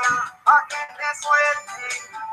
pa' 0.45 0.65
que 0.69 0.83
te 0.97 1.09
suelte. 1.21 1.85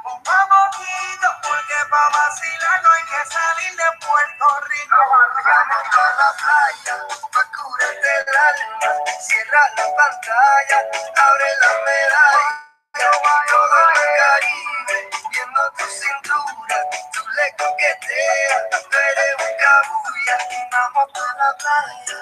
Pongamos 0.03 0.77
guido 0.77 1.29
porque 1.43 1.77
pa' 1.89 2.09
vacilar 2.09 2.83
no 2.83 2.91
hay 2.91 3.03
que 3.03 3.31
salir 3.31 3.75
de 3.75 3.89
Puerto 4.05 4.47
Rico. 4.69 4.97
Vamos 5.43 5.97
a 5.97 6.07
la 6.21 6.29
playa 6.39 6.95
pa' 7.33 7.45
curarte 7.55 8.11
el 8.19 8.37
alma. 8.37 8.89
Cierra 9.19 9.63
la 9.77 9.85
pantalla, 9.97 10.77
abre 11.17 11.49
la 11.61 11.71
medalla. 11.85 12.61
Todo 12.95 13.77
el 13.89 14.17
Caribe, 14.19 15.09
viendo 15.31 15.61
tu 15.77 15.85
cintura, 15.85 16.77
tú 17.13 17.21
le 17.35 17.51
coqueteas, 17.57 18.63
tú 18.71 18.97
eres 18.97 19.35
un 19.39 19.53
cabulla, 19.59 20.37
y 20.51 20.69
vamos 20.71 21.11
para 21.13 21.33
la 21.35 21.57
playa, 21.57 22.17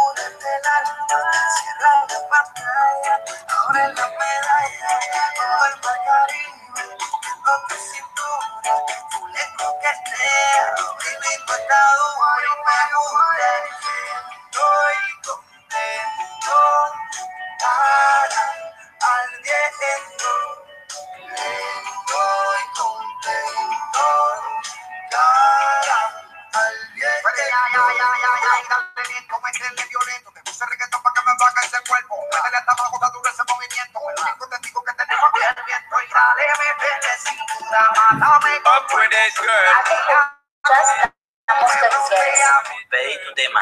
pa' 0.00 0.14
curarte 0.14 0.48
el 0.56 0.66
alma, 0.66 1.06
cierra 1.56 1.92
la 2.08 2.20
pantalla, 2.28 3.14
abre 3.48 3.84
la 3.94 4.06
medalla, 4.08 4.92
todo 5.36 5.66
el 5.66 5.74
tu 7.68 7.76
cintura, 7.76 8.74
baby, 11.00 11.32
tú 11.46 11.52
estás 11.52 11.90
dura 11.98 12.32
y 12.40 12.52
me 12.66 12.80
gusta, 12.96 13.50
estoy 14.50 14.96
contento, 15.24 16.58
al 19.00 19.30
Pedí 42.90 43.14
tu 43.26 43.34
tema. 43.34 43.60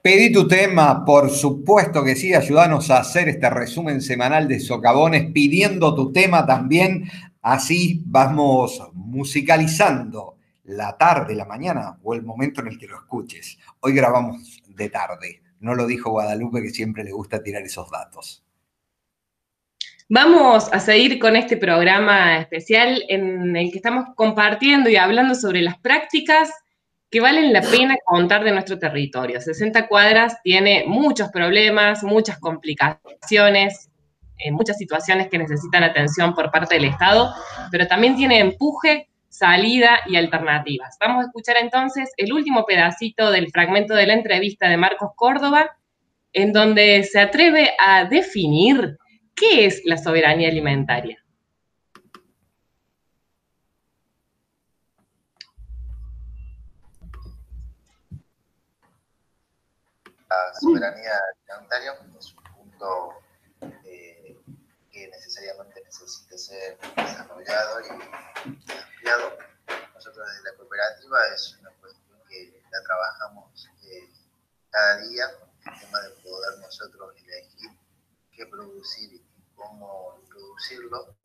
Pedí 0.00 0.32
tu 0.32 0.46
tema, 0.46 1.04
por 1.04 1.30
supuesto 1.30 2.04
que 2.04 2.14
sí, 2.14 2.34
ayúdanos 2.34 2.90
a 2.90 2.98
hacer 2.98 3.28
este 3.28 3.50
resumen 3.50 4.00
semanal 4.00 4.46
de 4.46 4.60
socavones, 4.60 5.32
pidiendo 5.32 5.94
tu 5.94 6.12
tema 6.12 6.46
también, 6.46 7.10
así 7.42 8.00
vamos 8.06 8.80
musicalizando 8.92 10.36
la 10.64 10.96
tarde, 10.96 11.34
la 11.34 11.46
mañana 11.46 11.98
o 12.02 12.14
el 12.14 12.22
momento 12.22 12.60
en 12.60 12.68
el 12.68 12.78
que 12.78 12.86
lo 12.86 12.96
escuches. 12.96 13.58
Hoy 13.80 13.92
grabamos 13.92 14.62
de 14.68 14.88
tarde, 14.88 15.42
no 15.60 15.74
lo 15.74 15.86
dijo 15.86 16.10
Guadalupe 16.10 16.62
que 16.62 16.70
siempre 16.70 17.02
le 17.02 17.10
gusta 17.10 17.42
tirar 17.42 17.62
esos 17.62 17.90
datos. 17.90 18.47
Vamos 20.10 20.72
a 20.72 20.80
seguir 20.80 21.18
con 21.18 21.36
este 21.36 21.58
programa 21.58 22.38
especial 22.38 23.04
en 23.08 23.54
el 23.54 23.70
que 23.70 23.76
estamos 23.76 24.06
compartiendo 24.14 24.88
y 24.88 24.96
hablando 24.96 25.34
sobre 25.34 25.60
las 25.60 25.78
prácticas 25.78 26.50
que 27.10 27.20
valen 27.20 27.52
la 27.52 27.60
pena 27.60 27.94
contar 28.06 28.42
de 28.42 28.52
nuestro 28.52 28.78
territorio. 28.78 29.38
60 29.38 29.86
cuadras 29.86 30.40
tiene 30.42 30.84
muchos 30.86 31.28
problemas, 31.28 32.02
muchas 32.04 32.38
complicaciones, 32.38 33.90
eh, 34.38 34.50
muchas 34.50 34.78
situaciones 34.78 35.28
que 35.28 35.36
necesitan 35.36 35.84
atención 35.84 36.34
por 36.34 36.50
parte 36.50 36.76
del 36.76 36.86
Estado, 36.86 37.30
pero 37.70 37.86
también 37.86 38.16
tiene 38.16 38.38
empuje, 38.38 39.10
salida 39.28 40.00
y 40.06 40.16
alternativas. 40.16 40.96
Vamos 40.98 41.22
a 41.22 41.26
escuchar 41.26 41.58
entonces 41.58 42.10
el 42.16 42.32
último 42.32 42.64
pedacito 42.64 43.30
del 43.30 43.50
fragmento 43.50 43.94
de 43.94 44.06
la 44.06 44.14
entrevista 44.14 44.70
de 44.70 44.78
Marcos 44.78 45.10
Córdoba, 45.16 45.76
en 46.32 46.54
donde 46.54 47.04
se 47.04 47.20
atreve 47.20 47.72
a 47.78 48.06
definir 48.06 48.96
qué 49.38 49.66
es 49.66 49.82
la 49.84 49.96
soberanía 49.96 50.48
alimentaria. 50.48 51.22
La 60.28 60.54
soberanía 60.60 61.12
alimentaria 61.48 61.92
es 62.18 62.34
un 62.34 62.44
punto 62.54 63.14
eh, 63.84 64.36
que 64.90 65.08
necesariamente 65.08 65.82
necesita 65.84 66.36
ser 66.36 66.78
desarrollado 66.96 67.80
y 67.80 67.88
ampliado. 68.72 69.38
Nosotros 69.94 70.26
desde 70.28 70.50
la 70.50 70.56
cooperativa 70.56 71.18
es 71.34 71.56
una 71.60 71.70
cuestión 71.80 72.18
que 72.28 72.62
la 72.70 72.82
trabajamos 72.82 73.68
eh, 73.84 74.08
cada 74.70 74.98
día, 74.98 75.24
el 75.66 75.80
tema 75.80 76.00
de 76.00 76.10
poder 76.22 76.58
nosotros 76.60 77.14
elegir 77.16 77.70
qué 78.38 78.46
producir 78.46 79.14
y 79.14 79.27
cómo 79.58 80.22
producirlo, 80.28 81.16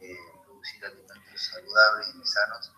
eh, 0.00 0.16
producir 0.44 0.84
alimentos 0.84 1.50
saludables 1.52 2.08
y 2.14 2.26
sanos 2.26 2.72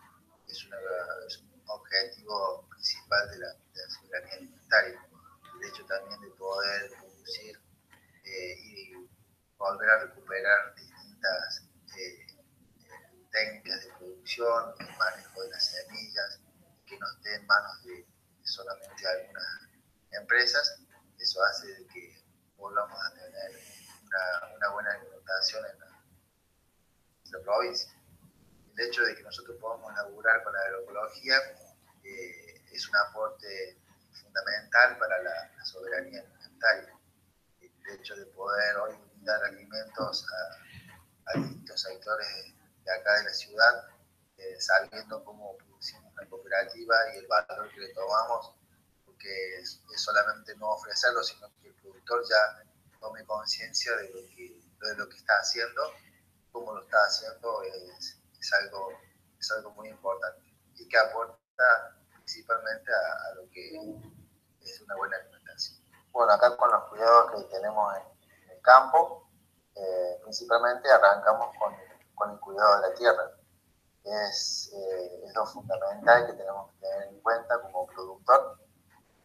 es, 0.49 0.65
un 0.65 1.63
objetivo 1.67 2.67
principal 2.69 3.31
de 3.31 3.39
la, 3.39 3.57
soberanía 3.89 4.35
alimentaria. 4.35 5.09
El 5.55 5.69
hecho 5.69 5.87
también 5.87 6.21
de 6.21 6.31
poder 6.31 6.91
producir 6.91 7.61
eh, 8.25 8.57
y 8.65 9.09
volver 9.57 9.91
a 9.91 9.99
recuperar 10.01 10.75
distintas 10.75 11.63
eh, 11.97 12.27
técnicas 13.31 13.85
de 13.85 13.93
producción, 13.93 14.75
el 14.81 14.97
manejo 14.99 15.43
de 15.43 15.51
las 15.51 15.65
semillas, 15.65 16.41
que 16.87 16.99
no 16.99 17.07
esté 17.13 17.35
en 17.37 17.47
manos 17.47 17.85
de, 17.85 18.07
solamente 18.43 19.07
algunas 19.07 19.69
empresas, 20.11 20.81
eso 21.19 21.43
hace 21.45 21.87
que 21.93 22.21
volvamos 22.57 22.99
a 22.99 23.15
tener 23.15 23.70
una, 24.57 24.69
buena 24.71 24.91
alimentación 24.93 25.65
en 25.67 25.79
la, 25.81 27.43
provincia. 27.45 27.93
El 28.77 28.89
hecho 28.89 29.03
de 29.03 29.15
que 29.15 29.23
nosotros 29.23 29.57
podamos 29.61 29.95
laburar 29.95 30.43
con 30.43 30.53
la 30.53 30.61
agroecología 30.61 31.37
eh, 32.03 32.63
es 32.73 32.89
un 32.89 32.97
aporte 32.97 33.79
fundamental 34.13 34.99
para 34.99 35.23
la, 35.23 35.65
soberanía 35.65 36.21
alimentaria. 36.21 36.99
El 37.61 38.01
hecho 38.01 38.17
de 38.17 38.27
poder 38.27 38.77
hoy 38.79 38.95
dar 39.23 39.45
alimentos 39.45 40.27
a, 40.33 41.31
a 41.31 41.39
distintos 41.39 41.83
sectores 41.83 42.55
de 42.85 42.93
acá 42.93 43.19
de 43.19 43.25
la 43.25 43.33
ciudad, 43.33 43.89
eh, 44.37 44.61
sabiendo 44.61 45.23
cómo 45.25 45.57
producimos 45.59 46.15
la 46.15 46.27
cooperativa 46.27 46.97
y 47.15 47.19
el 47.19 47.27
valor 47.27 47.71
que 47.73 47.81
le 47.81 47.95
tomamos, 47.95 48.55
porque 49.05 49.59
es, 49.59 49.81
solamente 49.97 50.57
no 50.57 50.71
ofrecerlo, 50.71 51.23
sino 51.23 51.49
que 51.61 51.69
el 51.69 51.75
productor 51.75 52.23
ya 52.29 52.65
tome 53.01 53.25
conciencia 53.25 53.97
de, 53.97 54.09
lo 54.97 55.09
que, 55.09 55.17
está 55.17 55.35
haciendo, 55.41 55.83
cómo 56.53 56.75
lo 56.75 56.83
está 56.83 56.99
haciendo, 57.07 57.63
es, 57.63 58.21
es, 58.39 58.53
algo, 58.53 58.93
es 59.39 59.51
algo 59.53 59.71
muy 59.73 59.89
importante 59.89 60.43
y 60.77 60.89
que 60.89 60.99
aporta 60.99 61.97
principalmente 62.15 62.91
a, 62.93 63.35
lo 63.35 63.51
que 63.51 63.77
es 64.61 64.81
una 64.83 64.97
buena 64.97 65.17
alimentación. 65.17 65.81
Bueno, 66.13 66.33
acá 66.33 66.57
con 66.57 66.71
los 66.71 66.89
cuidados 66.89 67.33
que 67.33 67.57
tenemos 67.57 67.97
en, 67.97 68.51
el 68.51 68.61
campo, 68.63 69.31
eh, 69.75 70.21
principalmente 70.23 70.91
arrancamos 70.91 71.57
con 71.59 71.75
con 72.21 72.31
el 72.33 72.41
cuidado 72.41 72.77
de 72.77 72.89
la 72.89 72.95
tierra. 72.95 73.31
Es, 74.05 74.71
eh, 74.75 75.23
es 75.25 75.35
lo 75.35 75.47
fundamental 75.47 76.27
que 76.27 76.35
tenemos 76.35 76.71
que 76.73 76.81
tener 76.81 77.09
en 77.09 77.21
cuenta 77.21 77.61
como 77.63 77.87
productor, 77.87 78.59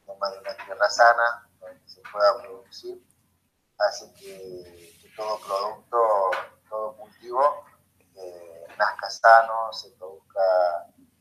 además 0.08 0.32
de 0.32 0.40
una 0.40 0.66
tierra 0.66 0.90
sana, 0.90 1.50
donde 1.60 1.90
se 1.90 2.02
pueda 2.12 2.42
producir, 2.42 3.04
hace 3.78 4.12
que, 4.14 4.94
todo 5.16 5.40
producto, 5.40 6.32
todo 6.70 6.98
cultivo 6.98 7.64
eh, 8.16 8.68
nazca 8.78 9.10
sano, 9.10 9.72
se 9.72 9.92
produzca, 9.92 10.42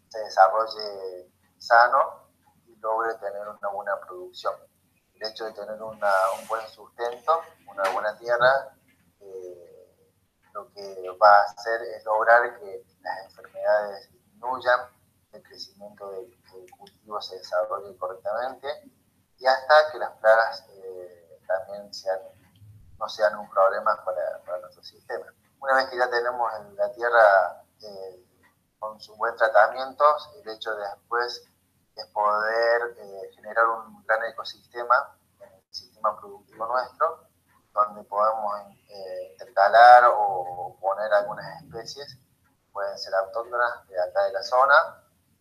se 0.08 0.18
desarrolle 0.18 1.30
sano 1.58 2.28
y 2.66 2.76
logre 2.76 3.14
tener 3.14 3.46
una 3.46 3.68
buena 3.68 4.00
producción. 4.00 4.54
El 5.14 5.28
hecho 5.28 5.44
de 5.44 5.52
tener 5.52 5.80
una, 5.80 6.12
un 6.40 6.48
buen 6.48 6.66
sustento, 6.68 7.40
una 7.68 7.88
buena 7.90 8.16
tierra, 8.18 8.76
eh, 9.20 9.74
lo 10.52 10.70
que 10.72 11.08
va 11.20 11.38
a 11.38 11.44
hacer 11.44 11.82
es 11.82 12.04
lograr 12.04 12.58
que 12.58 12.84
las 13.00 13.24
enfermedades 13.26 14.12
disminuyan, 14.12 14.80
el 15.32 15.42
crecimiento 15.42 16.10
del, 16.10 16.40
cultivo 16.78 17.20
se 17.20 17.36
desarrolle 17.36 17.96
correctamente 17.96 18.68
y 19.38 19.46
hasta 19.46 19.90
que 19.90 19.98
las 19.98 20.12
plagas 20.18 20.64
eh, 20.70 21.40
también 21.46 21.92
sean, 21.92 22.20
no 22.98 23.08
sean 23.08 23.36
un 23.36 23.48
problema 23.48 24.02
para, 24.04 24.60
nuestro 24.60 24.82
sistema. 24.82 25.26
Una 25.60 25.74
vez 25.76 25.86
que 25.86 25.98
ya 25.98 26.08
tenemos 26.10 26.50
la 26.74 26.92
tierra 26.92 27.64
eh, 27.82 28.24
con 28.78 29.00
su 29.00 29.16
buen 29.16 29.34
tratamiento, 29.36 30.04
el 30.42 30.48
hecho 30.48 30.74
de 30.74 30.82
después 30.88 31.42
es 31.96 32.06
poder 32.06 32.96
eh, 32.98 33.30
generar 33.34 33.66
un 33.66 34.04
gran 34.04 34.24
ecosistema 34.24 35.16
en 35.40 35.52
el 35.52 35.74
sistema 35.74 36.18
productivo 36.18 36.66
nuestro 36.66 37.28
donde 37.74 38.04
podemos 38.04 38.54
eh, 38.88 39.32
intercalar 39.32 40.04
o 40.16 40.76
poner 40.80 41.12
algunas 41.12 41.62
especies, 41.62 42.18
pueden 42.72 42.96
ser 42.98 43.14
autóctonas 43.14 43.86
de 43.88 44.00
acá 44.00 44.22
de 44.24 44.32
la 44.32 44.42
zona, 44.42 44.74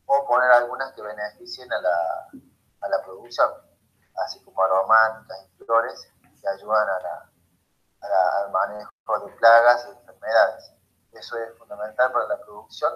o 0.05 0.25
poner 0.27 0.51
algunas 0.51 0.93
que 0.93 1.01
beneficien 1.01 1.71
a 1.71 1.79
la, 1.79 2.29
a 2.81 2.89
la 2.89 3.03
producción, 3.03 3.51
así 4.25 4.43
como 4.43 4.63
aromáticas 4.63 5.45
y 5.45 5.63
flores 5.63 6.07
que 6.41 6.47
ayudan 6.47 6.89
a 6.89 6.99
la, 6.99 7.32
al 8.03 8.51
manejo 8.51 8.91
de 9.25 9.31
plagas 9.33 9.87
y 9.87 9.91
enfermedades. 9.97 10.73
Eso 11.13 11.37
es 11.37 11.57
fundamental 11.57 12.11
para 12.11 12.27
la 12.27 12.39
producción. 12.41 12.93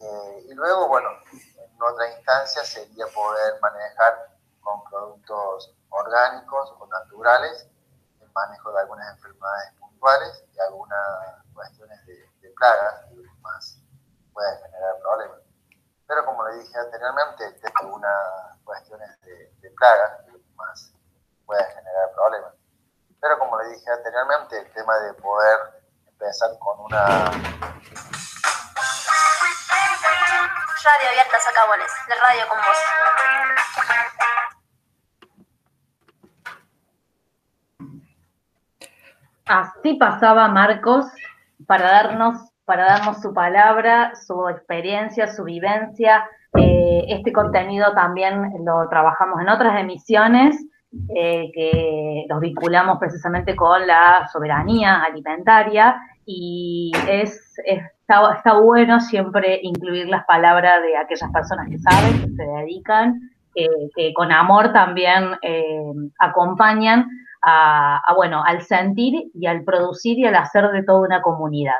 Eh, 0.00 0.46
y 0.48 0.54
luego, 0.54 0.88
bueno, 0.88 1.08
en 1.32 1.82
otra 1.82 2.10
instancia 2.10 2.64
sería 2.64 3.06
poder 3.14 3.60
manejar 3.60 4.36
con 4.60 4.82
productos 4.84 5.74
orgánicos 5.90 6.74
o 6.78 6.86
naturales 6.86 7.70
manejo 8.34 8.72
de 8.72 8.80
algunas 8.80 9.16
enfermedades 9.16 9.72
puntuales 9.78 10.44
y 10.54 10.60
algunas 10.60 11.44
cuestiones 11.54 12.06
de, 12.06 12.30
plagas 12.56 13.06
que 13.08 13.16
más 13.40 13.78
pueden 14.34 14.58
generar 14.60 14.98
problemas. 15.00 15.40
Pero 16.06 16.26
como 16.26 16.46
le 16.46 16.56
dije 16.58 16.78
anteriormente, 16.78 17.58
algunas 17.80 18.58
cuestiones 18.64 19.20
de, 19.22 19.70
plagas 19.78 20.20
que 20.26 20.32
más 20.56 20.92
pueden 21.46 21.66
generar 21.66 22.12
problemas. 22.12 22.54
Pero 23.20 23.38
como 23.38 23.58
le 23.58 23.68
dije 23.68 23.90
anteriormente, 23.90 24.58
el 24.58 24.72
tema 24.72 24.98
de 25.00 25.14
poder 25.14 25.58
empezar 26.08 26.50
con 26.58 26.80
una... 26.80 27.06
Radio 30.82 31.08
Abierta 31.10 31.38
Sacabones, 31.38 31.92
de 32.08 32.14
radio 32.14 32.48
con 32.48 32.58
vos. 32.58 32.78
Así 39.44 39.94
pasaba 39.94 40.48
Marcos 40.48 41.06
para 41.66 41.90
darnos, 41.90 42.38
para 42.64 42.86
darnos 42.86 43.20
su 43.20 43.34
palabra, 43.34 44.14
su 44.26 44.48
experiencia, 44.48 45.26
su 45.26 45.44
vivencia. 45.44 46.26
Eh, 46.56 47.04
este 47.08 47.32
contenido 47.32 47.92
también 47.92 48.64
lo 48.64 48.88
trabajamos 48.88 49.40
en 49.42 49.50
otras 49.50 49.78
emisiones 49.78 50.56
eh, 51.14 51.50
que 51.54 52.26
los 52.28 52.40
vinculamos 52.40 52.98
precisamente 52.98 53.54
con 53.54 53.86
la 53.86 54.28
soberanía 54.32 55.02
alimentaria 55.02 55.96
y 56.26 56.92
es, 57.08 57.56
está, 57.64 58.58
bueno 58.60 59.00
siempre 59.00 59.60
incluir 59.62 60.08
las 60.08 60.24
palabras 60.24 60.82
de 60.82 60.96
aquellas 60.96 61.30
personas 61.30 61.68
que 61.68 61.78
saben, 61.78 62.20
que 62.20 62.28
se 62.34 62.44
dedican, 62.44 63.20
que 63.54 64.12
con 64.14 64.32
amor 64.32 64.72
también 64.72 65.32
eh, 65.42 65.92
acompañan 66.18 67.08
a, 67.42 68.02
bueno, 68.16 68.42
al 68.44 68.62
sentir 68.62 69.30
y 69.34 69.46
al 69.46 69.64
producir 69.64 70.18
y 70.18 70.26
al 70.26 70.36
hacer 70.36 70.70
de 70.70 70.82
toda 70.82 71.00
una 71.00 71.22
comunidad. 71.22 71.78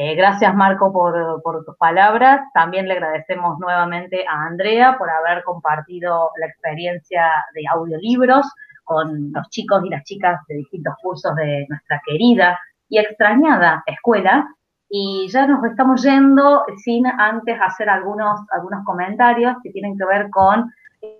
Eh, 0.00 0.14
gracias 0.14 0.54
Marco 0.54 0.92
por, 0.92 1.42
por, 1.42 1.64
tus 1.64 1.76
palabras. 1.76 2.42
También 2.54 2.86
le 2.86 2.94
agradecemos 2.94 3.58
nuevamente 3.58 4.24
a 4.28 4.44
Andrea 4.44 4.96
por 4.96 5.10
haber 5.10 5.42
compartido 5.42 6.30
la 6.38 6.46
experiencia 6.46 7.28
de 7.52 7.62
audiolibros 7.68 8.46
con 8.84 9.32
los 9.32 9.50
chicos 9.50 9.84
y 9.84 9.88
las 9.88 10.04
chicas 10.04 10.40
de 10.46 10.58
distintos 10.58 10.94
cursos 11.02 11.34
de 11.34 11.66
nuestra 11.68 12.00
querida 12.06 12.56
y 12.88 12.98
extrañada 12.98 13.82
escuela. 13.86 14.46
Y 14.88 15.26
ya 15.32 15.48
nos 15.48 15.64
estamos 15.64 16.00
yendo 16.04 16.62
sin 16.76 17.04
antes 17.04 17.58
hacer 17.60 17.90
algunos, 17.90 18.38
algunos 18.52 18.84
comentarios 18.84 19.56
que 19.64 19.70
tienen 19.70 19.98
que 19.98 20.04
ver 20.04 20.30
con 20.30 20.72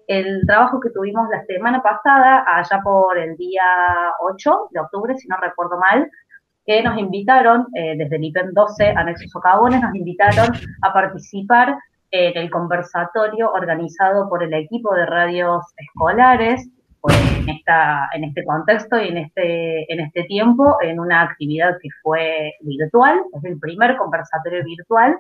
el 0.07 0.47
trabajo 0.47 0.79
que 0.79 0.91
tuvimos 0.91 1.29
la 1.31 1.45
semana 1.47 1.83
pasada, 1.83 2.45
allá 2.47 2.81
por 2.85 3.18
el 3.18 3.37
día 3.37 3.64
8 4.20 4.68
de 4.70 4.79
octubre, 4.79 5.16
si 5.16 5.26
no 5.26 5.37
recuerdo 5.39 5.79
mal, 5.79 6.09
que 6.69 6.83
nos 6.83 6.99
invitaron, 6.99 7.66
eh, 7.75 7.95
desde 7.97 8.16
el 8.16 8.25
IPEN 8.25 8.53
12, 8.53 8.91
Anexo 8.91 9.27
Socavones, 9.31 9.81
nos 9.81 9.95
invitaron 9.95 10.55
a 10.83 10.93
participar 10.93 11.79
en 12.11 12.37
el 12.37 12.51
conversatorio 12.51 13.51
organizado 13.53 14.29
por 14.29 14.43
el 14.43 14.53
equipo 14.53 14.95
de 14.95 15.07
radios 15.07 15.64
escolares, 15.79 16.69
pues, 17.01 17.16
en, 17.39 17.49
esta, 17.49 18.11
en 18.12 18.25
este 18.25 18.45
contexto 18.45 19.01
y 19.01 19.09
en 19.09 19.16
este, 19.16 19.91
en 19.91 20.01
este 20.01 20.25
tiempo, 20.25 20.77
en 20.83 21.01
una 21.01 21.23
actividad 21.23 21.79
que 21.81 21.89
fue 22.03 22.53
virtual, 22.61 23.19
es 23.33 23.45
el 23.45 23.59
primer 23.59 23.97
conversatorio 23.97 24.62
virtual, 24.62 25.16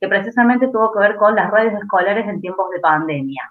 que 0.00 0.06
precisamente 0.06 0.68
tuvo 0.68 0.92
que 0.92 1.00
ver 1.00 1.16
con 1.16 1.34
las 1.34 1.50
radios 1.50 1.82
escolares 1.82 2.28
en 2.28 2.40
tiempos 2.40 2.70
de 2.70 2.78
pandemia. 2.78 3.42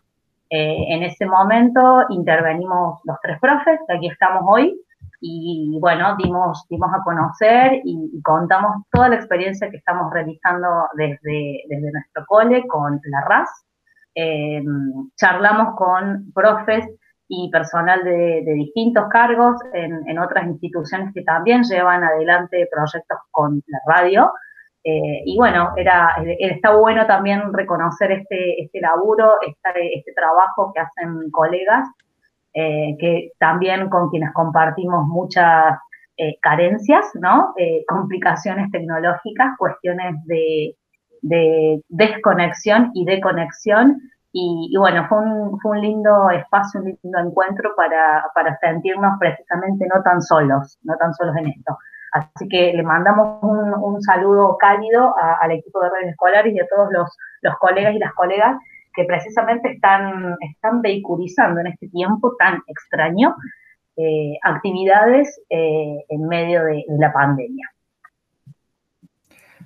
Eh, 0.49 0.86
en 0.88 1.04
ese 1.04 1.26
momento 1.26 2.06
intervenimos 2.12 3.02
los 3.04 3.18
tres 3.22 3.38
profes, 3.41 3.78
que 3.86 3.93
aquí 3.93 4.08
estamos 4.08 4.43
hoy, 4.47 4.80
y 5.22 5.78
bueno, 5.80 6.15
dimos, 6.17 6.65
dimos 6.67 6.89
a 6.93 7.03
conocer 7.03 7.80
y, 7.84 8.22
contamos 8.24 8.84
toda 8.91 9.09
la 9.09 9.15
experiencia 9.15 9.69
que 9.69 9.78
estamos 9.78 10.11
realizando 10.11 10.67
desde, 10.95 11.63
desde 11.69 11.91
nuestro 11.91 12.26
cole 12.28 12.65
con 12.67 12.99
la 13.03 13.22
RAS. 13.28 13.49
Eh, 14.15 14.63
charlamos 15.15 15.76
con 15.78 16.32
profes 16.34 16.86
y 17.28 17.49
personal 17.51 18.03
de, 18.03 18.43
distintos 18.55 19.07
cargos 19.09 19.55
en, 19.74 20.09
en, 20.09 20.19
otras 20.19 20.47
instituciones 20.47 21.13
que 21.13 21.22
también 21.22 21.63
llevan 21.63 22.03
adelante 22.03 22.67
proyectos 22.72 23.19
con 23.30 23.61
la 23.67 23.80
radio. 23.88 24.34
Eh, 24.84 25.22
y 25.26 25.38
bueno, 25.38 25.74
era, 25.78 26.15
está 26.39 26.76
bueno 26.76 27.05
también 27.05 27.53
reconocer 27.53 28.11
este, 28.11 28.63
este 28.63 28.82
laburo, 28.82 29.36
este, 29.41 29.99
este 29.99 30.13
trabajo 30.13 30.72
que 30.74 30.82
hacen 30.82 31.30
colegas, 31.30 31.88
eh, 32.54 32.95
que 32.99 33.32
también 33.39 33.89
con 33.89 34.10
quienes 34.10 34.34
compartimos 34.34 35.06
muchas 35.08 35.78
eh, 36.18 36.38
carencias, 36.41 37.06
¿no? 37.16 37.54
complicaciones 37.88 38.70
tecnológicas, 38.72 39.58
cuestiones 39.58 40.16
de, 40.26 40.76
desconexión 41.89 42.91
y 42.93 43.06
de 43.06 43.22
conexión. 43.22 43.99
Y, 44.34 44.74
bueno, 44.78 45.06
fue 45.10 45.20
un, 45.20 45.60
fue 45.60 45.72
un, 45.72 45.82
lindo 45.82 46.30
espacio, 46.30 46.80
un 46.82 46.97
lindo 47.02 47.20
encuentro 47.20 47.72
para, 47.76 48.24
para 48.34 48.58
sentirnos 48.60 49.20
precisamente 49.20 49.86
no 49.93 50.02
tan 50.04 50.22
solos, 50.22 50.80
no 50.84 50.95
tan 50.97 51.14
solos 51.14 51.36
en 51.38 51.47
esto. 51.47 51.78
Así 52.12 52.47
que 52.49 52.74
le 52.74 52.84
mandamos 52.84 53.39
un, 53.41 54.02
saludo 54.02 54.58
cálido 54.58 55.16
al 55.18 55.52
equipo 55.52 55.82
de 55.82 55.89
redes 55.89 56.10
escolares 56.10 56.54
y 56.54 56.60
a 56.60 56.68
todos 56.68 56.91
los, 56.91 57.58
colegas 57.60 57.93
y 57.95 57.99
las 57.99 58.14
colegas 58.14 58.58
que 58.93 59.05
precisamente 59.05 59.71
están, 59.71 60.35
están 60.41 60.81
vehiculizando 60.81 61.61
en 61.61 61.67
este 61.67 61.87
tiempo 61.89 62.35
tan 62.37 62.61
extraño 62.67 63.35
eh, 63.97 64.37
actividades 64.43 65.41
eh, 65.49 66.05
en 66.09 66.27
medio 66.27 66.63
de, 66.63 66.83
la 66.99 67.11
pandemia. 67.11 67.69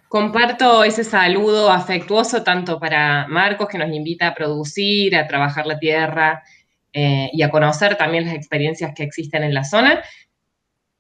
Comparto 0.07 0.84
ese 0.84 1.03
saludo 1.03 1.71
afectuoso 1.71 2.43
tanto 2.43 2.80
para 2.80 3.28
Marcos, 3.28 3.67
que 3.67 3.78
nos 3.78 3.89
invita 3.89 4.28
a 4.28 4.34
producir, 4.34 5.15
a 5.15 5.28
trabajar 5.28 5.65
la 5.65 5.78
tierra 5.78 6.43
eh, 6.93 7.30
y 7.34 7.41
a 7.41 7.49
conocer 7.49 7.97
también 7.97 8.26
las 8.26 8.36
experiencias 8.36 8.93
que 8.95 9.03
existen 9.03 9.43
en 9.43 9.53
la 9.53 9.63
zona, 9.63 10.01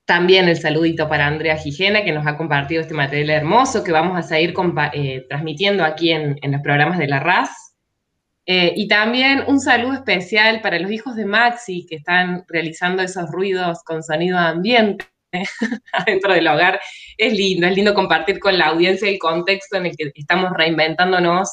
también 0.05 0.47
el 0.47 0.57
saludito 0.57 1.09
para 1.09 1.25
Andrea 1.25 1.57
Gijena, 1.57 2.03
que 2.03 2.11
nos 2.11 2.27
ha 2.27 2.37
compartido 2.37 2.81
este 2.81 2.93
material 2.93 3.31
hermoso 3.31 3.83
que 3.83 3.91
vamos 3.91 4.17
a 4.17 4.21
seguir 4.21 4.53
eh, 4.93 5.25
transmitiendo 5.27 5.83
aquí 5.83 6.11
en, 6.11 6.37
los 6.43 6.61
programas 6.61 6.99
de 6.99 7.07
la 7.07 7.19
RAS. 7.19 7.64
Eh, 8.47 8.73
y 8.75 8.87
también 8.87 9.43
un 9.47 9.59
saludo 9.59 9.93
especial 9.93 10.61
para 10.61 10.79
los 10.79 10.91
hijos 10.91 11.15
de 11.15 11.25
Maxi, 11.25 11.85
que 11.87 11.95
están 11.95 12.45
realizando 12.47 13.01
esos 13.01 13.29
ruidos 13.31 13.83
con 13.83 14.03
sonido 14.03 14.37
ambiente 14.37 15.05
dentro 16.05 16.33
del 16.33 16.47
hogar. 16.47 16.79
Es 17.17 17.33
lindo, 17.33 17.67
es 17.67 17.75
lindo 17.75 17.93
compartir 17.93 18.39
con 18.39 18.57
la 18.57 18.67
audiencia 18.67 19.09
el 19.09 19.19
contexto 19.19 19.77
en 19.77 19.87
el 19.87 19.95
que 19.95 20.11
estamos 20.15 20.51
reinventándonos 20.53 21.49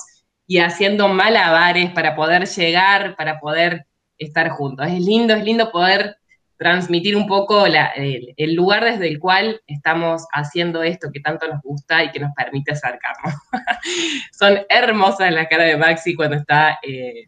y 0.47 0.59
haciendo 0.59 1.09
malabares 1.09 1.91
para 1.93 2.15
poder 2.15 2.47
llegar, 2.47 3.17
para 3.17 3.41
poder 3.41 3.87
estar 4.19 4.51
juntos. 4.51 4.87
Es 4.87 5.01
lindo, 5.01 5.35
es 5.35 5.45
lindo 5.45 5.71
poder 5.73 6.17
transmitir 6.63 7.17
un 7.17 7.27
poco 7.27 7.67
el, 7.67 8.55
lugar 8.55 8.85
desde 8.85 9.09
el 9.09 9.19
cual 9.19 9.61
estamos 9.67 10.25
haciendo 10.33 10.85
esto 10.85 11.11
que 11.13 11.19
tanto 11.19 11.49
nos 11.49 11.61
gusta 11.61 12.05
y 12.05 12.13
que 12.13 12.21
nos 12.21 12.31
permite 12.37 12.71
acercarnos. 12.71 13.35
Son 14.33 14.61
hermosas 14.69 15.33
las 15.33 15.49
caras 15.49 15.67
de 15.67 15.77
Maxi 15.77 16.15
cuando 16.15 16.37
está, 16.37 16.79
eh, 16.87 17.25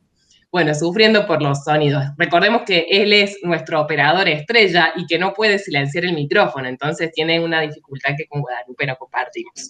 bueno, 0.53 0.73
sufriendo 0.73 1.27
por 1.27 1.43
los 1.43 1.65
sonidos. 1.65 2.05
Recordemos 2.17 2.63
que 2.63 2.87
él 2.89 3.13
es 3.13 3.37
nuestro 3.43 3.81
operador 3.81 4.29
estrella 4.29 4.93
y 4.95 5.05
que 5.07 5.19
no 5.19 5.33
puede 5.35 5.59
silenciar 5.59 6.05
el 6.05 6.13
micrófono, 6.13 6.69
entonces 6.69 7.11
tiene 7.11 7.41
una 7.41 7.61
dificultad 7.61 8.15
que 8.17 8.27
con 8.27 8.41
Guadalupe 8.41 8.87
no 8.87 8.95
compartimos. 8.95 9.69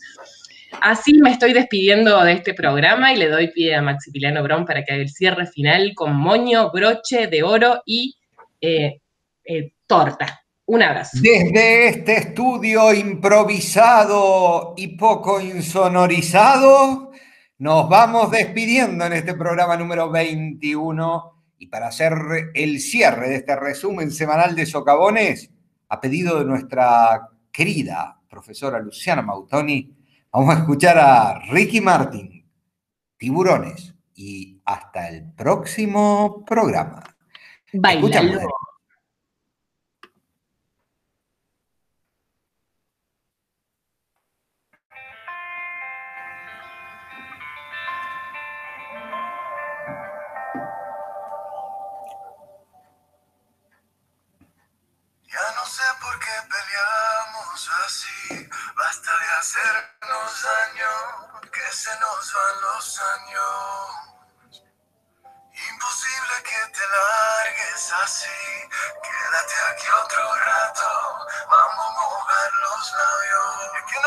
Así 0.83 1.15
me 1.15 1.31
estoy 1.31 1.55
despidiendo 1.55 2.23
de 2.23 2.33
este 2.33 2.53
programa 2.53 3.15
y 3.15 3.17
le 3.17 3.31
doy 3.31 3.49
pie 3.49 3.77
a 3.77 3.81
Maximiliano 3.81 4.43
Brown 4.43 4.67
para 4.67 4.85
que 4.85 4.93
haga 4.93 5.03
el 5.03 5.09
cierre 5.09 5.47
final 5.47 5.93
con 5.95 6.15
moño, 6.15 6.71
broche 6.71 7.29
de 7.29 7.43
oro 7.43 7.81
y 7.87 8.17
eh, 8.61 9.01
eh, 9.45 9.75
torta. 9.87 10.45
Un 10.67 10.83
abrazo. 10.83 11.19
Desde 11.21 11.89
este 11.89 12.17
estudio 12.17 12.95
improvisado 12.95 14.73
y 14.77 14.97
poco 14.97 15.41
insonorizado, 15.41 17.13
nos 17.59 17.89
vamos 17.89 18.31
despidiendo 18.31 19.05
en 19.05 19.13
este 19.13 19.35
programa 19.35 19.77
número 19.77 20.11
21. 20.11 21.43
Y 21.59 21.67
para 21.67 21.89
hacer 21.89 22.15
el 22.55 22.81
cierre 22.81 23.29
de 23.29 23.37
este 23.37 23.57
resumen 23.57 24.11
semanal 24.11 24.57
de 24.57 24.65
socavones, 24.65 25.51
a 25.89 26.01
pedido 26.01 26.39
de 26.39 26.47
nuestra 26.47 27.29
querida 27.53 28.19
profesora 28.29 28.81
Luciana 28.81 29.21
Mautoni, 29.21 29.95
vamos 30.33 30.55
a 30.55 30.59
escuchar 30.61 30.99
a 30.99 31.41
Ricky 31.51 31.83
Martin, 31.83 32.51
Tiburones. 33.19 33.95
Y 34.17 34.61
hasta 34.65 35.09
el 35.09 35.31
próximo 35.33 36.45
programa. 36.47 37.03
Bailalo. 37.73 38.49
Hacernos 59.55 60.43
daño, 60.43 61.41
que 61.53 61.73
se 61.73 61.91
nos 62.01 62.33
van 62.35 62.61
los 62.61 63.01
años. 63.01 63.45
Imposible 65.71 66.43
que 66.43 66.73
te 66.73 66.83
largues 66.87 67.93
así, 68.03 68.69
quédate 69.03 69.55
aquí 69.71 69.87
otro 70.03 70.35
rato, 70.35 71.27
vamos 71.49 71.87
a 71.87 71.93
mojar 71.93 72.53
los 72.63 72.93
labios. 72.93 74.04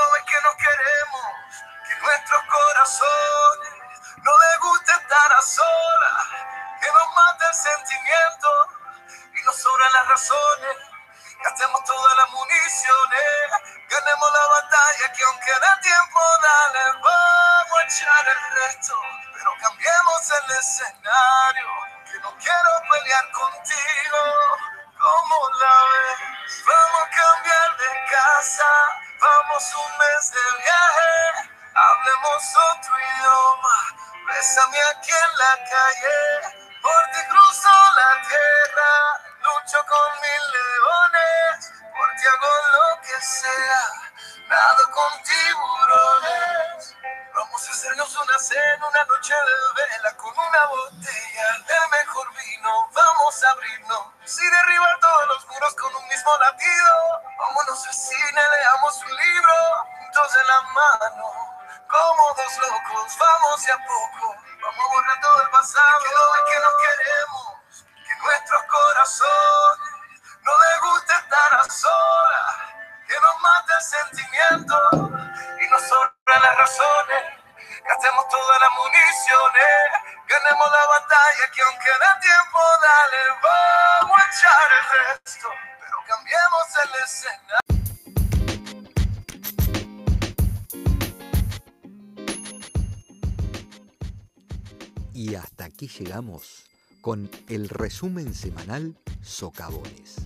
Llegamos 95.87 96.65
con 97.01 97.29
el 97.49 97.69
resumen 97.69 98.33
semanal 98.33 98.97
Socavones. 99.21 100.17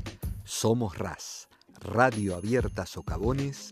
Somos 0.44 0.98
RAS, 0.98 1.48
Radio 1.82 2.36
Abierta 2.36 2.86
Socavones 2.86 3.71